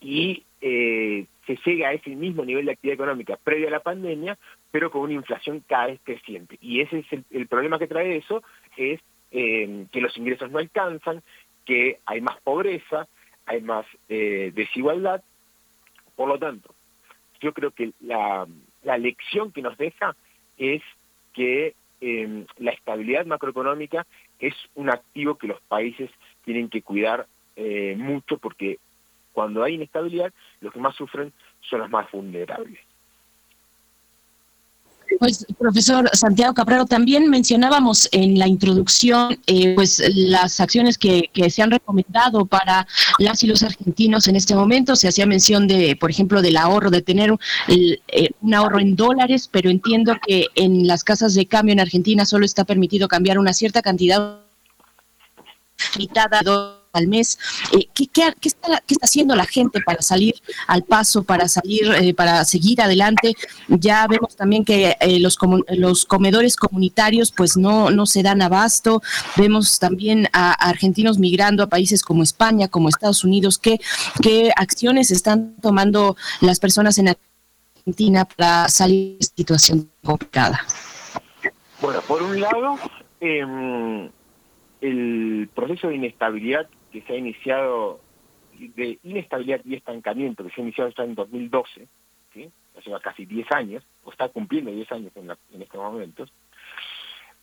[0.00, 4.38] Y eh, se llega a ese mismo nivel de actividad económica previo a la pandemia,
[4.70, 6.58] pero con una inflación cada vez creciente.
[6.60, 8.42] Y ese es el, problema que trae eso,
[8.76, 11.22] es eh, que los ingresos no alcanzan,
[11.64, 13.08] que hay más pobreza,
[13.46, 15.22] hay más desigualdad.
[16.14, 16.74] Por lo tanto,
[17.40, 18.46] yo creo que la,
[18.98, 20.14] lección que nos deja
[20.58, 20.82] es
[21.32, 24.06] que em, la estabilidad macroeconómica
[24.38, 26.10] es un activo que los países
[26.44, 27.26] tienen que cuidar
[27.56, 28.78] eh, mucho porque
[29.32, 32.80] cuando hay inestabilidad los que más sufren son los más vulnerables.
[35.20, 41.60] Pues, profesor Santiago Caprero, también mencionábamos en la introducción eh, pues las acciones que, se
[41.60, 42.86] han recomendado para
[43.18, 44.96] las y los argentinos en este momento.
[44.96, 47.34] Se hacía mención de, por ejemplo, del ahorro, de tener
[47.68, 52.24] eh, un ahorro en dólares, pero entiendo que en las casas de cambio en Argentina
[52.24, 54.40] solo está permitido cambiar una cierta cantidad
[55.96, 57.38] limitada de dólares al mes.
[57.72, 58.08] Eh, ¿qué,
[58.42, 60.34] está, haciendo la gente para salir
[60.66, 63.34] al paso, para salir, eh, para seguir adelante?
[63.68, 65.38] Ya vemos también que eh, los,
[65.68, 69.02] los comedores comunitarios pues no, no se dan abasto.
[69.36, 73.58] Vemos también a, argentinos migrando a países como España, como Estados Unidos.
[73.58, 73.80] ¿Qué,
[74.22, 77.16] qué acciones están tomando las personas en
[77.80, 80.60] Argentina para salir de esta situación complicada?
[81.80, 82.78] Bueno, por un lado,
[83.20, 84.10] em,
[84.80, 88.00] el proceso de inestabilidad que se ha iniciado
[88.52, 91.88] de inestabilidad y estancamiento que se ha iniciado ya en 2012,
[92.34, 92.50] ¿sí?
[92.84, 96.32] lleva casi 10 años, o está cumpliendo 10 años en, en estos momentos,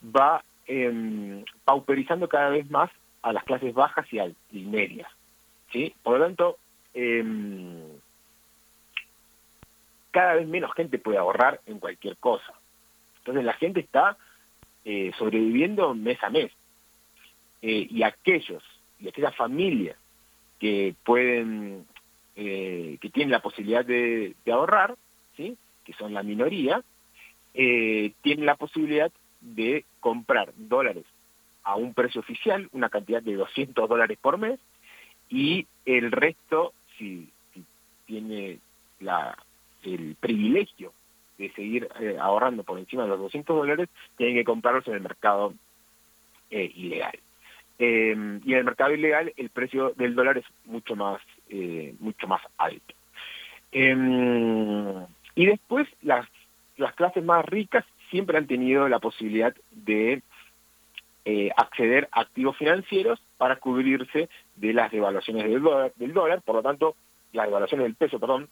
[0.03, 2.89] va em, pauperizando cada vez más
[3.21, 5.09] a las clases bajas y, al, y medias.
[5.71, 5.93] ¿sí?
[6.03, 6.57] Por lo tanto,
[6.93, 7.83] em,
[10.11, 12.53] cada vez menos gente puede ahorrar en cualquier cosa.
[13.19, 14.17] Entonces la gente está
[14.85, 16.51] eh, sobreviviendo mes a mes.
[17.61, 18.63] Eh, y aquellos
[18.99, 19.97] y aquellas familias
[20.59, 21.85] que pueden,
[22.35, 24.95] eh, que tienen la posibilidad de, ahorrar,
[25.35, 25.57] ¿sí?
[25.85, 26.81] que son la minoría,
[27.53, 29.11] eh, tienen la posibilidad
[29.41, 31.05] de comprar dólares
[31.63, 34.59] a un precio oficial, una cantidad de 200 dólares por mes,
[35.29, 37.29] y el resto, si,
[38.05, 38.59] tiene
[39.01, 39.37] la,
[39.83, 40.93] el privilegio
[41.37, 45.01] de seguir eh, ahorrando por encima de los 200 dólares, tienen que comprarlos en el
[45.01, 45.53] mercado
[46.49, 47.19] ilegal.
[47.79, 52.27] Eh, y en el mercado ilegal el precio del dólar es mucho más, eh, mucho
[52.27, 52.93] más alto.
[53.71, 55.05] Em,
[55.35, 56.27] y después las,
[56.77, 60.21] las clases más ricas siempre han tenido la posibilidad de
[61.25, 66.55] eh, acceder a activos financieros para cubrirse de las devaluaciones del dólar, del dólar, por
[66.55, 66.95] lo tanto,
[67.33, 68.47] las devaluaciones del peso, perdón,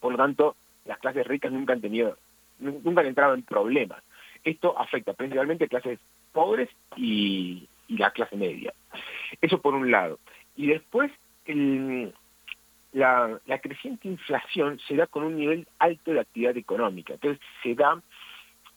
[0.00, 0.54] por lo tanto,
[0.84, 2.16] las clases ricas nunca han tenido,
[2.60, 4.02] nunca han entrado en problemas.
[4.44, 5.98] Esto afecta principalmente a clases
[6.32, 8.72] pobres y, y la clase media.
[9.40, 10.18] Eso por un lado.
[10.56, 11.10] Y después,
[12.92, 17.14] la, la creciente inflación se da con un nivel alto de actividad económica.
[17.14, 18.00] Entonces se da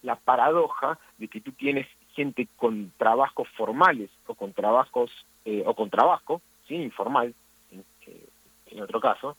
[0.01, 5.11] la paradoja de que tú tienes gente con trabajos formales o con trabajos
[5.45, 6.75] eh, o con trabajo, ¿sí?
[6.75, 7.33] informal,
[7.71, 8.25] en, eh,
[8.67, 9.38] en otro caso,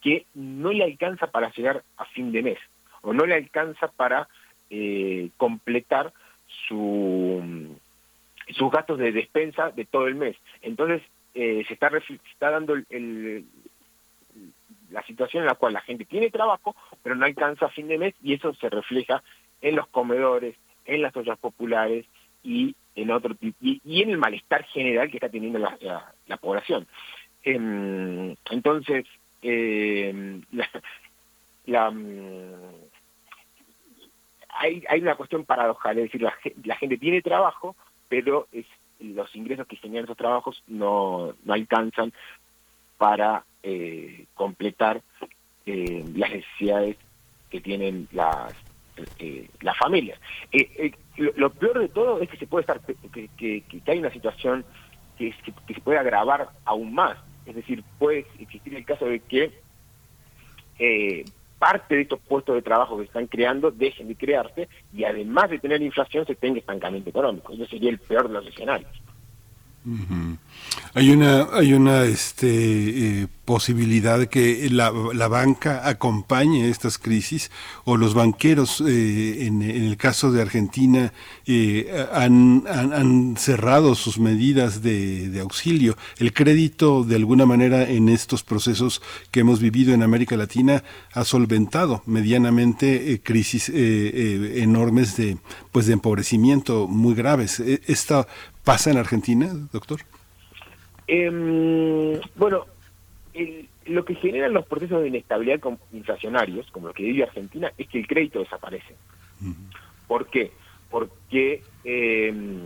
[0.00, 2.58] que no le alcanza para llegar a fin de mes
[3.02, 4.28] o no le alcanza para
[4.70, 6.12] eh, completar
[6.66, 7.76] su,
[8.50, 10.36] sus gastos de despensa de todo el mes.
[10.62, 11.02] Entonces
[11.34, 13.44] eh, se, está, se está dando el,
[14.90, 17.98] la situación en la cual la gente tiene trabajo, pero no alcanza a fin de
[17.98, 19.22] mes y eso se refleja
[19.60, 22.06] en los comedores, en las ollas populares
[22.42, 26.86] y en otro y, y en el malestar general que está teniendo la, la, población.
[27.44, 29.06] Eh, entonces,
[29.42, 30.68] eh, la,
[31.66, 31.92] la,
[34.48, 37.76] hay, hay una cuestión paradojal, es decir, la gente tiene trabajo,
[38.08, 38.66] pero es,
[39.00, 42.12] los ingresos que generan esos trabajos no, no alcanzan
[42.96, 45.02] para eh, completar
[45.66, 46.96] eh, las necesidades
[47.50, 48.54] que tienen las
[49.18, 50.18] eh, las familias.
[50.52, 53.98] Eh, eh, lo, peor de todo es que se puede estar que, que, que hay
[53.98, 54.64] una situación
[55.16, 55.34] que,
[55.66, 57.18] que, se puede agravar aún más.
[57.46, 59.52] Es decir, puede existir el caso de que
[60.78, 61.24] eh,
[61.58, 65.58] parte de estos puestos de trabajo que están creando dejen de crearse y además de
[65.58, 67.52] tener inflación se tenga estancamiento económico.
[67.52, 68.90] Eso sería el peor de los escenarios.
[70.94, 72.48] Hay una, hay una este,
[73.22, 77.50] eh, posibilidad de que la, la, banca acompañe estas crisis
[77.84, 81.12] o los banqueros, eh, en, el caso de Argentina,
[81.46, 85.96] eh, han, han, cerrado sus medidas de, de, auxilio.
[86.18, 89.00] El crédito, de alguna manera, en estos procesos
[89.30, 90.82] que hemos vivido en América Latina,
[91.12, 95.38] ha solventado medianamente crisis enormes de,
[95.72, 97.60] pues, de empobrecimiento muy graves.
[97.60, 98.26] ¿Esta
[98.68, 100.00] pasa en Argentina, doctor?
[101.06, 102.66] Eh, bueno,
[103.32, 105.58] el, lo que generan los procesos de inestabilidad
[105.94, 108.94] inflacionarios, como lo que vive Argentina, es que el crédito desaparece.
[109.40, 109.54] Uh -huh.
[110.06, 110.52] ¿Por qué?
[110.90, 112.60] Porque eh,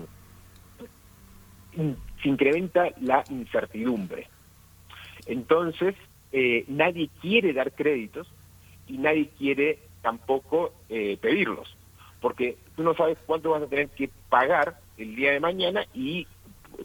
[2.20, 4.26] se incrementa la incertidumbre.
[5.26, 5.94] Entonces,
[6.32, 8.26] eh, nadie quiere dar créditos
[8.88, 11.76] y nadie quiere tampoco eh, pedirlos,
[12.20, 16.26] porque tú no sabes cuánto vas a tener que pagar el día de mañana y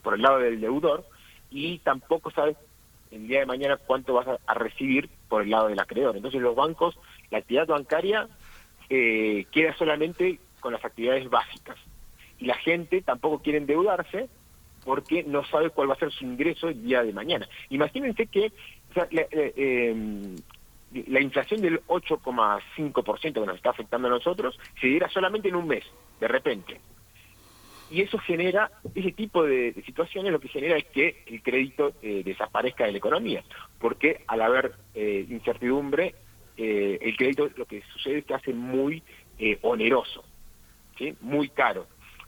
[0.02, 1.06] por el lado del deudor
[1.52, 2.58] y tampoco sabes
[3.12, 6.16] el día de mañana cuánto vas a, recibir por el lado del acreedor.
[6.16, 7.00] Entonces los bancos,
[7.32, 8.28] la actividad bancaria
[8.90, 11.78] eh, queda solamente con las actividades básicas
[12.40, 14.30] y la gente tampoco quiere endeudarse
[14.84, 17.48] porque no sabe cuál va a ser su ingreso el día de mañana.
[17.70, 18.52] Imagínense que
[18.96, 20.36] la, eh, eh,
[21.08, 25.68] la inflación del 8,5% que nos está afectando a nosotros se diera solamente en un
[25.68, 25.84] mes,
[26.20, 26.80] de repente
[27.90, 32.22] y eso genera, ese tipo de, situaciones lo que genera es que el crédito eh,
[32.24, 33.44] desaparezca de la economía,
[33.80, 36.14] porque al haber eh, incertidumbre,
[36.58, 39.04] eh, el crédito lo que sucede es que hace muy
[39.62, 40.24] oneroso,
[40.98, 41.16] ¿sí?
[41.22, 41.86] muy caro.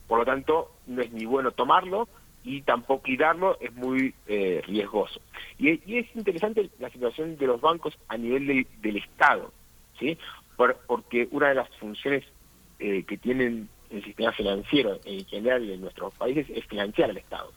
[0.07, 2.07] Por lo tanto, no es ni bueno tomarlo
[2.43, 3.17] y tampoco y
[3.59, 5.19] es muy riesgoso.
[5.57, 9.51] Y, y, es interesante la situación de los bancos a nivel de, del Estado,
[9.99, 10.17] ¿sí?
[10.55, 12.23] Por, porque una de las funciones
[12.77, 17.51] que tienen el sistema financiero en general de nuestros países es financiar al Estado.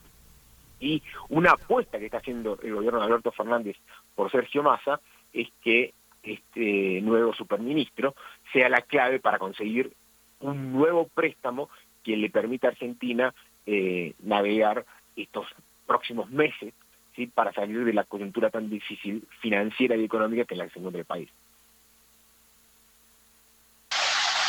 [0.79, 3.77] Y una apuesta que está haciendo el gobierno de Alberto Fernández
[4.15, 4.99] por Sergio Massa
[5.31, 8.15] es que este nuevo superministro
[8.51, 9.93] sea la clave para conseguir
[10.39, 11.69] un nuevo préstamo
[12.03, 13.33] que le permita a Argentina
[13.65, 14.85] eh, navegar
[15.15, 15.47] estos
[15.85, 16.73] próximos meses
[17.15, 17.27] ¿sí?
[17.27, 20.99] para salir de la coyuntura tan difícil financiera y económica que la que se encuentra
[20.99, 21.29] el país.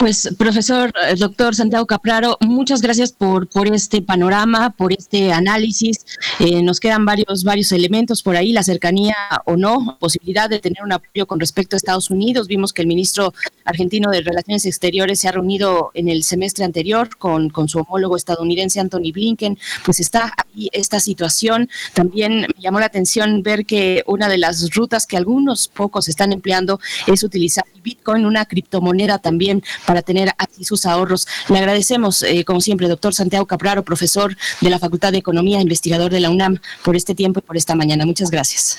[0.04, 6.04] Pues, profesor, eh, doctor Santiago Capraro, muchas gracias por, por este panorama, por este análisis.
[6.40, 9.16] Eh, nos quedan varios, varios elementos por ahí, la cercanía
[9.46, 12.48] o no, posibilidad de tener un apoyo con respecto a Estados Unidos.
[12.48, 13.32] Vimos que el ministro
[13.64, 18.18] argentino de Relaciones Exteriores se ha reunido en el semestre anterior con, con su homólogo
[18.18, 19.58] estadounidense Anthony Blinken.
[19.86, 21.70] Pues está ahí esta situación.
[21.94, 26.30] También me llamó la atención ver que una de las rutas que algunos pocos están
[26.30, 31.26] empleando es utilizar Bitcoin, una criptomoneda también para tener aquí sus ahorros.
[31.48, 36.10] Le agradecemos, eh, como siempre, doctor Santiago Capraro, profesor de la Facultad de Economía, investigador
[36.10, 38.06] de la UNAM, por este tiempo y por esta mañana.
[38.06, 38.78] Muchas gracias.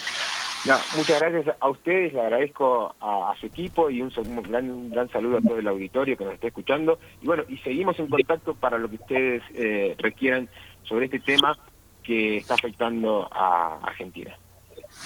[0.65, 4.71] No, muchas gracias a ustedes, le agradezco a, a su equipo y un, un, gran,
[4.71, 6.97] un, gran, saludo a todo el auditorio que nos está escuchando.
[7.21, 10.49] Y bueno, y seguimos en contacto para lo que ustedes eh, requieran
[10.83, 11.55] sobre este tema
[12.01, 14.35] que está afectando a Argentina.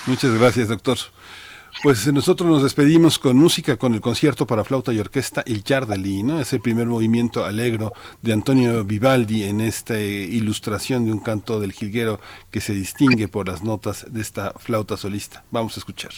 [0.06, 0.98] Muchas gracias, doctor.
[1.81, 6.23] Pues nosotros nos despedimos con música, con el concierto para flauta y orquesta El Yardelí,
[6.23, 6.41] ¿no?
[6.41, 11.71] Es el primer movimiento alegro de Antonio Vivaldi en esta ilustración de un canto del
[11.71, 12.19] jilguero
[12.51, 15.45] que se distingue por las notas de esta flauta solista.
[15.51, 16.11] Vamos a escuchar.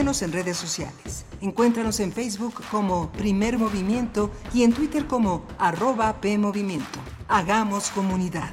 [0.00, 1.26] Síguenos en redes sociales.
[1.42, 6.98] Encuéntranos en Facebook como Primer Movimiento y en Twitter como arroba PMovimiento.
[7.28, 8.48] Hagamos comunidad.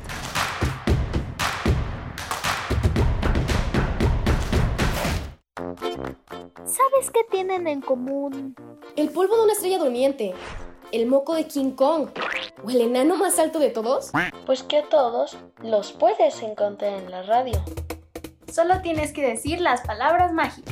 [6.66, 8.54] ¿Sabes qué tienen en común?
[8.98, 10.34] El polvo de una estrella durmiente,
[10.92, 12.10] el moco de King Kong
[12.62, 14.12] o el enano más alto de todos.
[14.46, 17.64] Pues que a todos los puedes encontrar en la radio.
[18.52, 20.67] Solo tienes que decir las palabras mágicas.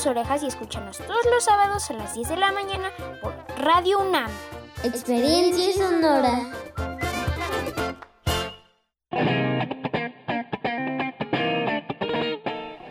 [0.00, 2.90] Tus orejas y escúchanos todos los sábados a las 10 de la mañana
[3.20, 4.30] por Radio UNAM.
[4.82, 6.52] Experiencia sonora.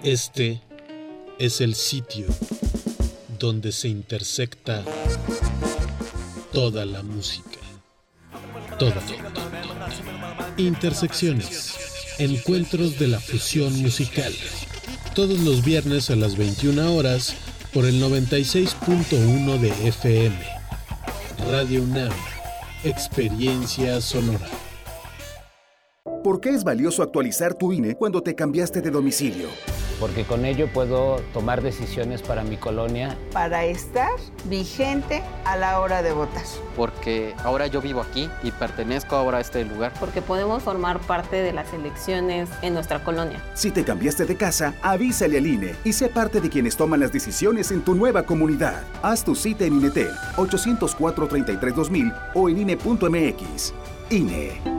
[0.03, 0.61] Este
[1.39, 2.27] es el sitio
[3.39, 4.83] donde se intersecta
[6.51, 7.57] toda la música.
[8.77, 9.01] Toda.
[10.57, 11.73] Intersecciones.
[12.19, 14.31] Encuentros de la fusión musical.
[15.15, 17.35] Todos los viernes a las 21 horas
[17.73, 20.37] por el 96.1 de FM.
[21.51, 22.11] Radio UNAM.
[22.83, 24.47] Experiencia sonora.
[26.23, 29.47] ¿Por qué es valioso actualizar tu INE cuando te cambiaste de domicilio?
[29.99, 33.17] Porque con ello puedo tomar decisiones para mi colonia.
[33.33, 34.11] Para estar
[34.45, 36.43] vigente a la hora de votar.
[36.75, 39.93] Porque ahora yo vivo aquí y pertenezco ahora a este lugar.
[39.99, 43.43] Porque podemos formar parte de las elecciones en nuestra colonia.
[43.53, 47.11] Si te cambiaste de casa, avísale al INE y sé parte de quienes toman las
[47.11, 48.83] decisiones en tu nueva comunidad.
[49.01, 53.73] Haz tu cita en INETEL 804-33-2000 o en INE.mx.
[54.09, 54.78] INE.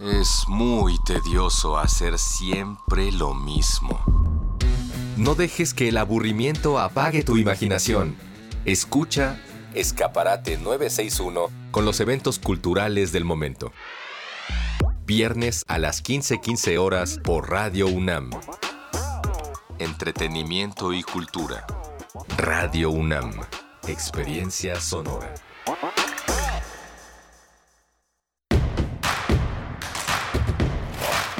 [0.00, 4.02] Es muy tedioso hacer siempre lo mismo.
[5.18, 8.16] No dejes que el aburrimiento apague tu imaginación.
[8.64, 9.38] Escucha
[9.74, 13.72] Escaparate 961 con los eventos culturales del momento.
[15.04, 18.30] Viernes a las 15:15 horas por Radio UNAM.
[19.78, 21.66] Entretenimiento y cultura.
[22.38, 23.32] Radio UNAM.
[23.86, 25.34] Experiencia sonora.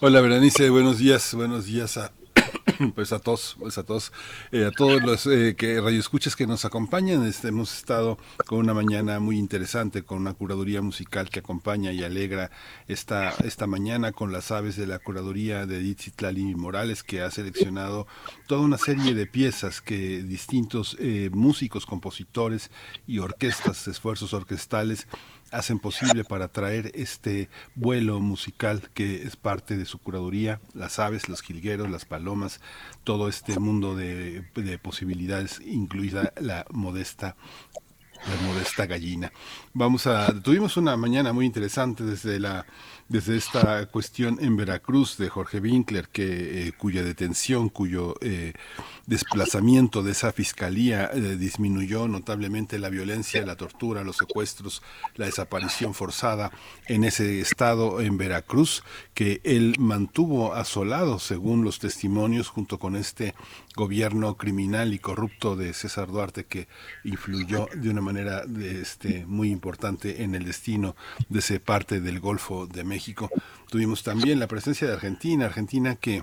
[0.00, 2.12] Hola, Berenice, buenos días, buenos días a
[2.94, 4.12] pues a todos, pues a todos,
[4.52, 7.24] eh, a todos los eh, que radioescuchas que nos acompañan.
[7.24, 12.02] Este, hemos estado con una mañana muy interesante, con una curaduría musical que acompaña y
[12.02, 12.50] alegra
[12.88, 18.06] esta, esta mañana con las aves de la curaduría de Ditzitlali Morales, que ha seleccionado
[18.46, 22.70] toda una serie de piezas que distintos eh, músicos, compositores
[23.06, 25.06] y orquestas, esfuerzos orquestales
[25.54, 31.28] hacen posible para traer este vuelo musical que es parte de su curaduría, las aves,
[31.28, 32.60] los jilgueros, las palomas,
[33.04, 37.36] todo este mundo de, de posibilidades, incluida la modesta
[38.26, 39.32] la modesta gallina.
[39.74, 42.64] Vamos a tuvimos una mañana muy interesante desde la
[43.08, 48.54] desde esta cuestión en Veracruz de Jorge Winkler, que, eh, cuya detención, cuyo eh,
[49.06, 54.82] desplazamiento de esa fiscalía eh, disminuyó notablemente la violencia, la tortura, los secuestros,
[55.16, 56.50] la desaparición forzada
[56.86, 58.82] en ese estado en Veracruz,
[59.14, 63.34] que él mantuvo asolado, según los testimonios, junto con este
[63.76, 66.68] gobierno criminal y corrupto de César Duarte que
[67.02, 70.94] influyó de una manera de este muy importante en el destino
[71.28, 73.30] de esa parte del Golfo de México.
[73.68, 76.22] Tuvimos también la presencia de Argentina, Argentina que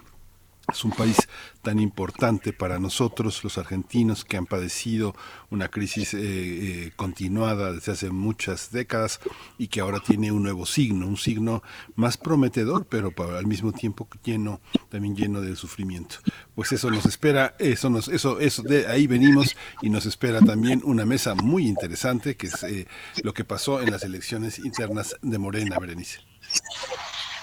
[0.71, 1.27] es un país
[1.61, 5.15] tan importante para nosotros, los argentinos, que han padecido
[5.49, 9.19] una crisis eh, eh, continuada desde hace muchas décadas
[9.57, 11.61] y que ahora tiene un nuevo signo, un signo
[11.95, 16.17] más prometedor, pero al mismo tiempo lleno, también lleno de sufrimiento.
[16.55, 20.81] Pues eso nos espera, eso nos, eso, eso de ahí venimos y nos espera también
[20.83, 22.87] una mesa muy interesante, que es eh,
[23.23, 26.19] lo que pasó en las elecciones internas de Morena, Berenice.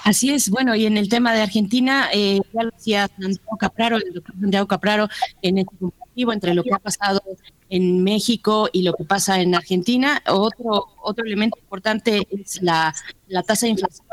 [0.08, 3.96] Así es, bueno, y en el tema de Argentina, eh, ya lo decía Santiago Capraro,
[3.98, 5.08] el doctor Santiago Capraro,
[5.42, 7.20] en este comparativo entre lo que ha pasado
[7.68, 12.94] en México y lo que pasa en Argentina, otro, otro elemento importante es la,
[13.26, 14.06] la tasa de inflación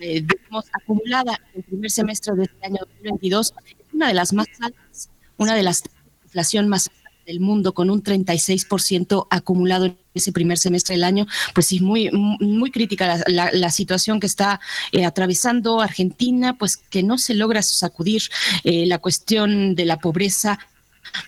[0.00, 3.54] eh, digamos, acumulada en el primer semestre de este año 2022,
[3.92, 5.84] una de las más altas, una de las
[6.24, 6.90] inflación más
[7.26, 12.10] del mundo con un 36% acumulado en ese primer semestre del año, pues sí, muy,
[12.10, 14.60] muy crítica la, situación que está
[14.92, 18.22] eh, atravesando Argentina, pues que no se logra sacudir
[18.64, 20.58] eh, la cuestión de la pobreza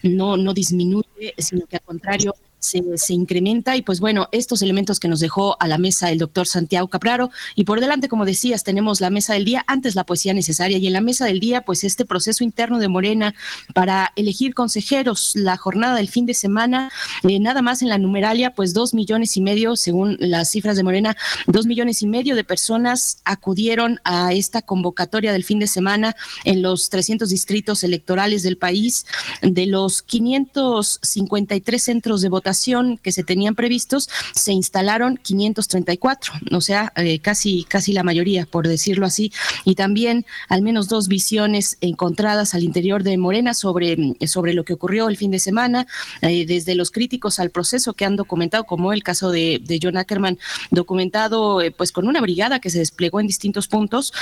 [0.02, 2.34] no, no disminuye, sino que al contrario
[2.68, 6.46] se, incrementa y pues bueno, estos elementos que nos dejó a la mesa el doctor
[6.46, 7.30] Santiago Capraro.
[7.54, 10.86] Y por delante, como decías, tenemos la mesa del día, antes la poesía necesaria y
[10.86, 13.34] en la mesa del día pues este proceso interno de Morena
[13.74, 16.90] para elegir consejeros, la jornada del fin de semana,
[17.28, 20.82] eh, nada más en la numeralia pues dos millones y medio, según las cifras de
[20.82, 21.16] Morena,
[21.46, 26.62] dos millones y medio de personas acudieron a esta convocatoria del fin de semana en
[26.62, 29.06] los 300 distritos electorales del país,
[29.42, 32.57] de los 553 centros de votación
[33.02, 38.66] que se tenían previstos, se instalaron 534, o sea, eh, casi, casi la mayoría, por
[38.66, 39.32] decirlo así,
[39.64, 44.74] y también al menos dos visiones encontradas al interior de Morena sobre, sobre lo que
[44.74, 45.86] ocurrió el fin de semana,
[46.22, 49.96] eh, desde los críticos al proceso que han documentado, como el caso de, de John
[49.96, 50.38] Ackerman,
[50.70, 54.12] documentado eh, pues con una brigada que se desplegó en distintos puntos,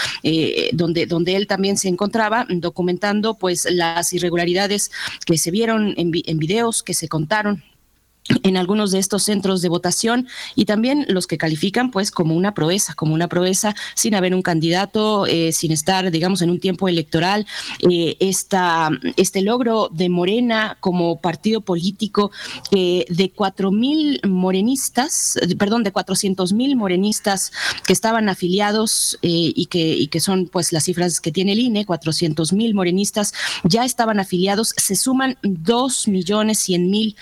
[0.73, 4.91] donde, donde él también se encontraba, documentando pues las irregularidades
[5.25, 7.63] que se vieron en, en videos, que se contaron
[8.43, 12.55] en algunos de estos centros de votación y también los que califican pues como una
[12.55, 16.89] proeza, como una proeza sin haber un candidato, eh, sin estar digamos en un tiempo
[16.89, 17.47] electoral.
[17.89, 22.31] Eh, esta, este logro de Morena como partido político
[22.73, 27.53] eh, de cuatro mil morenistas, perdón, de cuatrocientos mil morenistas
[27.87, 31.87] que estaban afiliados y, que, y que son pues las cifras que tiene el INE,
[31.87, 33.33] cuatrocientos mil morenistas
[33.65, 37.17] ya estaban afiliados, se suman dos millones cien mil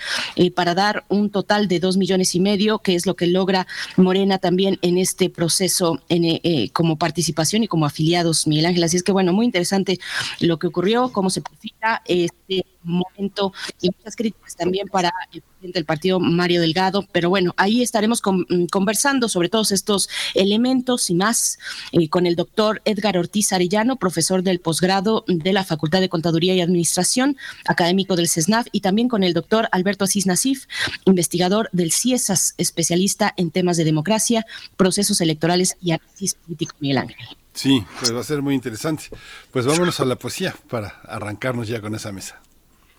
[0.55, 3.67] para dar un total de dos millones y medio, que es lo que logra
[3.97, 8.83] Morena también en este proceso en, eh, como participación y como afiliados, Miguel Ángel.
[8.83, 9.99] Así es que, bueno, muy interesante
[10.39, 15.79] lo que ocurrió, cómo se profita este momento y muchas críticas también para el presidente
[15.79, 17.05] del partido, Mario Delgado.
[17.11, 21.59] Pero bueno, ahí estaremos mm, conversando sobre todos estos elementos y más
[21.91, 26.53] eh, con el doctor Edgar Ortiz Arellano, profesor del posgrado de la Facultad de Contaduría
[26.55, 30.67] y Administración, académico del CESNAF, y también con el doctor Alberto Asís Nasif,
[31.05, 34.45] investigador del CIESAS, especialista en temas de democracia,
[34.77, 37.27] procesos electorales y análisis político, Miguel Ángel.
[37.53, 39.05] Sí, pues va a ser muy interesante.
[39.51, 42.41] Pues vámonos a la poesía para arrancarnos ya con esa mesa.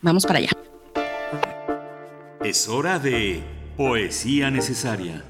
[0.03, 0.51] Vamos para allá.
[2.45, 3.43] Es hora de
[3.77, 5.25] Poesía Necesaria.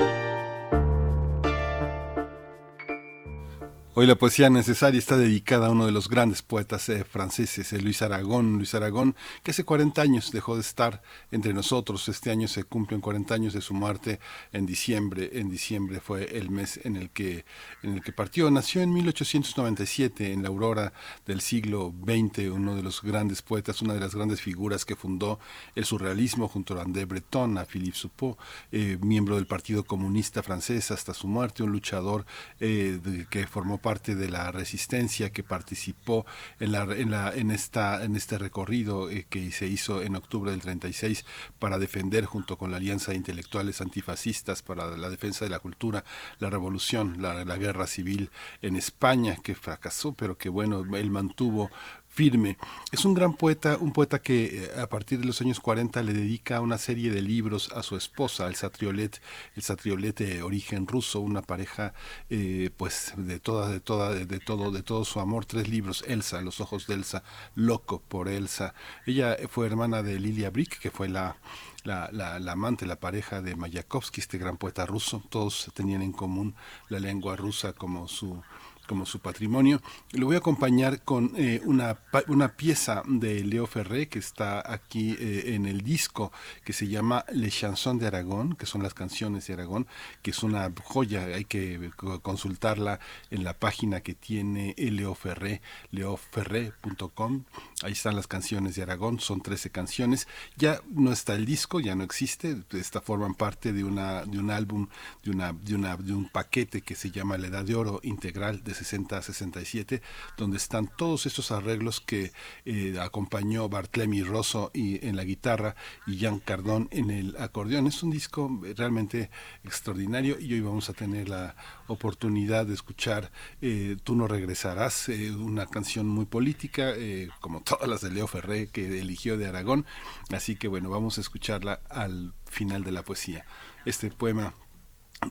[3.98, 7.81] Hoy la poesía necesaria está dedicada a uno de los grandes poetas eh, franceses, eh,
[7.81, 8.59] Luis Aragón.
[8.59, 11.01] Luis Aragón, que hace 40 años dejó de estar
[11.31, 12.06] entre nosotros.
[12.10, 14.20] Este año se cumplen 40 años de su muerte
[14.52, 15.31] en diciembre.
[15.32, 17.47] En diciembre fue el mes en el que,
[17.82, 18.51] en el que partió.
[18.51, 20.93] Nació en 1897, en la aurora
[21.24, 25.40] del siglo XX, uno de los grandes poetas, una de las grandes figuras que fundó
[25.74, 28.36] el surrealismo junto a André Breton, a Philippe Soupeau,
[28.73, 32.27] eh, miembro del Partido Comunista francés hasta su muerte, un luchador
[32.59, 36.27] que formó parte de la resistencia que participó
[36.59, 40.51] en, la, en, la, en, esta, en este recorrido eh, que se hizo en octubre
[40.51, 41.25] del 36
[41.61, 46.03] para defender junto con la Alianza de Intelectuales Antifascistas para la defensa de la cultura,
[46.41, 51.71] la revolución, la, la guerra civil en España, que fracasó, pero que bueno, él mantuvo
[52.17, 52.57] firme.
[52.93, 56.15] Es un gran poeta, un poeta que eh, a partir de los años 40 le
[56.15, 59.21] dedica una serie de libros a su esposa, el Satriolet,
[59.55, 61.93] el Satriolet de origen ruso, una pareja
[62.31, 66.41] eh, pues de toda, de toda, de, todo, de todo su amor, tres libros, Elsa,
[66.41, 67.23] Los ojos de Elsa,
[67.55, 68.73] Loco por Elsa.
[69.05, 71.37] Ella fue hermana de Lilia Brick, que fue la
[71.85, 75.23] la, la, la, amante, la pareja de Mayakovsky, este gran poeta ruso.
[75.29, 76.57] Todos tenían en común
[76.89, 78.43] la lengua rusa como su,
[78.87, 79.83] como su patrimonio.
[80.13, 81.99] Lo voy a acompañar con eh, una,
[82.29, 86.33] una, pieza de Leo Ferré que está aquí eh, en el disco
[86.65, 89.87] que se llama Les Chansons de Aragón, que son las canciones de Aragón,
[90.23, 91.91] que es una joya, hay que
[92.23, 93.01] consultarla
[93.31, 95.61] en la página que tiene Leo Ferré,
[95.91, 97.45] leoferré.com.
[97.83, 100.29] Ahí están las canciones de Aragón, son 13 canciones.
[100.57, 104.51] Ya no está el disco, ya no existe, esta forman parte de una de un
[104.51, 104.89] álbum,
[105.23, 108.63] de una de una de un paquete que se llama La Edad de Oro integral
[108.63, 110.03] de 60 a 67,
[110.36, 112.32] donde están todos estos arreglos que
[112.65, 115.74] eh, acompañó Bartlemy Rosso y, en la guitarra
[116.07, 117.86] y Jean Cardón en el acordeón.
[117.86, 119.31] Es un disco realmente
[119.65, 123.31] extraordinario y hoy vamos a tener la oportunidad de escuchar
[123.61, 126.94] eh, Tú no regresarás, eh, una canción muy política,
[127.40, 129.86] como todas las de Leo Ferré que eligió de Aragón.
[130.31, 133.44] Así que bueno, vamos a escucharla al final de la poesía.
[133.85, 134.55] Este poema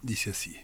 [0.01, 0.57] dice así.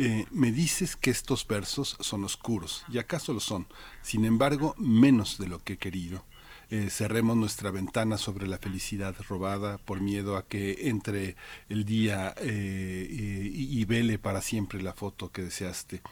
[0.00, 3.66] Eh, me dices que estos versos son oscuros, y acaso lo son,
[4.00, 6.24] sin embargo, menos de lo que he querido.
[6.70, 11.34] eh, cerremos nuestra ventana sobre la felicidad robada por miedo a que entre
[11.68, 16.02] el día eh, y, y vele para siempre la foto que deseaste.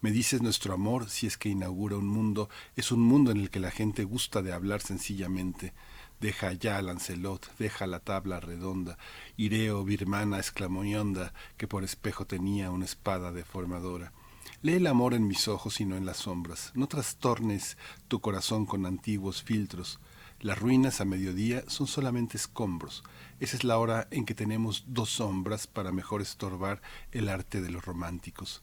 [0.00, 3.50] Me dices nuestro amor si es que inaugura un mundo, es un mundo en el
[3.50, 5.72] que la gente gusta de hablar sencillamente.
[6.20, 8.98] Deja ya Lancelot, deja la tabla redonda,
[9.38, 14.12] Ireo, birmana, exclamoyonda, que por espejo tenía una espada deformadora.
[14.60, 16.72] Lee el amor en mis ojos y no en las sombras.
[16.74, 17.78] No trastornes
[18.08, 19.98] tu corazón con antiguos filtros.
[20.40, 23.02] Las ruinas a mediodía son solamente escombros.
[23.40, 26.82] Esa es la hora en que tenemos dos sombras para mejor estorbar
[27.12, 28.62] el arte de los románticos.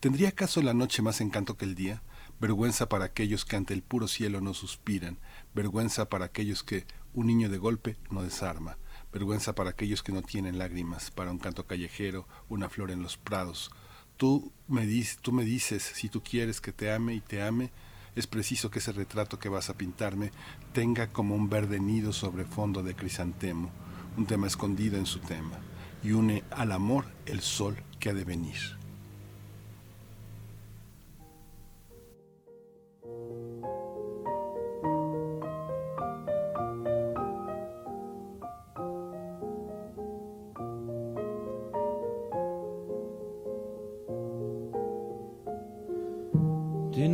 [0.00, 2.02] ¿Tendría acaso la noche más encanto que el día?
[2.40, 5.18] Vergüenza para aquellos que ante el puro cielo no suspiran,
[5.54, 8.78] vergüenza para aquellos que un niño de golpe no desarma,
[9.12, 13.16] vergüenza para aquellos que no tienen lágrimas, para un canto callejero, una flor en los
[13.16, 13.70] prados.
[14.16, 14.86] Tú me,
[15.22, 17.72] tú me dices, si tú quieres que te ame y te ame,
[18.14, 20.30] es preciso que ese retrato que vas a pintarme
[20.72, 23.70] tenga como un verde nido sobre fondo de crisantemo,
[24.16, 25.58] un tema escondido en su tema,
[26.02, 28.79] y une al amor el sol que ha de venir.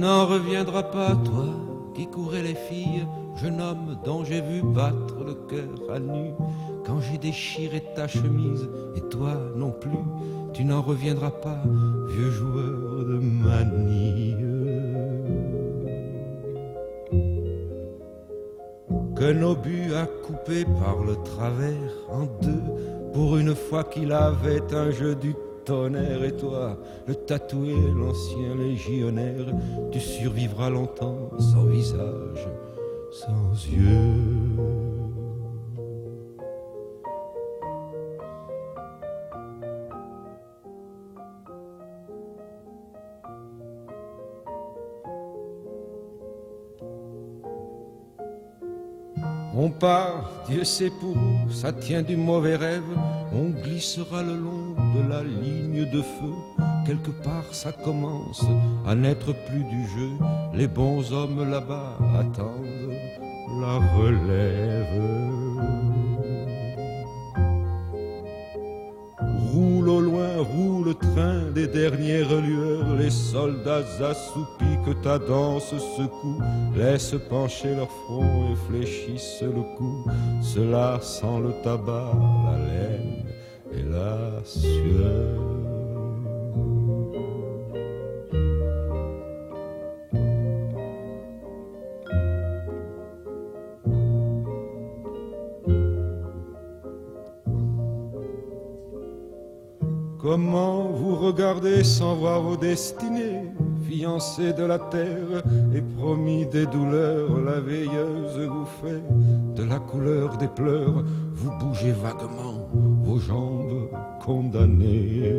[0.06, 1.48] N'en reviendras pas, toi
[1.92, 3.04] qui courais les filles,
[3.42, 6.30] jeune homme dont j'ai vu battre le cœur à nu,
[6.84, 10.04] quand j'ai déchiré ta chemise, et toi non plus,
[10.52, 11.60] tu n'en reviendras pas,
[12.08, 14.36] vieux joueur de manille.
[19.18, 22.62] Qu'un obus a coupé par le travers en deux,
[23.12, 25.34] pour une fois qu'il avait un jeu du
[25.66, 26.78] tonnerre et toi,
[27.08, 29.46] le tatoué, l'ancien légionnaire,
[29.90, 32.48] tu survivras longtemps sans visage,
[33.10, 34.75] sans yeux.
[49.78, 52.82] Part, Dieu sait pour où, ça tient du mauvais rêve,
[53.32, 56.34] on glissera le long de la ligne de feu.
[56.86, 58.44] Quelque part ça commence
[58.86, 60.10] à n'être plus du jeu,
[60.54, 62.94] les bons hommes là-bas attendent
[63.60, 65.02] la relève.
[69.52, 75.74] Roule au loin, roule le train des dernières lueurs, les soldats assoupis que ta danse
[75.96, 76.40] secoue,
[76.76, 80.04] laissent pencher leur front et fléchissent le cou,
[80.40, 82.12] cela sent le tabac,
[82.44, 83.24] la laine
[83.72, 85.42] et la sueur.
[100.20, 103.42] Comment vous regardez sans voir vos destinées,
[103.88, 105.42] fiancés de la terre
[105.74, 109.02] et promis des douleurs, la veilleuse vous fait
[109.54, 112.68] de la couleur des pleurs, vous bougez vaguement
[113.04, 113.88] vos jambes
[114.24, 115.32] condamnées.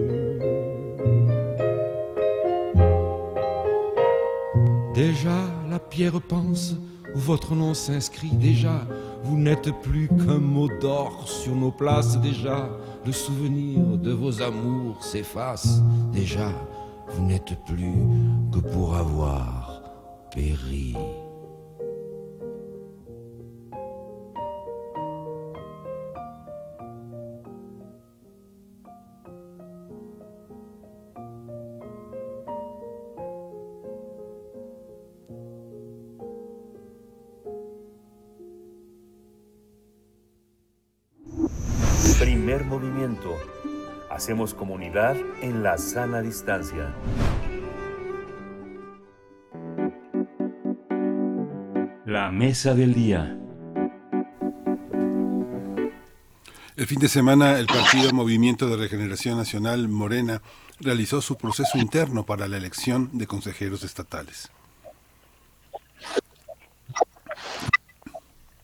[4.94, 5.38] Déjà
[5.70, 6.76] la pierre pense
[7.16, 8.32] où votre nom s'inscrit.
[8.32, 8.82] Déjà,
[9.24, 12.20] vous n'êtes plus qu'un mot d'or sur nos places.
[12.20, 12.70] Déjà,
[13.06, 15.82] le souvenir de vos amours s'efface.
[16.12, 16.50] Déjà,
[17.08, 17.96] vous n'êtes plus
[18.52, 19.82] que pour avoir
[20.32, 20.96] péri.
[44.18, 46.92] Hacemos comunidad en la sana distancia.
[52.04, 53.38] La mesa del día.
[56.76, 60.42] El fin de semana, el partido Movimiento de Regeneración Nacional, Morena,
[60.80, 64.50] realizó su proceso interno para la elección de consejeros estatales.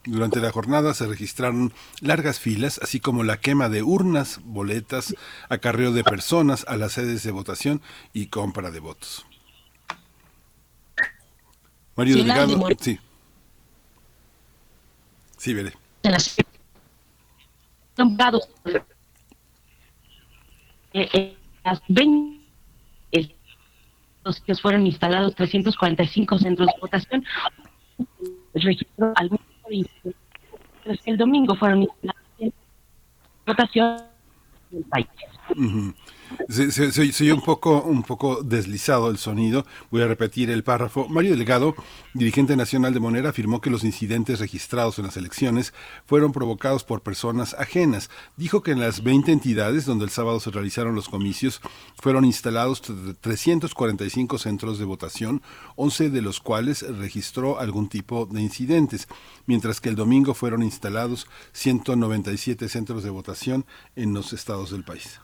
[0.06, 1.72] Durante la jornada se registraron
[2.02, 5.16] largas filas, así como la quema de urnas, boletas,
[5.48, 7.82] acarreo de personas a las sedes de votación
[8.12, 9.26] y compra de votos.
[11.96, 13.00] Mario de Delgado, More- sí.
[15.38, 15.74] Sí, veré.
[16.04, 16.38] las
[20.94, 22.42] eh, eh, las 20
[23.12, 23.36] eh,
[24.26, 27.26] los que fueron instalados 345 centros de votación
[28.54, 29.14] registró
[29.74, 30.14] tipo
[31.06, 31.88] el domingo fueron
[33.46, 33.98] votación
[34.70, 35.08] del país.
[36.50, 39.66] Se, se, un poco, un poco deslizado el sonido.
[39.92, 41.08] Voy a repetir el párrafo.
[41.08, 41.76] Mario Delgado,
[42.14, 45.74] dirigente nacional de Monera, afirmó que los incidentes registrados en las elecciones
[46.06, 48.10] fueron provocados por personas ajenas.
[48.38, 51.62] Dijo que en las 20 entidades donde el sábado se realizaron los comicios
[52.02, 55.42] fueron instalados 345 centros de votación,
[55.76, 59.08] 11 de los cuales registró algún tipo de incidentes,
[59.46, 65.20] mientras que el domingo fueron instalados 197 centros de votación en los estados del país.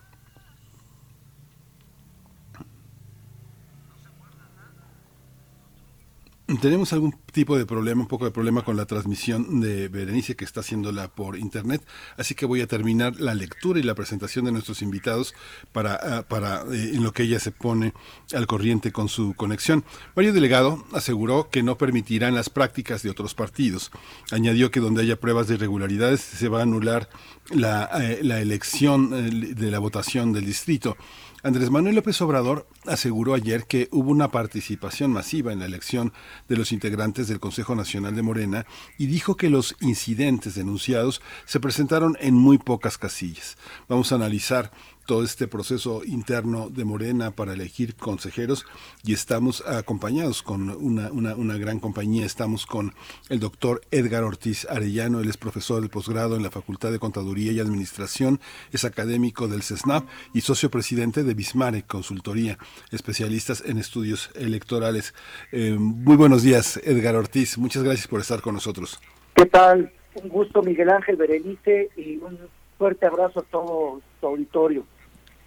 [6.58, 10.46] Tenemos algún tipo de problema, un poco de problema con la transmisión de Berenice que
[10.46, 11.86] está haciéndola por internet,
[12.18, 15.36] así que voy a terminar la lectura y la presentación de nuestros invitados
[15.72, 17.94] para, ah, para eh, en lo que ella se pone
[18.34, 19.86] al corriente con su conexión.
[20.16, 23.92] Mario Delegado aseguró que no permitirán las prácticas de otros partidos.
[24.32, 27.10] Añadió que donde haya pruebas de irregularidades se va a anular
[27.52, 30.98] la, eh, la elección eh, de la votación del distrito.
[31.42, 36.12] Andrés Manuel López Obrador aseguró ayer que hubo una participación masiva en la elección
[36.50, 38.66] de los integrantes del Consejo Nacional de Morena
[38.98, 43.58] y dijo que los incidentes denunciados se presentaron en muy pocas casillas.
[43.88, 44.72] Vamos a analizar
[45.10, 48.68] todo este proceso interno de Morena para elegir consejeros
[49.04, 52.28] y estamos acompañados con una, una, gran compañía.
[52.28, 52.94] Estamos con
[53.28, 57.52] el doctor Edgar Ortiz Arellano, él es profesor del posgrado en la Facultad de Contaduría
[57.52, 58.40] y Administración,
[58.72, 62.60] es académico del CESNAP y socio presidente de Bismare Consultoría,
[62.92, 65.16] especialistas en estudios electorales.
[65.52, 67.58] Eh, muy buenos días, Edgar Ortiz.
[67.58, 69.02] Muchas gracias por estar con nosotros.
[69.34, 69.92] ¿Qué tal?
[70.22, 72.38] Un gusto, Miguel Ángel Berenice, y un
[72.78, 74.86] fuerte abrazo a todo tu auditorio.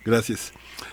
[0.04, 0.52] Gracias.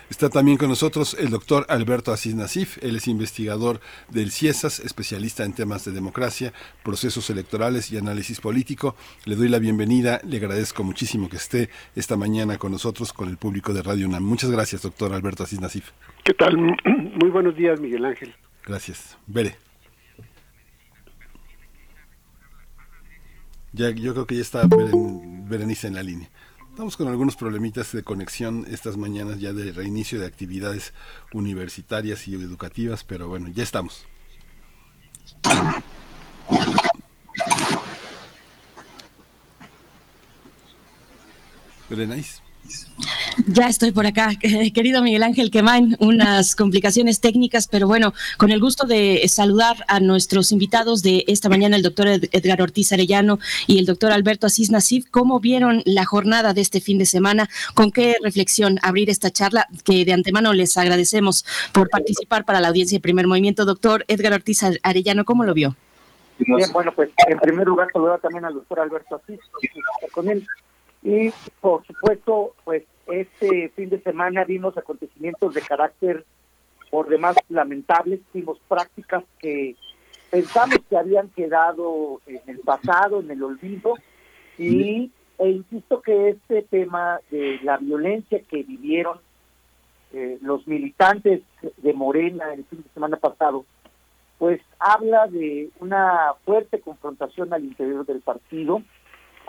[0.09, 2.77] Está también con nosotros el doctor Alberto Asís Nasif.
[2.83, 3.79] Él es investigador
[4.09, 6.53] del CIESAS, especialista en temas de democracia,
[6.83, 8.95] procesos electorales y análisis político.
[9.25, 10.21] Le doy la bienvenida.
[10.23, 14.23] Le agradezco muchísimo que esté esta mañana con nosotros, con el público de Radio UNAM.
[14.23, 15.89] Muchas gracias, doctor Alberto Asís Nasif.
[16.23, 16.55] ¿Qué tal?
[17.19, 18.35] Muy buenos días, Miguel Ángel.
[18.63, 19.17] Gracias.
[19.25, 19.55] Vere.
[23.71, 26.29] Ya, yo creo que ya está Berenice en la línea.
[26.79, 30.93] Estamos con algunos problemitas de conexión estas mañanas ya de reinicio de actividades
[31.33, 34.05] universitarias y educativas, pero bueno, ya estamos.
[41.89, 42.41] Berenice.
[43.47, 44.31] Ya estoy por acá,
[44.73, 49.99] querido Miguel Ángel Quemain, unas complicaciones técnicas, pero bueno, con el gusto de saludar a
[49.99, 54.71] nuestros invitados de esta mañana, el doctor Edgar Ortiz Arellano y el doctor Alberto Asís
[54.71, 55.09] Nasif.
[55.09, 57.49] ¿Cómo vieron la jornada de este fin de semana?
[57.73, 59.67] ¿Con qué reflexión abrir esta charla?
[59.85, 63.65] Que de antemano les agradecemos por participar para la audiencia de primer movimiento.
[63.65, 65.75] Doctor Edgar Ortiz Arellano, ¿cómo lo vio?
[66.39, 69.39] Bien, bueno, pues en primer lugar saludar también al doctor Alberto Asís,
[70.11, 70.45] con él.
[71.03, 76.25] Y por supuesto, pues este fin de semana vimos acontecimientos de carácter
[76.89, 79.75] por demás lamentables, vimos prácticas que
[80.29, 83.95] pensamos que habían quedado en el pasado, en el olvido,
[84.57, 89.19] y e insisto que este tema de la violencia que vivieron
[90.11, 91.41] eh, los militantes
[91.77, 93.65] de Morena el fin de semana pasado,
[94.37, 98.81] pues habla de una fuerte confrontación al interior del partido,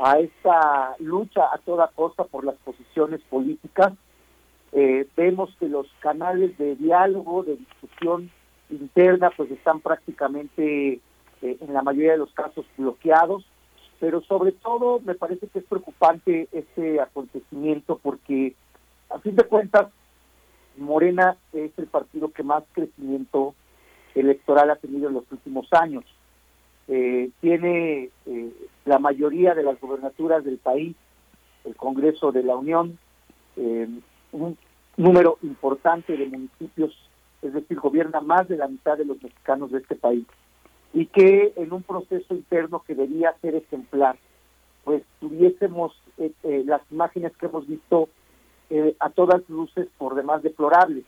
[0.01, 3.93] a esta lucha a toda costa por las posiciones políticas.
[4.73, 8.31] Eh, vemos que los canales de diálogo, de discusión
[8.71, 11.01] interna, pues están prácticamente
[11.43, 13.45] eh, en la mayoría de los casos bloqueados,
[13.99, 18.55] pero sobre todo me parece que es preocupante este acontecimiento porque
[19.11, 19.89] a fin de cuentas
[20.79, 23.55] Morena es el partido que más crecimiento
[24.15, 26.05] electoral ha tenido en los últimos años.
[26.93, 28.53] Eh, tiene eh,
[28.85, 30.97] la mayoría de las gobernaturas del país,
[31.65, 32.99] el Congreso de la Unión,
[33.57, 33.87] eh,
[34.33, 34.59] un
[34.97, 36.93] número importante de municipios,
[37.43, 40.27] es decir, gobierna más de la mitad de los mexicanos de este país,
[40.93, 44.19] y que en un proceso interno que debía ser ejemplar,
[44.83, 45.93] pues tuviésemos
[46.43, 48.09] las imágenes que hemos visto
[48.99, 51.05] a todas luces por demás deplorables.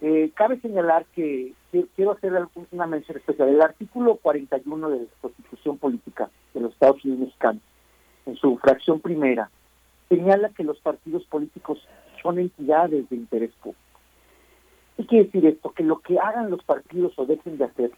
[0.00, 1.54] Eh, cabe señalar que
[1.96, 2.32] quiero hacer
[2.72, 3.48] una mención especial.
[3.48, 7.62] El artículo 41 de la Constitución Política de los Estados Unidos Mexicanos,
[8.26, 9.50] en su fracción primera,
[10.08, 11.78] señala que los partidos políticos
[12.22, 13.80] son entidades de interés público.
[14.96, 15.70] ¿Qué quiere decir esto?
[15.70, 17.90] Que lo que hagan los partidos o dejen de hacer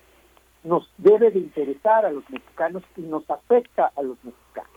[0.65, 4.71] nos debe de interesar a los mexicanos y nos afecta a los mexicanos.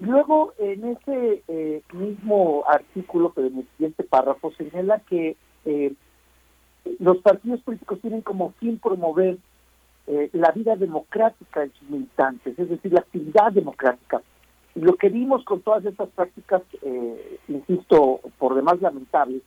[0.00, 5.36] Luego, en ese eh, mismo artículo, pero en el siguiente párrafo, señala que
[5.68, 5.92] eh,
[6.98, 9.38] los partidos políticos tienen como fin promover
[10.06, 14.22] eh, la vida democrática de sus militantes, es decir, la actividad democrática.
[14.74, 19.42] Y lo que vimos con todas estas prácticas, eh, insisto, por demás lamentables,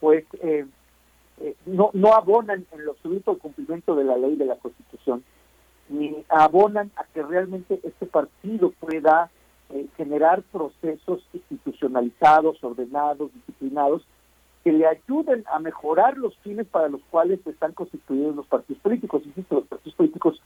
[0.00, 0.66] pues eh,
[1.66, 5.22] no, no abonan en lo absoluto el cumplimiento de la ley de la Constitución,
[5.88, 9.30] ni abonan a que realmente este partido pueda
[9.96, 14.04] generar procesos institucionalizados, ordenados, disciplinados,
[14.64, 19.22] que le ayuden a mejorar los fines para los cuales están constituidos los partidos políticos.
[19.26, 20.42] Insisto, los partidos políticos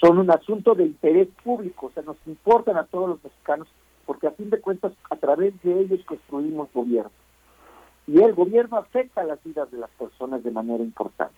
[0.00, 3.66] son un asunto de interés público, o sea, nos importan a todos los mexicanos,
[4.06, 7.10] porque a fin de cuentas a través de ellos construimos gobierno.
[8.06, 11.34] Y el gobierno afecta las vidas de las personas de manera importante.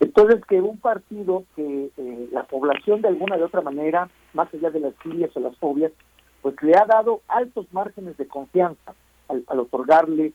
[0.00, 4.70] Entonces, que un partido que eh, la población de alguna de otra manera, más allá
[4.70, 5.92] de las filias o las fobias,
[6.40, 8.94] pues le ha dado altos márgenes de confianza
[9.28, 10.32] al otorgarle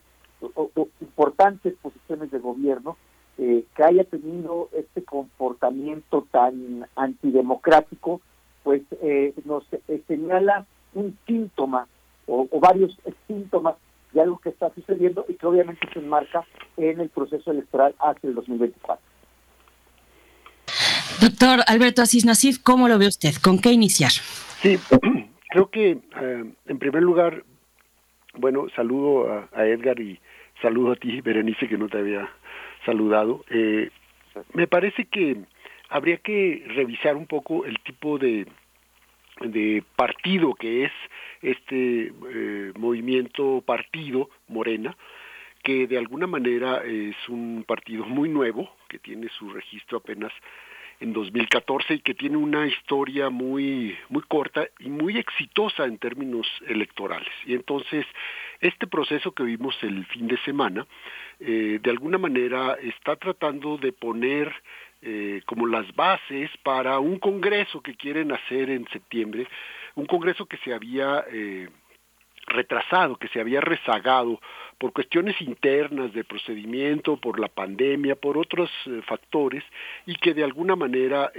[1.00, 2.96] importantes posiciones de gobierno,
[3.42, 8.20] eh, que haya tenido este comportamiento tan antidemocrático,
[8.62, 11.86] pues eh, nos eh, señala un síntoma
[12.26, 12.94] o, varios
[13.26, 13.76] síntomas
[14.12, 16.44] de algo que está sucediendo y que obviamente se enmarca
[16.76, 19.02] en el proceso electoral hacia el 2024.
[21.22, 23.32] Doctor Alberto Asís Nasif, ¿cómo lo ve usted?
[23.42, 24.10] ¿Con qué iniciar?
[24.10, 24.78] Sí,
[25.48, 25.98] creo que
[26.66, 27.42] en primer lugar,
[28.34, 30.20] bueno, saludo a Edgar y,
[30.62, 32.28] Saludo a ti, Berenice, que no te había
[32.84, 33.44] saludado.
[33.50, 33.90] Eh,
[34.52, 35.36] me parece que
[35.88, 38.46] habría que revisar un poco el tipo de,
[39.40, 40.92] de partido que es
[41.42, 44.96] este eh, movimiento partido Morena,
[45.62, 50.32] que de alguna manera es un partido muy nuevo, que tiene su registro apenas
[51.00, 56.46] en 2014 y que tiene una historia muy muy corta y muy exitosa en términos
[56.66, 57.32] electorales.
[57.46, 58.06] Y entonces
[58.60, 60.86] este proceso que vimos el fin de semana,
[61.40, 64.52] eh, de alguna manera está tratando de poner
[65.02, 69.46] eh, como las bases para un congreso que quieren hacer en septiembre,
[69.94, 71.70] un congreso que se había eh,
[72.46, 74.40] retrasado, que se había rezagado
[74.80, 78.70] por cuestiones internas de procedimiento, por la pandemia, por otros
[79.06, 79.62] factores,
[80.06, 81.30] y que de alguna manera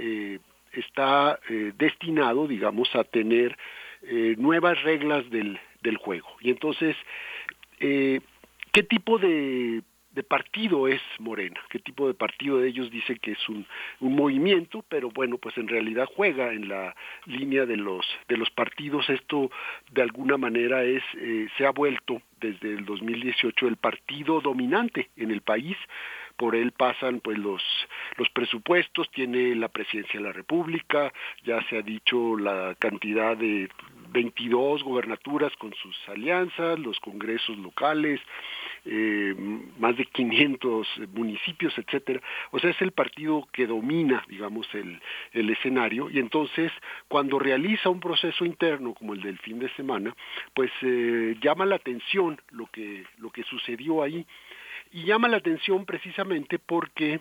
[0.72, 1.40] está
[1.76, 3.58] destinado, digamos, a tener
[4.38, 6.28] nuevas reglas del, del juego.
[6.40, 6.96] Y entonces,
[7.80, 8.20] eh,
[8.72, 9.82] ¿qué tipo de,
[10.14, 11.60] de, partido es Morena?
[11.68, 13.66] ¿Qué tipo de partido ellos dice que es un,
[14.00, 14.84] un, movimiento?
[14.88, 16.94] Pero bueno, pues en realidad juega en la
[17.26, 19.08] línea de los, de los partidos.
[19.10, 19.50] Esto
[19.90, 25.30] de alguna manera es, eh, se ha vuelto desde el 2018 el partido dominante en
[25.30, 25.76] el país
[26.36, 27.62] por él pasan pues los
[28.16, 31.12] los presupuestos, tiene la presidencia de la República,
[31.44, 33.68] ya se ha dicho la cantidad de
[34.12, 38.20] 22 gobernaturas con sus alianzas, los congresos locales,
[38.84, 39.34] eh,
[39.78, 42.20] más de 500 municipios, etcétera.
[42.50, 45.00] O sea, es el partido que domina, digamos, el,
[45.32, 46.72] el escenario y entonces
[47.08, 50.14] cuando realiza un proceso interno como el del fin de semana,
[50.52, 54.26] pues eh, llama la atención lo que lo que sucedió ahí
[54.92, 57.20] y llama la atención precisamente porque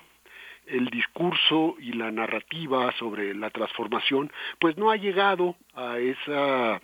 [0.67, 6.81] el discurso y la narrativa sobre la transformación, pues no ha llegado a esa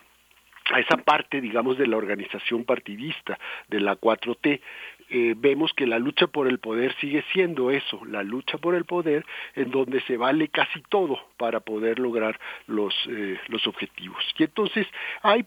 [0.69, 4.59] a esa parte, digamos, de la organización partidista, de la 4T,
[5.09, 8.83] eh, vemos que la lucha por el poder sigue siendo eso, la lucha por el
[8.83, 9.25] poder
[9.55, 14.21] en donde se vale casi todo para poder lograr los, eh, los objetivos.
[14.37, 14.85] Y entonces
[15.21, 15.45] hay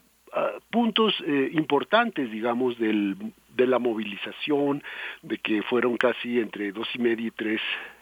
[0.69, 3.15] puntos eh, importantes, digamos, del,
[3.55, 4.83] de la movilización,
[5.21, 7.61] de que fueron casi entre dos y medio y tres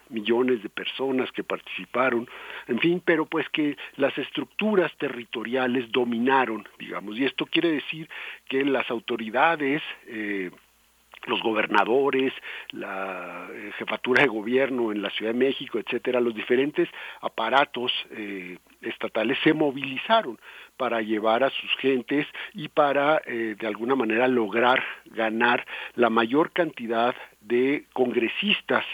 [0.09, 2.27] millones de personas que participaron,
[2.67, 8.09] en fin, pero pues que las estructuras territoriales dominaron, digamos, y esto quiere decir
[8.47, 10.49] que las autoridades eh,
[11.27, 12.33] los gobernadores,
[12.71, 16.89] la eh, jefatura de gobierno en la Ciudad de México, etcétera, los diferentes
[17.21, 20.39] aparatos eh, estatales se movilizaron
[20.77, 25.65] para llevar a sus gentes y para de alguna manera lograr ganar
[25.95, 28.85] la mayor cantidad de congresistas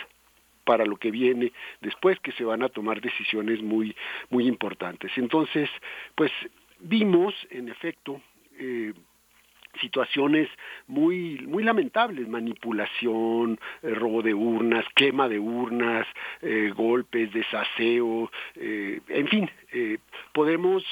[0.65, 3.95] para lo que viene después que se van a tomar decisiones muy
[4.29, 5.11] muy importantes.
[5.15, 5.69] Entonces
[6.15, 6.31] pues
[6.79, 8.21] vimos en efecto
[8.57, 8.93] eh,
[9.81, 10.49] situaciones
[10.87, 16.07] muy muy lamentables manipulación eh, robo de urnas quema de urnas
[16.41, 19.49] eh, golpes desaseo en fin
[20.33, 20.83] podemos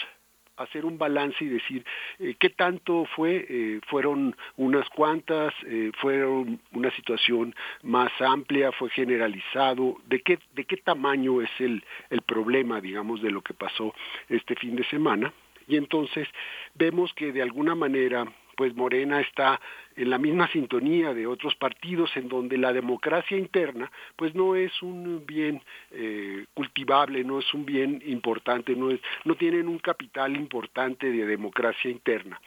[0.57, 1.85] hacer un balance y decir
[2.19, 8.89] eh, qué tanto fue, eh, fueron unas cuantas, eh, fueron una situación más amplia, fue
[8.89, 13.93] generalizado, de qué, de qué tamaño es el, el problema, digamos, de lo que pasó
[14.29, 15.33] este fin de semana.
[15.67, 16.27] Y entonces
[16.75, 19.59] vemos que de alguna manera pues Morena está
[19.95, 24.81] en la misma sintonía de otros partidos en donde la democracia interna pues no es
[24.81, 29.79] un bien eh, cultivado archivable, no es un bien importante, no, es, no tienen un
[29.79, 32.39] capital importante de democracia interna.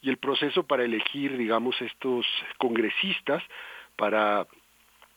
[0.00, 2.26] Y el proceso para elegir, digamos, estos
[2.58, 3.42] congresistas
[3.96, 4.46] para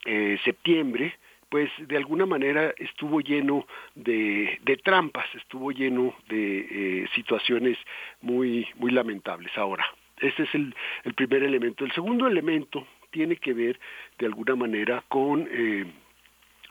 [0.06, 1.17] eh, septiembre,
[1.49, 3.65] pues de alguna manera estuvo lleno
[3.95, 7.77] de, de trampas, estuvo lleno de eh, situaciones
[8.22, 9.51] muy, muy lamentables.
[9.57, 9.85] Ahora,
[10.22, 11.85] ese es el, el, primer elemento.
[11.85, 13.80] El segundo elemento tiene que ver
[14.18, 15.85] de alguna manera con eh,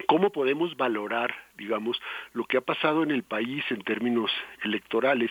[0.06, 2.00] cómo podemos valorar, digamos,
[2.32, 4.31] lo que ha pasado en el país en términos
[4.62, 5.31] electorales.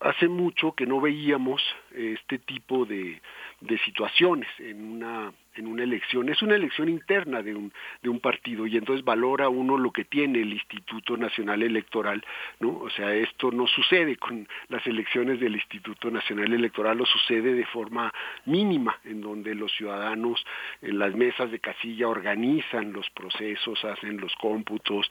[0.00, 1.62] Hace mucho que no veíamos
[1.94, 3.20] este tipo de,
[3.60, 7.72] de situaciones en una en una elección es una elección interna de un
[8.02, 12.24] de un partido y entonces valora uno lo que tiene el Instituto Nacional Electoral
[12.60, 17.54] no o sea esto no sucede con las elecciones del Instituto Nacional Electoral lo sucede
[17.54, 18.12] de forma
[18.46, 20.44] mínima en donde los ciudadanos
[20.80, 25.10] en las mesas de casilla organizan los procesos hacen los cómputos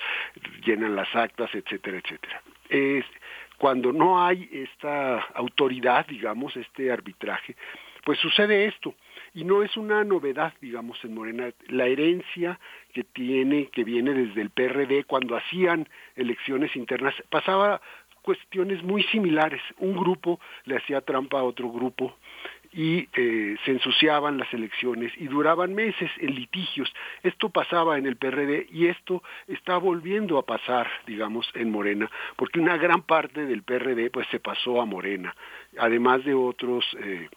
[0.65, 2.41] llenan las actas etcétera etcétera.
[2.69, 3.05] Es
[3.57, 7.55] cuando no hay esta autoridad digamos este arbitraje
[8.03, 8.95] pues sucede esto
[9.33, 12.59] y no es una novedad, digamos, en Morena, la herencia
[12.93, 17.81] que tiene, que viene desde el PRD cuando hacían elecciones internas, pasaba
[18.21, 19.61] cuestiones muy similares.
[19.77, 22.15] Un grupo le hacía trampa a otro grupo
[22.73, 26.91] y eh, se ensuciaban las elecciones y duraban meses en litigios.
[27.23, 32.59] Esto pasaba en el PRD y esto está volviendo a pasar, digamos, en Morena, porque
[32.59, 35.35] una gran parte del PRD pues se pasó a Morena,
[35.77, 37.29] además de otros eh,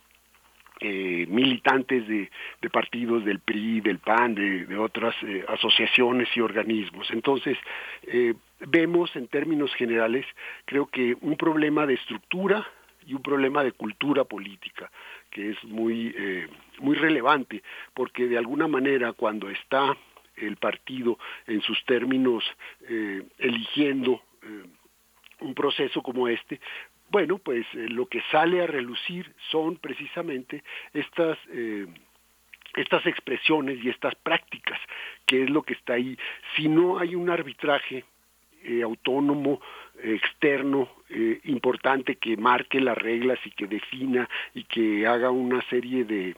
[0.81, 2.29] eh, militantes de,
[2.71, 7.09] partidos del PRI, del PAN, de, otras eh, asociaciones y organismos.
[7.13, 7.57] Entonces,
[8.03, 10.27] eh, vemos en términos generales,
[10.65, 12.67] creo que un problema de estructura
[13.07, 14.91] y un problema de cultura política
[15.31, 16.15] que es muy,
[16.79, 17.63] muy relevante,
[17.93, 19.97] porque de alguna manera cuando está
[20.37, 22.45] el partido en sus términos
[23.39, 24.23] eligiendo
[25.41, 26.61] un proceso como este,
[27.15, 31.87] bueno, pues eh, lo que sale a relucir son precisamente estas eh,
[32.75, 34.81] estas expresiones y estas prácticas,
[35.25, 36.19] que es lo que está ahí.
[36.57, 38.05] Si no hay un arbitraje
[38.65, 39.61] eh, autónomo,
[40.03, 40.89] externo,
[41.45, 46.35] importante, que marque las reglas y que defina y que haga una serie de,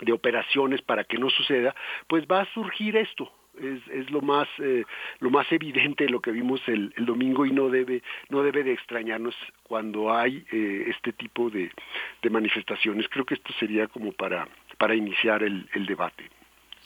[0.00, 1.76] de operaciones para que no suceda,
[2.08, 4.84] pues va a surgir esto, es, es lo más eh,
[5.20, 8.62] lo más evidente de lo que vimos el, el, domingo y no debe no debe
[8.62, 11.70] de extrañarnos cuando hay eh, este tipo de,
[12.22, 13.08] de, manifestaciones.
[13.08, 16.30] Creo que esto sería como para para iniciar el, el debate.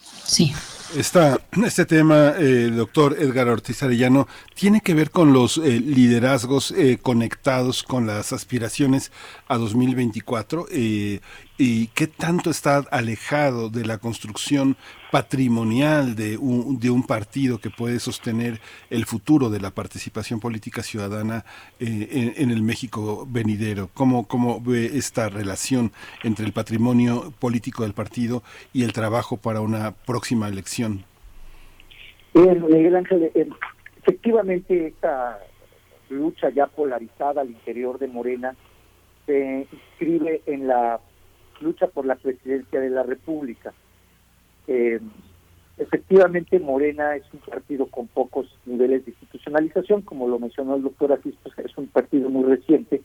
[0.01, 0.53] Sí.
[0.97, 6.73] Esta, este tema, eh, doctor Edgar Ortiz Arellano, tiene que ver con los eh, liderazgos
[6.73, 9.13] eh, conectados con las aspiraciones
[9.47, 11.21] a 2024 eh,
[11.63, 14.79] y qué tanto está alejado de la construcción
[15.13, 20.83] patrimonial de un, de un partido que puede sostener el futuro de la participación política
[20.83, 21.45] ciudadana
[21.79, 23.91] en, en, el México venidero.
[23.93, 25.93] ¿Cómo, ¿Cómo ve esta relación
[26.25, 31.05] entre el patrimonio político del partido y el trabajo para una próxima elección?
[32.33, 33.49] Miguel Ángel, eh,
[33.99, 35.39] efectivamente esta
[36.09, 38.57] lucha ya polarizada al interior de Morena
[39.27, 41.01] se inscribe en la
[41.61, 43.73] lucha por la presidencia de la República.
[44.67, 45.01] Eh,
[45.79, 51.13] efectivamente, Morena es un partido con pocos niveles de institucionalización, como lo mencionó el doctor
[51.13, 53.03] Asís, pues, es un partido muy reciente,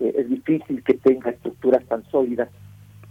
[0.00, 2.48] eh, es difícil que tenga estructuras tan sólidas,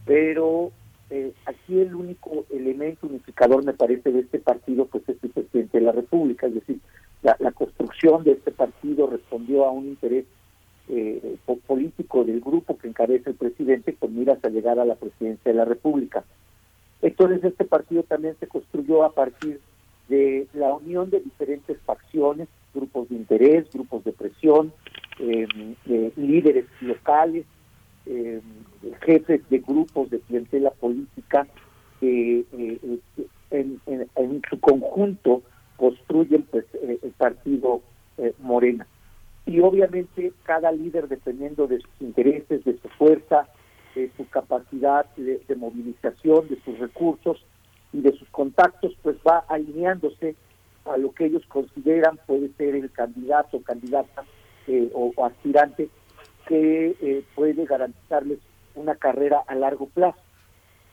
[0.06, 0.72] pero
[1.10, 5.78] eh, aquí el único elemento unificador, me parece, de este partido, pues es el presidente
[5.78, 6.80] de la República, es decir,
[7.22, 10.26] la, construcción de este partido respondió a un interés
[10.90, 15.52] eh, político del grupo que encabeza el presidente con miras a llegar a la presidencia
[15.52, 16.24] de la República.
[17.02, 19.60] Entonces este partido también se construyó a partir
[20.08, 24.74] de la unión de diferentes facciones, grupos de interés, grupos de presión,
[25.20, 25.48] eh,
[26.16, 27.46] líderes locales,
[28.06, 28.42] eh,
[29.02, 31.48] jefes de grupos de clientela política
[32.00, 33.00] que eh,
[33.52, 35.42] en, en, su conjunto
[35.78, 37.82] construyen pues el partido
[38.40, 38.88] Morena.
[39.46, 43.48] Y obviamente cada líder, dependiendo de sus intereses, de su fuerza,
[43.94, 47.46] de su capacidad de, movilización, de sus recursos
[47.94, 50.36] y de sus contactos, pues va alineándose
[50.86, 54.24] a lo que ellos consideran puede ser el candidato, candidata
[54.94, 55.90] o, o aspirante
[56.48, 58.40] que eh, puede garantizarles
[58.76, 60.20] una carrera a largo plazo.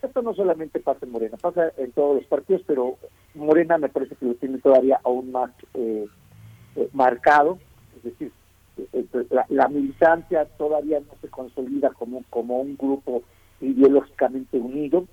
[0.02, 2.96] Esto no solamente pasa en Morena, pasa en todos los partidos, pero
[3.34, 6.06] Morena me parece que lo tiene todavía aún más eh,
[6.76, 7.58] eh, marcado,
[7.96, 8.32] es decir,
[9.48, 13.22] la, militancia todavía no se consolida como, como un grupo
[13.60, 15.06] ideológicamente unido,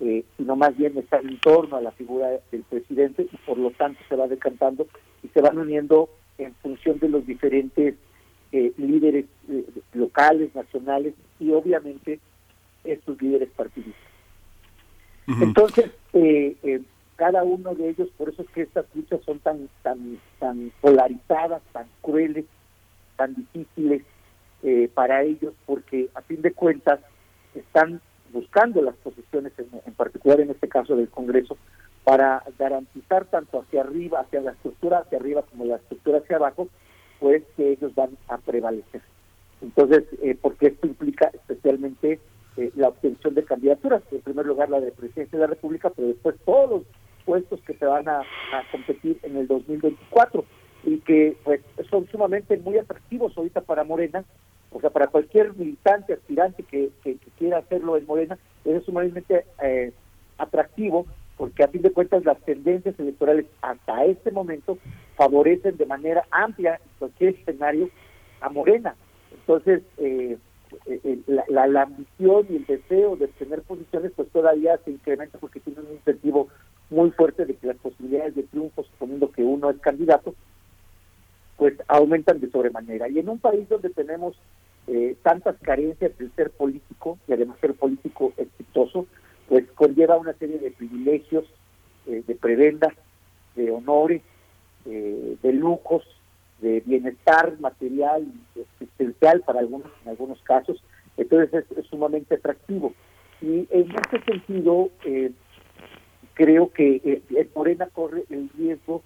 [0.00, 3.70] eh, sino más bien están en torno a la figura del presidente y por lo
[3.72, 4.86] tanto se va decantando
[5.22, 7.94] y se van uniendo en función de los diferentes
[8.52, 12.20] eh, líderes eh, locales, nacionales y obviamente
[12.84, 14.10] estos líderes partidistas.
[15.40, 15.92] Entonces,
[17.14, 21.62] cada uno de ellos, por eso es que estas luchas son tan, tan, tan polarizadas,
[21.72, 22.46] tan crueles,
[23.20, 24.02] tan difíciles
[24.94, 27.00] para ellos, porque a fin de cuentas
[27.54, 28.00] están
[28.32, 31.56] buscando las posiciones, en, particular en este caso del Congreso,
[32.04, 36.68] para garantizar tanto hacia arriba, hacia la estructura hacia arriba como la estructura hacia abajo,
[37.18, 39.02] pues que ellos van a prevalecer.
[39.60, 42.18] Entonces, eh, porque esto implica especialmente
[42.56, 46.08] eh, la obtención de candidaturas, en primer lugar la de presidencia de la República, pero
[46.08, 46.82] después todos los
[47.26, 48.22] puestos que se van a,
[48.72, 50.44] competir en el 2024
[50.84, 51.60] y que pues
[51.90, 54.24] son sumamente muy atractivos ahorita para Morena,
[54.72, 56.90] o sea, para cualquier militante, aspirante que,
[57.38, 59.92] quiera hacerlo en Morena, es sumamente eh,
[60.38, 64.76] atractivo porque a fin de cuentas las tendencias electorales hasta este momento
[65.16, 67.88] favorecen de manera amplia en cualquier escenario
[68.42, 68.94] a Morena.
[69.32, 70.36] Entonces, eh,
[70.86, 75.60] eh, la, la, ambición y el deseo de tener posiciones pues todavía se incrementa porque
[75.60, 76.48] tiene un incentivo
[76.90, 80.34] muy fuerte de que las posibilidades de triunfo, suponiendo que uno es candidato,
[81.60, 83.06] pues aumentan de sobremanera.
[83.10, 84.34] Y en un país donde tenemos
[84.86, 89.06] eh, tantas carencias del ser político, y además ser político exitoso,
[89.46, 91.44] pues conlleva una serie de privilegios,
[92.06, 92.94] eh, de prebendas,
[93.56, 94.22] de honores,
[94.86, 96.02] eh, de lujos,
[96.62, 100.82] de bienestar material y existencial para algunos, en algunos casos.
[101.18, 102.94] Entonces es, sumamente atractivo.
[103.42, 104.88] Y en este sentido,
[106.32, 107.22] creo que
[107.54, 109.02] Morena corre el riesgo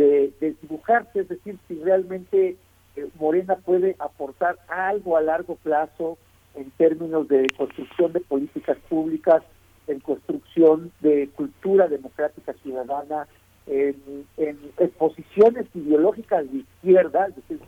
[0.00, 2.56] de, dibujarse, es decir, si realmente
[2.96, 6.16] eh, Morena puede aportar algo a largo plazo
[6.54, 9.42] en términos de construcción de políticas públicas,
[9.86, 13.26] en construcción de cultura democrática ciudadana,
[13.66, 14.58] en, en,
[14.98, 17.60] posiciones ideológicas de izquierda, es decir,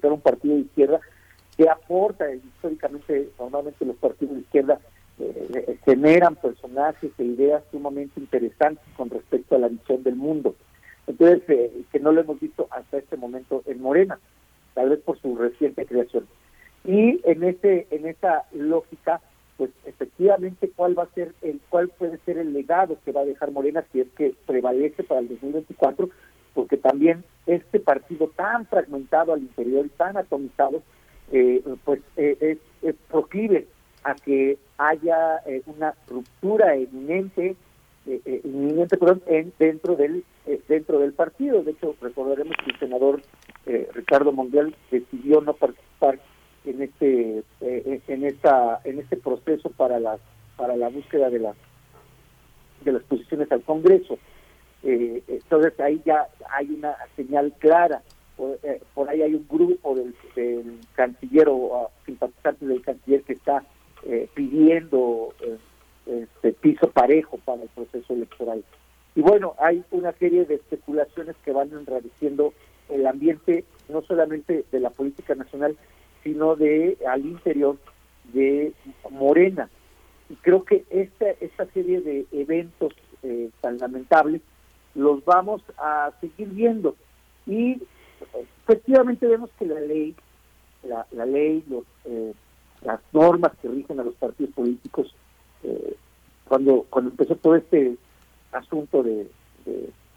[0.00, 1.00] de, un partido de izquierda,
[1.56, 4.78] que aporta históricamente, normalmente los partidos de izquierda
[5.18, 10.54] eh, generan personajes e ideas sumamente interesantes con respecto a la visión del mundo.
[11.06, 14.18] Entonces, eh, que no lo hemos visto hasta este momento en Morena,
[14.74, 16.26] tal vez por su reciente creación.
[16.84, 19.20] Y en ese en esa lógica,
[19.56, 23.26] pues efectivamente, ¿cuál va a ser el cuál puede ser el legado que va a
[23.26, 26.08] dejar Morena si es que prevalece para el 2024?
[26.54, 30.82] Porque también este partido tan fragmentado al interior y tan atomizado,
[31.32, 32.96] eh, pues eh, es, es
[34.04, 37.56] a que haya una ruptura eminente
[38.06, 41.64] eh, eh, inminente perdón, en, dentro del eh, dentro del partido.
[41.64, 43.20] De hecho, recordaremos que el senador
[43.66, 46.20] eh, Ricardo Mondial decidió no participar
[46.64, 50.18] en este en esta en este proceso para la
[50.56, 51.56] para la búsqueda de las
[52.84, 54.18] de las posiciones al Congreso.
[54.82, 58.02] entonces ahí ya hay una señal clara.
[58.94, 63.64] Por, ahí hay un grupo del, del canciller o simpatizantes del canciller que está
[64.34, 65.32] pidiendo
[66.06, 68.64] este piso parejo para el proceso electoral.
[69.14, 72.52] Y bueno, hay una serie de especulaciones que van enrareciendo
[72.88, 75.76] el ambiente no solamente de la política nacional,
[76.22, 77.76] sino de al interior
[78.32, 78.72] de
[79.10, 79.68] Morena.
[80.28, 84.42] Y creo que esta, esta serie de eventos eh, tan lamentables
[84.94, 86.96] los vamos a seguir viendo.
[87.46, 87.80] Y
[88.64, 90.14] efectivamente vemos que la ley,
[90.82, 92.32] la, la ley, los, eh,
[92.82, 95.14] las normas que rigen a los partidos políticos
[95.66, 95.96] eh,
[96.48, 97.96] cuando cuando empezó todo este
[98.52, 99.28] asunto de,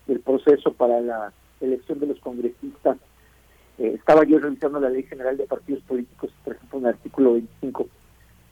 [0.07, 2.97] del proceso para la elección de los congresistas
[3.79, 7.33] eh, estaba yo revisando la ley general de partidos políticos por ejemplo en el artículo
[7.33, 7.87] 25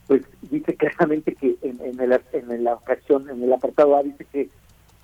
[0.08, 4.50] pues dice claramente que en, el, en la ocasión en el apartado A dice que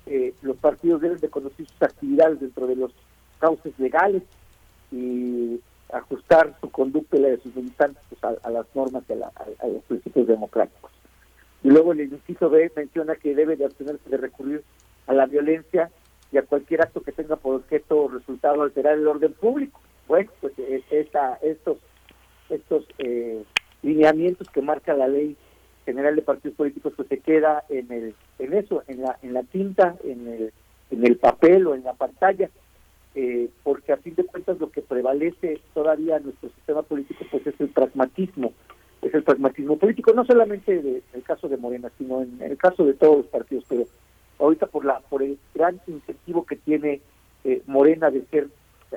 [0.06, 2.92] eh, los partidos deben de conocer sus actividades dentro de los
[3.38, 4.22] cauces legales
[4.90, 5.60] y
[5.92, 9.82] ajustar su conducta y la de sus militantes pues, a, las normas y a los
[9.84, 10.93] principios democráticos.
[11.64, 14.62] Y luego el inciso B menciona que debe de abstenerse de recurrir
[15.06, 15.90] a la violencia
[16.30, 19.80] y a cualquier acto que tenga por objeto o resultado alterar el orden público.
[20.06, 21.78] Bueno, pues eh, esta, estos
[22.50, 23.42] estos eh,
[23.82, 25.36] lineamientos que marca la ley
[25.84, 29.42] general de partidos políticos pues se queda en el en eso en la en la
[29.42, 30.52] tinta en el
[30.90, 32.50] en el papel o en la pantalla
[33.14, 37.46] eh, porque a fin de cuentas lo que prevalece todavía en nuestro sistema político pues
[37.46, 38.52] es el pragmatismo
[39.04, 42.84] es el pragmatismo político, no solamente en el caso de Morena, sino en, el caso
[42.84, 43.84] de todos los partidos, pero
[44.38, 47.00] ahorita por la por el gran incentivo que tiene
[47.44, 48.48] eh, Morena de ser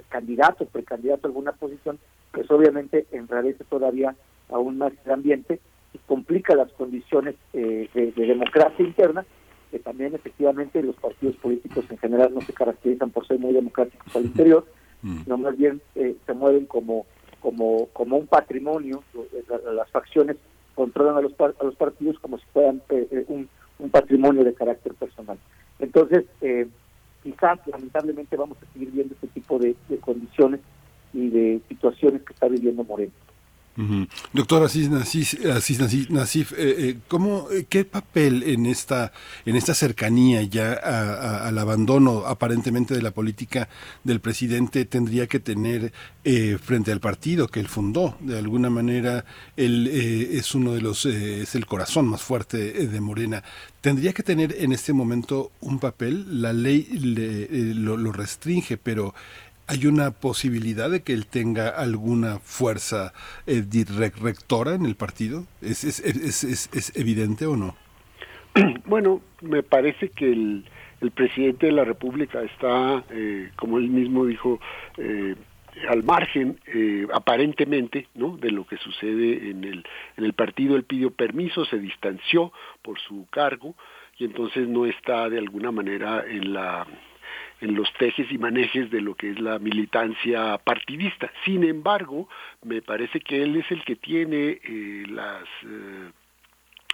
[0.10, 2.00] candidato, precandidato a alguna posición,
[2.32, 4.16] pues obviamente enrarece todavía
[4.50, 5.60] aún más el ambiente
[6.06, 9.26] complica las condiciones de, democracia interna,
[9.72, 14.16] que también efectivamente los partidos políticos en general no se caracterizan por ser muy democráticos
[14.16, 14.66] al interior,
[15.02, 15.24] mm.
[15.24, 17.06] sino más bien se mueven como
[17.40, 19.04] como como un patrimonio,
[19.74, 20.38] las facciones
[20.76, 22.82] controlan a los, a los partidos como si fueran
[23.28, 23.50] un,
[23.80, 25.38] un patrimonio de carácter personal.
[25.80, 26.68] Entonces, eh,
[27.24, 30.62] quizás lamentablemente vamos a seguir viendo este tipo de, condiciones
[31.14, 33.12] y de situaciones que está viviendo Moreno.
[34.34, 39.14] Doctor Asís, Nasif, eh, eh, ¿cómo, eh, ¿qué papel en esta,
[39.46, 43.70] en esta cercanía ya al abandono aparentemente de la política
[44.04, 45.94] del presidente tendría que tener
[46.60, 48.18] frente al partido que él fundó?
[48.20, 49.26] De alguna manera,
[49.56, 53.44] él es uno de los, es el corazón más fuerte de Morena.
[53.82, 56.42] ¿Tendría que tener en este momento un papel?
[56.42, 56.88] La ley
[57.76, 59.14] lo, lo restringe, pero
[59.68, 63.14] ¿Hay una posibilidad de que él tenga alguna fuerza
[63.46, 63.64] eh,
[64.22, 65.46] rectora en el partido?
[65.62, 67.76] ¿Es, es, evidente o no?
[68.86, 70.66] Bueno, me parece que el,
[71.02, 74.60] el presidente de la República está, eh, como él mismo dijo,
[74.98, 75.36] eh,
[75.90, 79.86] al margen eh, aparentemente no de lo que sucede en el
[80.18, 83.76] en el partido él pidió permiso se distanció por su cargo
[84.18, 86.88] y entonces no está de alguna manera en la
[87.62, 91.32] en los tejes y manejes de lo que es la militancia partidista.
[91.46, 92.30] Sin embargo,
[92.64, 96.12] me parece que él es el que tiene eh, las eh,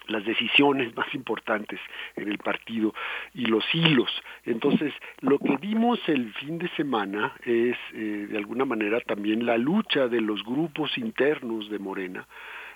[0.08, 1.80] las decisiones más importantes
[2.16, 2.94] en el partido
[3.34, 4.12] y los hilos.
[4.46, 9.58] Entonces, lo que vimos el fin de semana es, eh, de alguna manera, también la
[9.58, 12.28] lucha de los grupos internos de Morena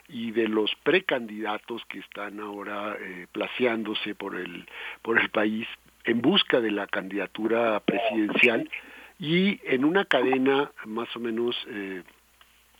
[0.10, 4.66] y de los precandidatos que están ahora eh, placeándose por el
[5.02, 5.68] por el país
[6.08, 8.70] en busca de la candidatura presidencial
[9.20, 12.02] y en una cadena más o menos eh,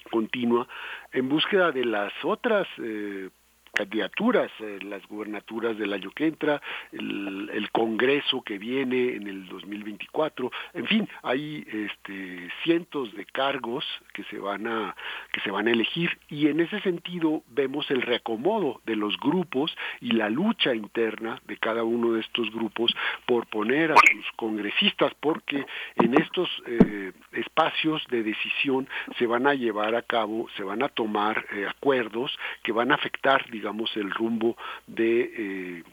[0.10, 0.68] continua
[1.12, 3.30] en búsqueda de las otras eh,
[3.74, 9.48] candidaturas, eh, las gubernaturas del año que entra, el, el, Congreso que viene en el
[9.48, 14.96] 2024, en fin, hay este, cientos de cargos que se van a
[15.32, 19.76] que se van a elegir y en ese sentido vemos el reacomodo de los grupos
[20.02, 25.14] y la lucha interna de cada uno de estos grupos por poner a sus congresistas,
[25.20, 25.66] porque
[25.96, 28.88] en estos eh, espacios de decisión
[29.18, 32.96] se van a llevar a cabo, se van a tomar eh, acuerdos que van a
[32.96, 34.56] afectar, digamos, el rumbo
[34.86, 35.84] de eh,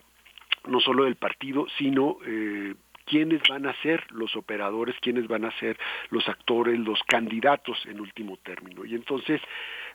[0.67, 2.75] no solo del partido, sino eh,
[3.07, 5.79] quiénes van a ser los operadores, quiénes van a ser
[6.11, 8.85] los actores, los candidatos en último término.
[8.85, 9.41] Y entonces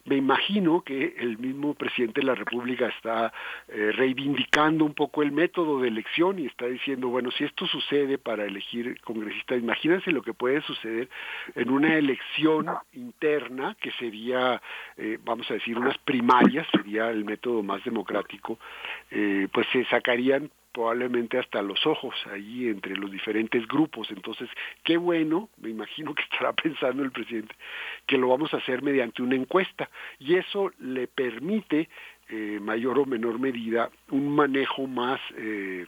[0.10, 3.32] me imagino que el mismo presidente de la República está
[3.68, 8.18] eh, reivindicando un poco el método de elección y está diciendo, bueno, si esto sucede
[8.18, 11.10] para elegir congresistas, imagínense lo que puede suceder
[11.54, 14.60] en una elección interna que sería,
[14.98, 18.58] eh, vamos a decir, unas primarias, sería el método más democrático,
[19.12, 20.50] eh, pues se sacarían
[20.80, 24.10] probablemente hasta los ojos ahí entre los diferentes grupos.
[24.12, 24.48] Entonces,
[24.86, 27.54] qué bueno, me imagino que estará pensando el presidente,
[28.08, 31.90] que lo vamos a hacer mediante una encuesta y eso le permite,
[32.30, 35.86] eh, mayor o menor medida, un manejo más eh,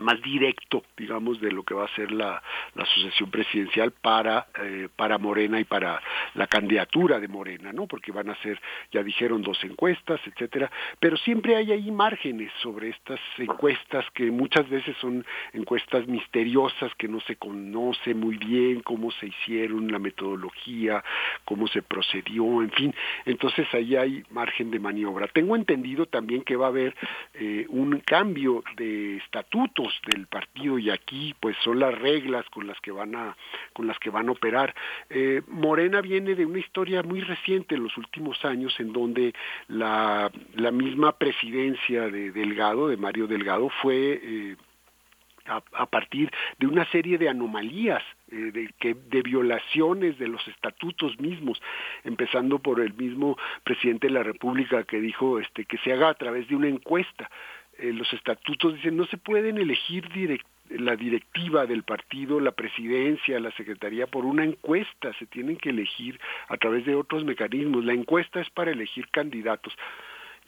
[0.00, 2.42] más directo, digamos, de lo que va a ser la,
[2.74, 6.02] la asociación presidencial para, eh, para Morena y para
[6.34, 7.86] la candidatura de Morena, ¿no?
[7.86, 8.60] Porque van a ser,
[8.92, 14.68] ya dijeron, dos encuestas, etcétera, pero siempre hay ahí márgenes sobre estas encuestas que muchas
[14.68, 21.04] veces son encuestas misteriosas que no se conoce muy bien cómo se hicieron, la metodología,
[21.44, 22.94] cómo se procedió, en fin,
[23.26, 25.28] entonces ahí hay margen de maniobra.
[25.28, 26.96] Tengo entendido también que va a haber
[27.34, 32.80] eh, un cambio de estatuto del partido y aquí pues son las reglas con las
[32.80, 33.36] que van a
[33.72, 34.74] con las que van a operar.
[35.10, 39.34] Eh, Morena viene de una historia muy reciente en los últimos años en donde
[39.68, 44.56] la, la misma presidencia de Delgado, de Mario Delgado, fue eh,
[45.46, 51.18] a, partir de una serie de anomalías, eh, de, que, de violaciones de los estatutos
[51.20, 51.60] mismos,
[52.04, 56.14] empezando por el mismo presidente de la República que dijo este, que se haga a
[56.14, 57.30] través de una encuesta.
[57.78, 60.08] Eh, los estatutos dicen no se pueden elegir
[60.70, 66.18] la directiva del partido, la presidencia, la secretaría por una encuesta, se tienen que elegir
[66.48, 67.84] a través de otros mecanismos.
[67.84, 69.72] La encuesta es para elegir candidatos.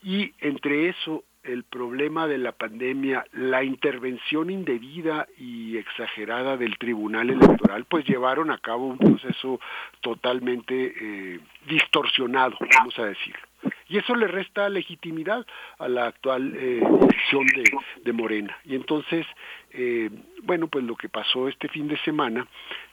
[0.03, 7.31] Y entre eso, el problema de la pandemia, la intervención indebida y exagerada del Tribunal
[7.31, 9.61] Electoral, pues llevaron a cabo un proceso
[10.01, 13.46] totalmente eh, distorsionado, vamos a decirlo.
[13.89, 15.47] Y eso le resta legitimidad
[15.79, 17.65] a la actual eh, elección de,
[18.03, 18.57] de Morena.
[18.65, 19.27] Y entonces,
[19.71, 20.11] eh,
[20.43, 22.47] bueno, pues lo que pasó este fin de semana,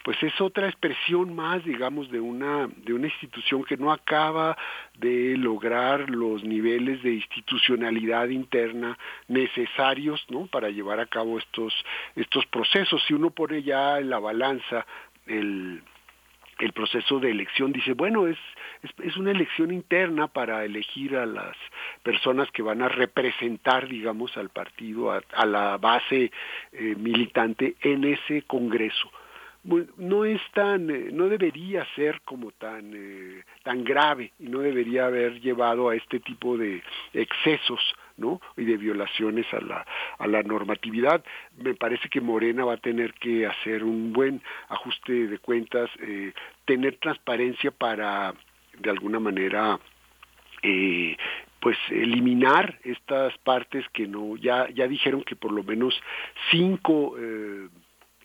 [0.04, 4.58] pues es otra expresión más, digamos, de una de una institución que no acaba
[4.98, 8.98] de lograr los niveles de institucionalidad interna
[9.28, 10.48] necesarios, ¿no?
[10.48, 11.74] Para llevar a cabo estos
[12.16, 13.02] estos procesos.
[13.08, 14.86] Si uno pone ya en la balanza
[15.26, 15.82] el
[16.60, 18.38] el proceso de elección dice, bueno, es,
[19.04, 21.56] es, una elección interna para elegir a las
[22.04, 26.32] personas que van a representar, digamos, al partido, a, la base
[26.72, 29.12] eh, militante en ese Congreso
[29.98, 35.06] no es tan eh, no debería ser como tan eh, tan grave y no debería
[35.06, 37.80] haber llevado a este tipo de excesos
[38.18, 38.42] ¿no?
[38.58, 39.86] y de violaciones a la,
[40.20, 41.24] a la normatividad.
[41.58, 46.34] Me parece que Morena va a tener que hacer un buen ajuste de cuentas, eh,
[46.66, 48.34] tener transparencia para,
[48.80, 49.80] de alguna manera,
[50.62, 51.18] eh,
[51.60, 55.94] pues eliminar estas partes que no ya ya dijeron que por lo menos
[56.52, 57.70] cinco eh,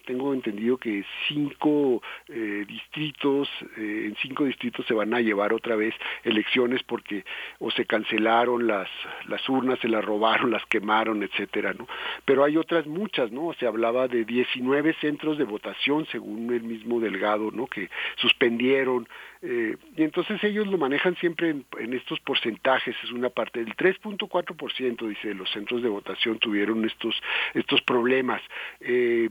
[0.08, 3.46] tengo entendido que cinco eh, distritos,
[3.76, 7.26] eh, en cinco distritos se van a llevar otra vez elecciones porque
[7.58, 8.88] o se cancelaron las,
[9.26, 11.86] las urnas, se las robaron, las quemaron, etcétera, ¿no?
[12.24, 13.52] Pero hay otras muchas, ¿no?
[13.60, 17.66] Se hablaba de 19 centros de votación, según el mismo Delgado, ¿no?
[17.66, 19.06] Que suspendieron,
[19.42, 23.76] eh, y entonces ellos lo manejan siempre en, en estos porcentajes, es una parte del
[23.76, 27.14] 3.4%, dice, los centros de votación tuvieron estos,
[27.54, 28.42] estos problemas.
[28.80, 29.28] Eh,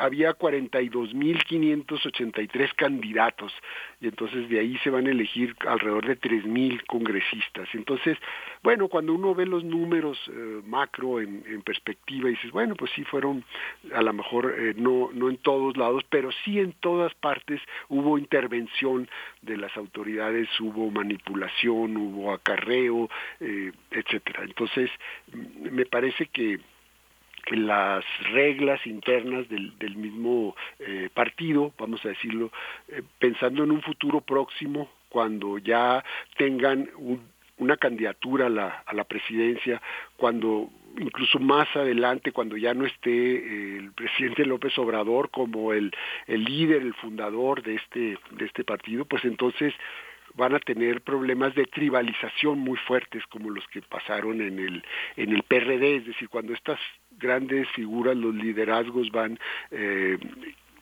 [0.00, 3.52] había 42.583 candidatos
[4.00, 7.68] y entonces de ahí se van a elegir alrededor de 3.000 congresistas.
[7.74, 8.16] Entonces,
[8.62, 13.04] bueno, cuando uno ve los números eh, macro en, en, perspectiva, dices, bueno, pues sí
[13.04, 13.44] fueron
[13.94, 18.18] a lo mejor eh, no, no en todos lados, pero sí en todas partes hubo
[18.18, 19.08] intervención
[19.42, 23.08] de las autoridades, hubo manipulación, hubo acarreo,
[23.40, 24.44] eh, etcétera.
[24.44, 24.90] Entonces,
[25.32, 26.60] me parece que
[27.50, 32.50] las reglas internas del, del mismo eh, partido, vamos a decirlo,
[32.88, 36.04] eh, pensando en un futuro próximo, cuando ya
[36.36, 36.90] tengan
[37.58, 39.80] una candidatura a la, a la presidencia,
[40.16, 45.92] cuando incluso más adelante, cuando ya no esté eh, el presidente López Obrador como el,
[46.26, 49.74] el líder, el fundador de este, de este partido, pues entonces
[50.38, 54.84] van a tener problemas de tribalización muy fuertes como los que pasaron en el
[55.16, 56.78] en el PRD, es decir, cuando estas
[57.10, 59.38] grandes figuras, los liderazgos van
[59.72, 60.16] eh,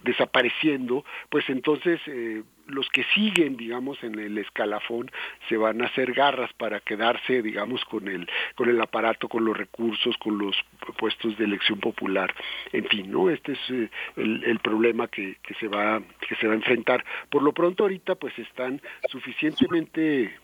[0.04, 5.10] desapareciendo, pues entonces eh, los que siguen, digamos, en el escalafón
[5.48, 9.56] se van a hacer garras para quedarse, digamos, con el con el aparato, con los
[9.56, 10.56] recursos, con los
[10.98, 12.34] puestos de elección popular,
[12.72, 16.46] en fin, no, este es eh, el, el, problema que, que se va que se
[16.46, 17.04] va a enfrentar.
[17.30, 18.80] Por lo pronto ahorita, pues están
[19.10, 20.34] suficientemente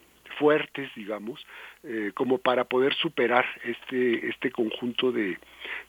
[0.43, 1.39] fuertes, digamos,
[1.85, 5.39] eh, como para poder superar este este conjunto de,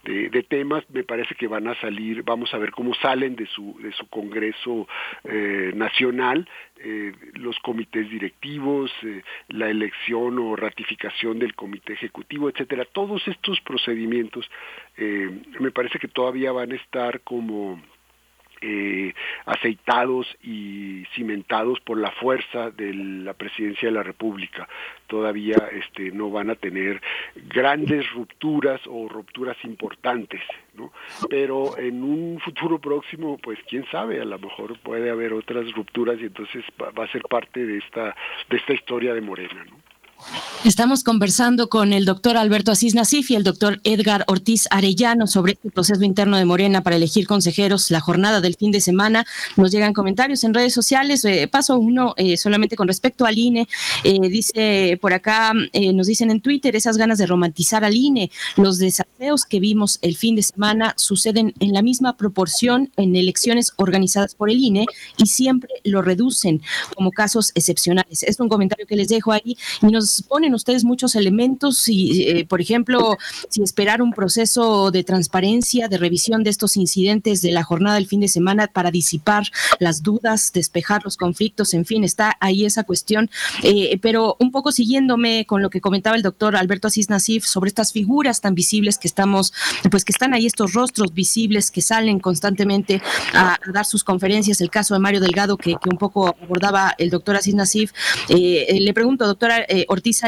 [0.03, 0.83] de, temas.
[0.91, 4.05] Me parece que van a salir vamos a ver cómo salen de su de su
[4.09, 4.87] congreso
[5.23, 8.91] eh, nacional eh, los comités directivos
[9.47, 12.85] la elección o ratificación del comité ejecutivo etcétera.
[12.85, 14.47] Todos estos procedimientos
[15.59, 17.81] me parece que todavía van a estar como
[18.65, 19.13] eh,
[19.45, 24.69] aceitados y cimentados por la fuerza de la presidencia de la República.
[25.07, 27.01] Todavía este, no van a tener
[27.49, 30.41] grandes rupturas o rupturas importantes,
[30.75, 30.93] ¿no?
[31.29, 36.17] Pero en un futuro próximo, pues quién sabe, a lo mejor puede haber otras rupturas
[36.21, 38.15] y entonces va, a ser parte de esta
[38.49, 39.92] de esta historia de Morena, ¿no?
[40.65, 45.53] Estamos conversando con el doctor Alberto Asís Nasif y el doctor Edgar Ortiz Arellano sobre
[45.53, 49.25] este proceso interno de Morena para elegir consejeros, la jornada del fin de semana.
[49.57, 51.25] Nos llegan comentarios en redes sociales.
[51.25, 53.67] Eh, paso uno eh, solamente con respecto al INE.
[54.05, 55.51] Eh, dice por acá,
[55.93, 58.31] nos dicen en Twitter, esas ganas de romantizar al INE.
[58.55, 63.73] Los desafios que vimos el fin de semana suceden en la misma proporción en elecciones
[63.75, 64.85] organizadas por el INE
[65.17, 66.61] y siempre lo reducen
[66.95, 68.23] como casos excepcionales.
[68.23, 72.45] Es un comentario que les dejo ahí y nos ponen ustedes muchos elementos y, eh,
[72.45, 73.17] por ejemplo,
[73.49, 78.07] si esperar un proceso de transparencia, de revisión de estos incidentes de la jornada del
[78.07, 79.47] fin de semana para disipar
[79.79, 83.29] las dudas, despejar los conflictos, en fin, está ahí esa cuestión.
[83.63, 87.69] Eh, pero un poco siguiéndome con lo que comentaba el doctor Alberto Asís Nasif sobre
[87.69, 89.53] estas figuras tan visibles que estamos,
[89.89, 93.01] pues que están ahí estos rostros visibles que salen constantemente
[93.33, 97.35] a, dar sus conferencias, el caso de Mario Delgado que, un poco abordaba el doctor
[97.35, 97.91] Asís Nasif.
[98.29, 100.21] Eh, le pregunto, doctora Ortiz, Ortiz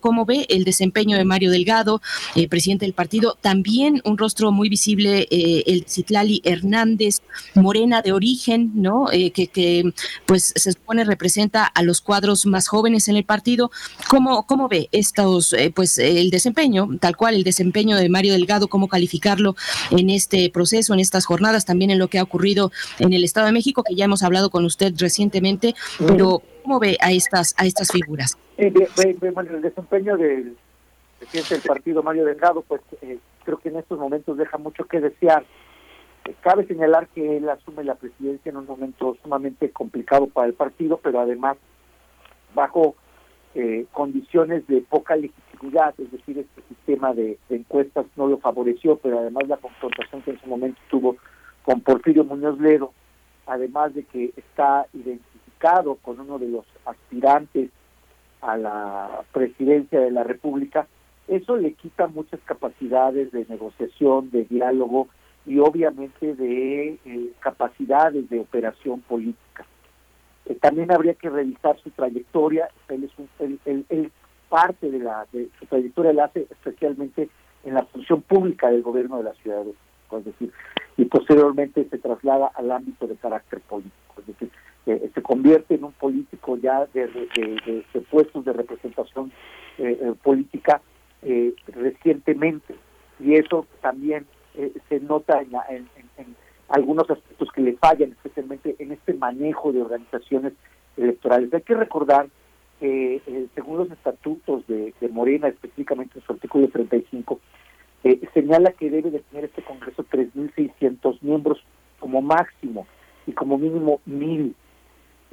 [0.00, 2.00] ¿cómo ve el desempeño de Mario Delgado,
[2.36, 3.36] eh, presidente del partido?
[3.40, 7.22] También un rostro muy visible, eh, el Citlali Hernández,
[7.56, 9.10] morena de origen, ¿no?
[9.10, 9.92] Eh, que, que,
[10.26, 13.72] pues se supone representa a los cuadros más jóvenes en el partido.
[14.08, 18.86] ¿Cómo, cómo ve estos, pues el desempeño, tal cual el desempeño de Mario Delgado, cómo
[18.86, 19.56] calificarlo
[19.90, 23.46] en este proceso, en estas jornadas, también en lo que ha ocurrido en el Estado
[23.46, 27.64] de México, que ya hemos hablado con usted recientemente, pero ¿cómo ve a estas, a
[27.64, 28.36] estas figuras?
[28.56, 28.72] el
[29.62, 30.56] desempeño del
[31.18, 35.00] presidente del partido, Mario Delgado, pues eh, creo que en estos momentos deja mucho que
[35.00, 35.44] desear.
[36.24, 40.54] Eh, cabe señalar que él asume la presidencia en un momento sumamente complicado para el
[40.54, 41.56] partido, pero además
[42.52, 42.96] bajo
[43.54, 49.20] eh, condiciones de poca legitimidad, es decir, este sistema de, encuestas no lo favoreció, pero
[49.20, 51.16] además la confrontación que en su momento tuvo
[51.62, 52.92] con Porfirio Muñoz Ledo,
[53.46, 55.35] además de que está identificado
[56.02, 57.70] con uno de los aspirantes
[58.40, 60.86] a la presidencia de la República,
[61.26, 65.08] eso le quita muchas capacidades de negociación, de diálogo
[65.44, 69.66] y obviamente de eh, capacidades de operación política.
[70.44, 72.68] Eh, también habría que revisar su trayectoria.
[72.88, 74.12] Él es un,
[74.48, 77.28] parte de la de su trayectoria la hace especialmente
[77.64, 79.74] en la función pública del gobierno de la ciudad de
[80.12, 80.52] es decir,
[80.96, 84.50] y posteriormente se traslada al ámbito de carácter político, es decir,
[84.86, 89.32] eh, se convierte en un político ya de, de, puestos de representación
[89.78, 90.80] eh, política
[91.68, 92.74] recientemente,
[93.18, 94.26] y eso también
[94.88, 96.36] se nota en, en, en
[96.68, 100.52] algunos aspectos que le fallan, especialmente en este manejo de organizaciones
[100.96, 101.52] electorales.
[101.52, 102.28] Hay que recordar
[102.80, 107.40] que eh, según los estatutos de, Morena, específicamente en su artículo 35,
[108.06, 111.58] eh, señala que debe de tener este Congreso 3.600 miembros
[111.98, 112.86] como máximo
[113.26, 114.54] y como mínimo 1.000.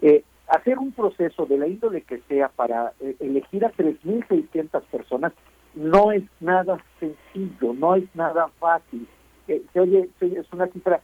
[0.02, 5.34] Eh, hacer un proceso de la índole que sea para eh, elegir a 3.600 personas
[5.76, 9.08] no es nada sencillo, no es nada fácil.
[9.45, 11.00] se oye, es una cifra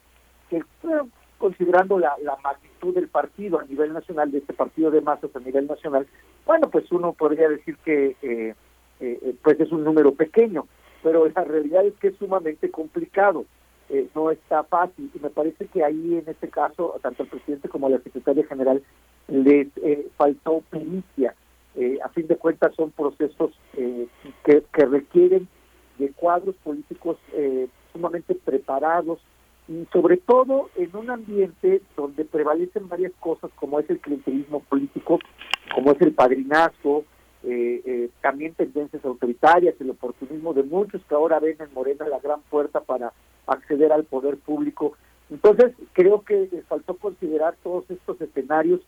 [0.50, 0.64] que
[1.38, 5.68] considerando la, magnitud del partido a nivel nacional, de este partido de masas a nivel
[5.68, 6.08] nacional,
[6.48, 8.16] bueno, pues uno podría decir que
[9.00, 10.68] eh, eh, pues es un número pequeño,
[11.04, 13.46] pero la realidad es que es sumamente complicado,
[13.90, 17.70] eh, no está fácil, y me parece que ahí en este caso, tanto al presidente
[17.70, 18.84] como a la secretaria general
[19.28, 19.68] les
[20.18, 21.36] faltó pericia.
[22.04, 25.48] a fin de cuentas son procesos que, que requieren
[25.98, 27.18] de cuadros políticos
[27.94, 29.20] sumamente preparados,
[29.70, 35.20] y sobre todo en un ambiente donde prevalecen varias cosas como es el clientelismo político,
[35.74, 37.06] como es el padrinazgo,
[37.44, 42.20] eh, eh, también tendencias autoritarias, el oportunismo de muchos que ahora ven en Morena la
[42.20, 43.14] gran puerta para
[43.48, 44.98] acceder al poder público.
[45.30, 48.82] Entonces, creo que les faltó considerar todos estos escenarios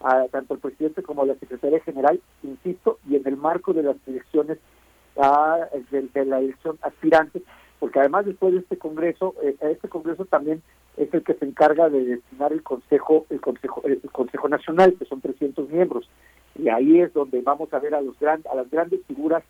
[0.00, 3.82] a tanto el presidente como a la secretaria general, insisto, y en el marco de
[3.82, 4.58] las elecciones
[5.16, 7.42] a, de la elección aspirante,
[7.80, 10.62] porque además después de este Congreso, eh, este Congreso también
[10.96, 15.04] es el que se encarga de destinar el Consejo, el Consejo, el Consejo Nacional, que
[15.04, 16.08] son 300 miembros,
[16.58, 19.42] y ahí es donde vamos a ver a los gran, a las grandes figuras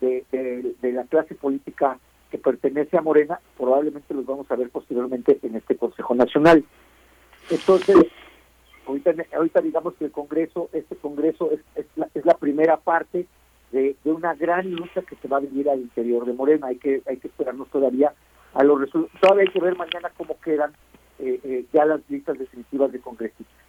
[0.00, 1.98] de, de, la clase política
[2.30, 6.64] que pertenece a Morena, probablemente los vamos a ver posteriormente en este Consejo Nacional.
[7.50, 7.96] Entonces,
[8.86, 13.26] ahorita, ahorita digamos que el Congreso, este Congreso es, es, la, es la primera parte
[13.70, 16.68] de, una gran lucha que se va a vivir al interior de Morena.
[16.68, 18.12] Hay que, hay que esperarnos todavía
[18.54, 19.20] a los resultados.
[19.20, 20.72] Todavía hay que ver mañana cómo quedan
[21.18, 23.64] eh, eh, ya las listas definitivas de congresistas.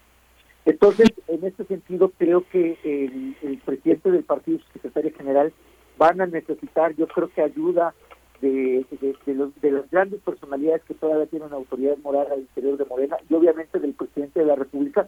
[0.65, 5.53] Entonces, en este sentido, creo que el, presidente del partido su secretario general
[5.97, 7.93] van a necesitar, yo creo que ayuda
[8.41, 8.85] de,
[9.27, 13.33] los, de las grandes personalidades que todavía tienen autoridad moral al interior de Morena y
[13.33, 15.07] obviamente del presidente de la República,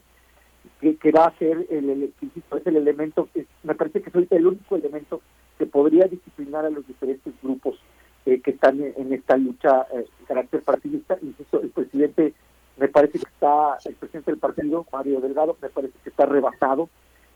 [0.79, 3.27] que, va a ser el, es el elemento,
[3.63, 5.21] me parece que es el único elemento
[5.57, 7.79] que podría disciplinar a los diferentes grupos
[8.25, 11.17] eh, que están en, esta lucha eh, de carácter partidista.
[11.21, 12.33] Insisto, el presidente
[12.77, 16.89] me parece que está, el presidente del partido, Mario Delgado, me parece que está rebasado,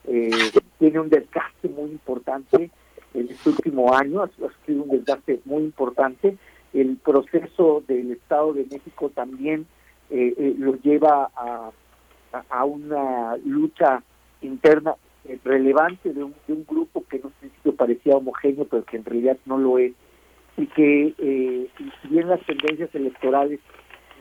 [0.05, 0.31] eh,
[0.79, 2.71] tiene un desgaste muy importante
[3.13, 4.29] en este último año, ha
[4.65, 6.37] sido un desgaste muy importante.
[6.73, 9.67] El proceso del Estado de México también
[10.09, 11.71] lo lleva a
[12.49, 14.03] a, una lucha
[14.41, 14.95] interna
[15.25, 18.97] eh, relevante de un, de un grupo que en un principio parecía homogéneo, pero que
[18.97, 19.93] en realidad no lo es,
[20.57, 21.69] y que eh,
[22.01, 23.59] si bien las tendencias electorales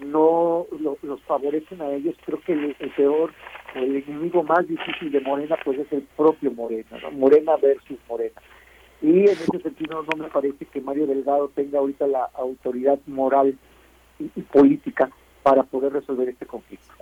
[0.03, 0.67] no
[1.03, 3.33] los favorecen a ellos, creo que el, peor
[3.75, 8.41] o el enemigo más difícil de Morena pues es el propio Morena, Morena versus Morena.
[9.03, 13.59] Y en ese sentido no me parece que Mario Delgado tenga ahorita la autoridad moral
[14.19, 15.11] y política
[15.43, 16.93] para poder resolver este conflicto.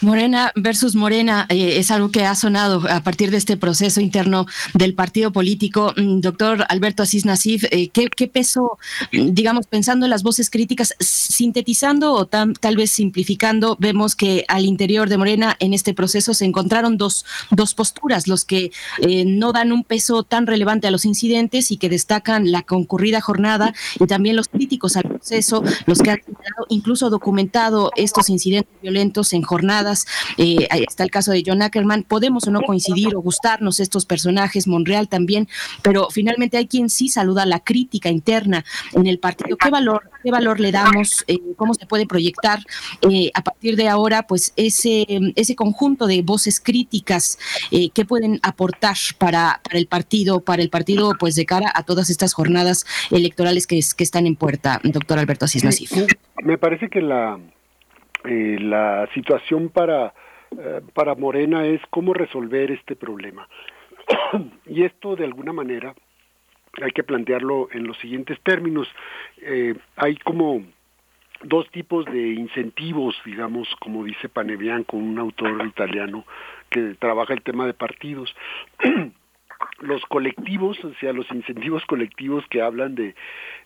[0.00, 4.46] Morena versus Morena eh, es algo que ha sonado a partir de este proceso interno
[4.74, 5.94] del partido político.
[5.96, 8.78] Mm, doctor Alberto Asís Nasif, eh, ¿qué, peso,
[9.12, 15.08] digamos, pensando en las voces críticas, sintetizando o tal vez simplificando, vemos que al interior
[15.08, 19.72] de Morena en este proceso se encontraron dos, dos posturas, los que eh, no dan
[19.72, 24.36] un peso tan relevante a los incidentes y que destacan la concurrida jornada y también
[24.36, 26.20] los críticos al proceso, los que han
[26.68, 29.42] incluso documentado estos incidentes violentos en
[30.36, 32.02] Eh, está el caso de John Ackerman.
[32.02, 35.48] Podemos o no coincidir o gustarnos estos personajes, Monreal también,
[35.82, 39.56] pero finalmente hay quien sí saluda la crítica interna en el partido.
[39.56, 41.24] ¿Qué valor, qué valor le damos?
[41.28, 42.60] Eh, ¿Cómo se puede proyectar
[43.08, 47.38] eh, a partir de ahora pues ese, ese conjunto de voces críticas
[47.70, 52.10] que pueden aportar para, para, el partido, para el partido pues de cara a todas
[52.10, 55.92] estas jornadas electorales que, que están en puerta, doctor Alberto Asís Nasif?
[56.42, 57.38] Me parece que la
[58.26, 60.12] eh, la situación para,
[60.50, 63.48] eh, para Morena es cómo resolver este problema.
[64.66, 65.94] y esto de alguna manera
[66.82, 68.88] hay que plantearlo en los siguientes términos.
[69.38, 70.62] Eh, hay como
[71.42, 76.24] dos tipos de incentivos, digamos, como dice Panebianco, un autor italiano
[76.70, 78.34] que trabaja el tema de partidos.
[79.80, 83.14] los colectivos, o sea, los incentivos colectivos que hablan de,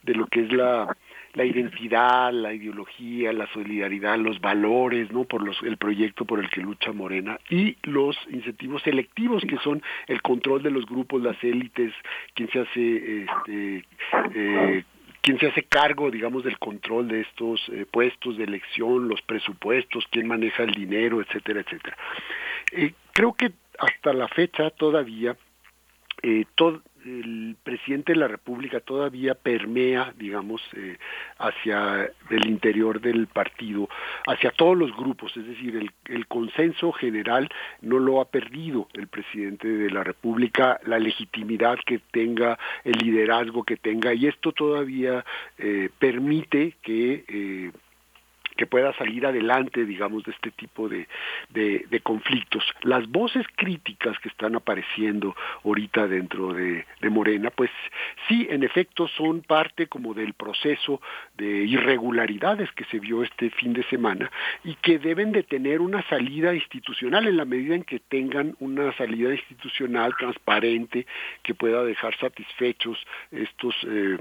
[0.02, 0.96] de lo que es la
[1.34, 5.24] la identidad, la ideología, la solidaridad, los valores, ¿no?
[5.24, 9.82] Por los, el proyecto por el que lucha Morena y los incentivos selectivos que son
[10.06, 11.92] el control de los grupos, las élites,
[12.34, 13.84] quien se hace, este,
[14.34, 14.84] eh,
[15.20, 20.06] quien se hace cargo, digamos, del control de estos eh, puestos de elección, los presupuestos,
[20.10, 21.96] quién maneja el dinero, etcétera, etcétera.
[22.72, 25.36] Eh, creo que hasta la fecha todavía
[26.22, 30.98] eh, todo, el presidente de la República todavía permea, digamos, eh,
[31.38, 33.88] hacia el interior del partido,
[34.26, 37.48] hacia todos los grupos, es decir, el, el, consenso general
[37.80, 43.64] no lo ha perdido el presidente de la República, la legitimidad que tenga, el liderazgo
[43.64, 45.24] que tenga, y esto todavía
[45.58, 47.70] eh, permite que eh,
[48.60, 51.08] que pueda salir adelante, digamos, de este tipo de,
[51.48, 52.62] de, conflictos.
[52.82, 57.70] Las voces críticas que están apareciendo ahorita dentro de, de, Morena, pues
[58.28, 61.00] sí, en efecto, son parte como del proceso
[61.38, 64.30] de irregularidades que se vio este fin de semana
[64.62, 68.92] y que deben de tener una salida institucional en la medida en que tengan una
[68.98, 71.06] salida institucional transparente
[71.42, 72.98] que pueda dejar satisfechos
[73.30, 74.18] estos eh,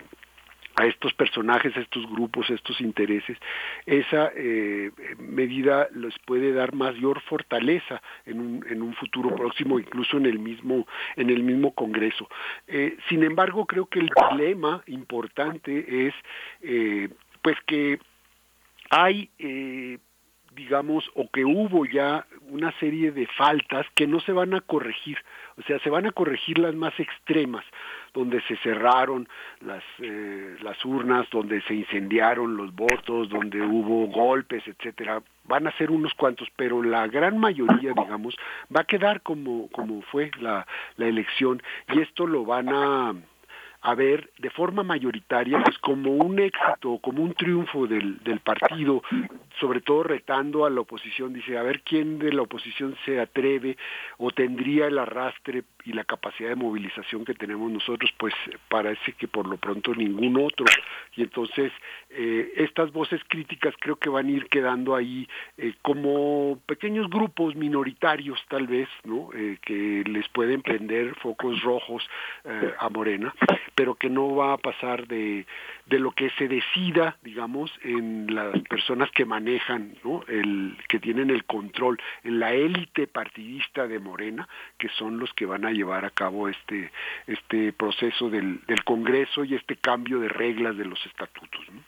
[0.80, 3.38] a estos personajes, a estos grupos, a estos intereses,
[3.86, 10.16] esa eh, medida les puede dar mayor fortaleza en un, en un futuro próximo, incluso
[10.16, 12.30] en el mismo, en el mismo Congreso.
[12.66, 16.14] Eh, sin embargo, creo que el dilema importante es
[16.62, 17.10] eh,
[17.42, 18.00] pues que
[18.90, 19.30] hay
[20.56, 25.18] digamos, o que hubo ya una serie de faltas que no se van a corregir,
[25.60, 27.66] o sea, se van a corregir las más extremas,
[28.14, 29.28] donde se cerraron
[29.60, 35.22] las, eh, las urnas, donde se incendiaron los votos, donde hubo golpes, etcétera.
[35.44, 38.38] Van a ser unos cuantos, pero la gran mayoría, digamos,
[38.74, 40.66] va a quedar como, como fue la,
[40.96, 41.62] la elección
[41.94, 43.14] y esto lo van a
[43.82, 49.02] a ver de forma mayoritaria pues como un éxito, como un triunfo del, del partido,
[49.60, 53.78] sobre todo retando a la oposición, dice, a ver quién de la oposición se atreve
[54.18, 58.34] o tendría el arrastre y la capacidad de movilización que tenemos nosotros, pues
[58.68, 60.66] parece que por lo pronto ningún otro.
[61.16, 61.72] Y entonces
[62.10, 65.28] eh, estas voces críticas creo que van a ir quedando ahí
[65.58, 69.30] eh, como pequeños grupos minoritarios tal vez, ¿no?
[69.34, 72.08] Eh, que les pueden prender focos rojos
[72.80, 73.34] a Morena,
[73.76, 75.46] pero que no va a pasar de,
[75.90, 80.24] de lo que se decida, digamos, en las personas que manejan, ¿no?
[80.28, 85.46] el que tienen el control, en la élite partidista de Morena, que son los que
[85.46, 86.92] van a llevar a cabo este
[87.28, 91.62] este proceso del, del Congreso y este cambio de reglas de los estatutos.
[91.72, 91.82] ¿no?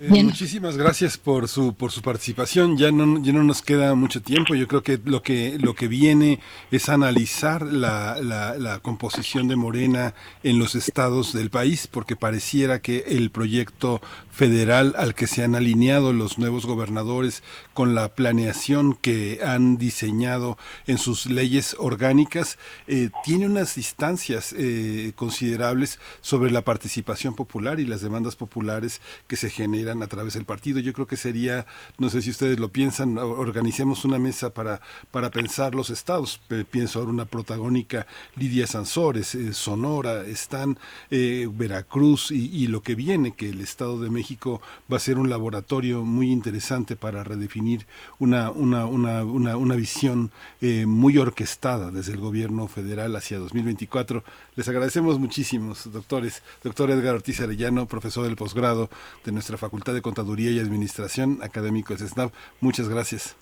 [0.00, 2.76] Eh, muchísimas gracias por su por su participación.
[2.76, 4.54] Ya no ya no nos queda mucho tiempo.
[4.54, 6.38] Yo creo que lo que lo que viene
[6.70, 12.80] es analizar la, la, la, composición de Morena en los estados del país, porque pareciera
[12.80, 17.42] que el proyecto federal al que se han alineado los nuevos gobernadores
[17.74, 25.12] con la planeación que han diseñado en sus leyes orgánicas eh, tiene unas distancias eh,
[25.16, 30.44] considerables sobre la participación popular y las demandas populares que se generan a través del
[30.44, 30.80] partido.
[30.80, 35.30] Yo creo que sería, no sé si ustedes lo piensan, organicemos una mesa para, para
[35.30, 36.40] pensar los estados.
[36.70, 40.78] Pienso ahora una protagónica, Lidia Sansores, eh, Sonora, están
[41.10, 44.60] eh, Veracruz y, lo que viene, que el Estado de México
[44.92, 47.86] va a ser un laboratorio muy interesante para redefinir
[48.18, 54.22] una, una, una, una, una visión eh, muy orquestada desde el gobierno federal hacia 2024.
[54.54, 56.42] Les agradecemos muchísimo, doctores.
[56.62, 58.90] Doctor Edgar Ortiz Arellano, profesor del posgrado
[59.24, 62.32] de nuestra Facultad de Contaduría y Administración, académico de SNAP.
[62.60, 63.36] Muchas gracias.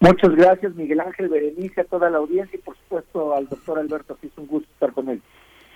[0.00, 4.16] Muchas gracias, Miguel Ángel Berenice, a toda la audiencia y por supuesto al doctor Alberto.
[4.22, 5.20] Es un gusto estar con él.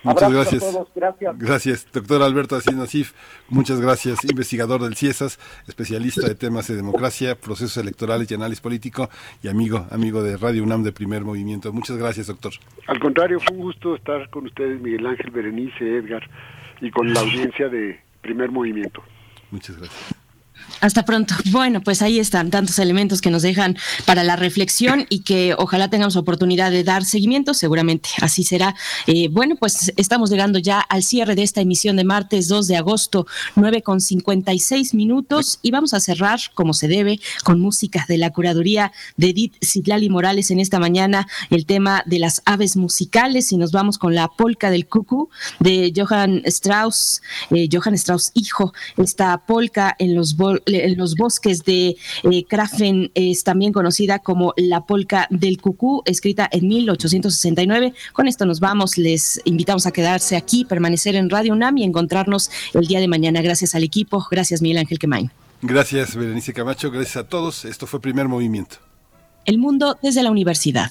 [0.04, 0.62] Muchas gracias.
[0.94, 1.38] gracias.
[1.38, 3.12] Gracias, doctor Alberto Asís Nasif.
[3.48, 9.08] Muchas gracias, investigador del CIESAS, especialista de temas de democracia, procesos electorales y análisis político
[9.42, 11.72] y amigo, amigo de Radio UNAM de Primer Movimiento.
[11.72, 12.52] Muchas gracias, doctor.
[12.86, 16.28] Al contrario, fue un gusto estar con ustedes, Miguel Ángel Berenice, Edgar,
[16.82, 19.02] y con la audiencia de Primer Movimiento.
[19.54, 20.23] Muchas gracias.
[20.80, 21.34] Hasta pronto.
[21.50, 25.88] Bueno, pues ahí están tantos elementos que nos dejan para la reflexión y que ojalá
[25.88, 27.54] tengamos oportunidad de dar seguimiento.
[27.54, 28.74] Seguramente así será.
[29.06, 32.76] Eh, bueno, pues estamos llegando ya al cierre de esta emisión de martes 2 de
[32.76, 38.18] agosto, 9 con 56 minutos y vamos a cerrar como se debe con música de
[38.18, 43.52] la curaduría de Edith Citlali Morales en esta mañana, el tema de las aves musicales
[43.52, 45.30] y nos vamos con la polca del cucú
[45.60, 50.36] de Johann Strauss, eh, Johann Strauss hijo, esta polca en los
[50.66, 56.48] en los bosques de eh, Krafen es también conocida como la polca del cucú, escrita
[56.50, 57.94] en 1869.
[58.12, 62.50] Con esto nos vamos, les invitamos a quedarse aquí, permanecer en Radio UNAM y encontrarnos
[62.72, 63.42] el día de mañana.
[63.42, 65.30] Gracias al equipo, gracias Miguel Ángel Quemain.
[65.62, 67.64] Gracias Berenice Camacho, gracias a todos.
[67.64, 68.76] Esto fue Primer Movimiento.
[69.44, 70.90] El mundo desde la universidad.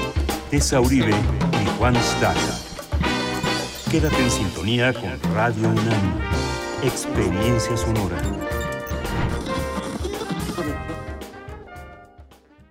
[0.51, 2.35] Tessa Uribe y Juan Staca.
[3.89, 6.19] Quédate en sintonía con Radio UNAM.
[6.83, 8.40] Experiencia sonora.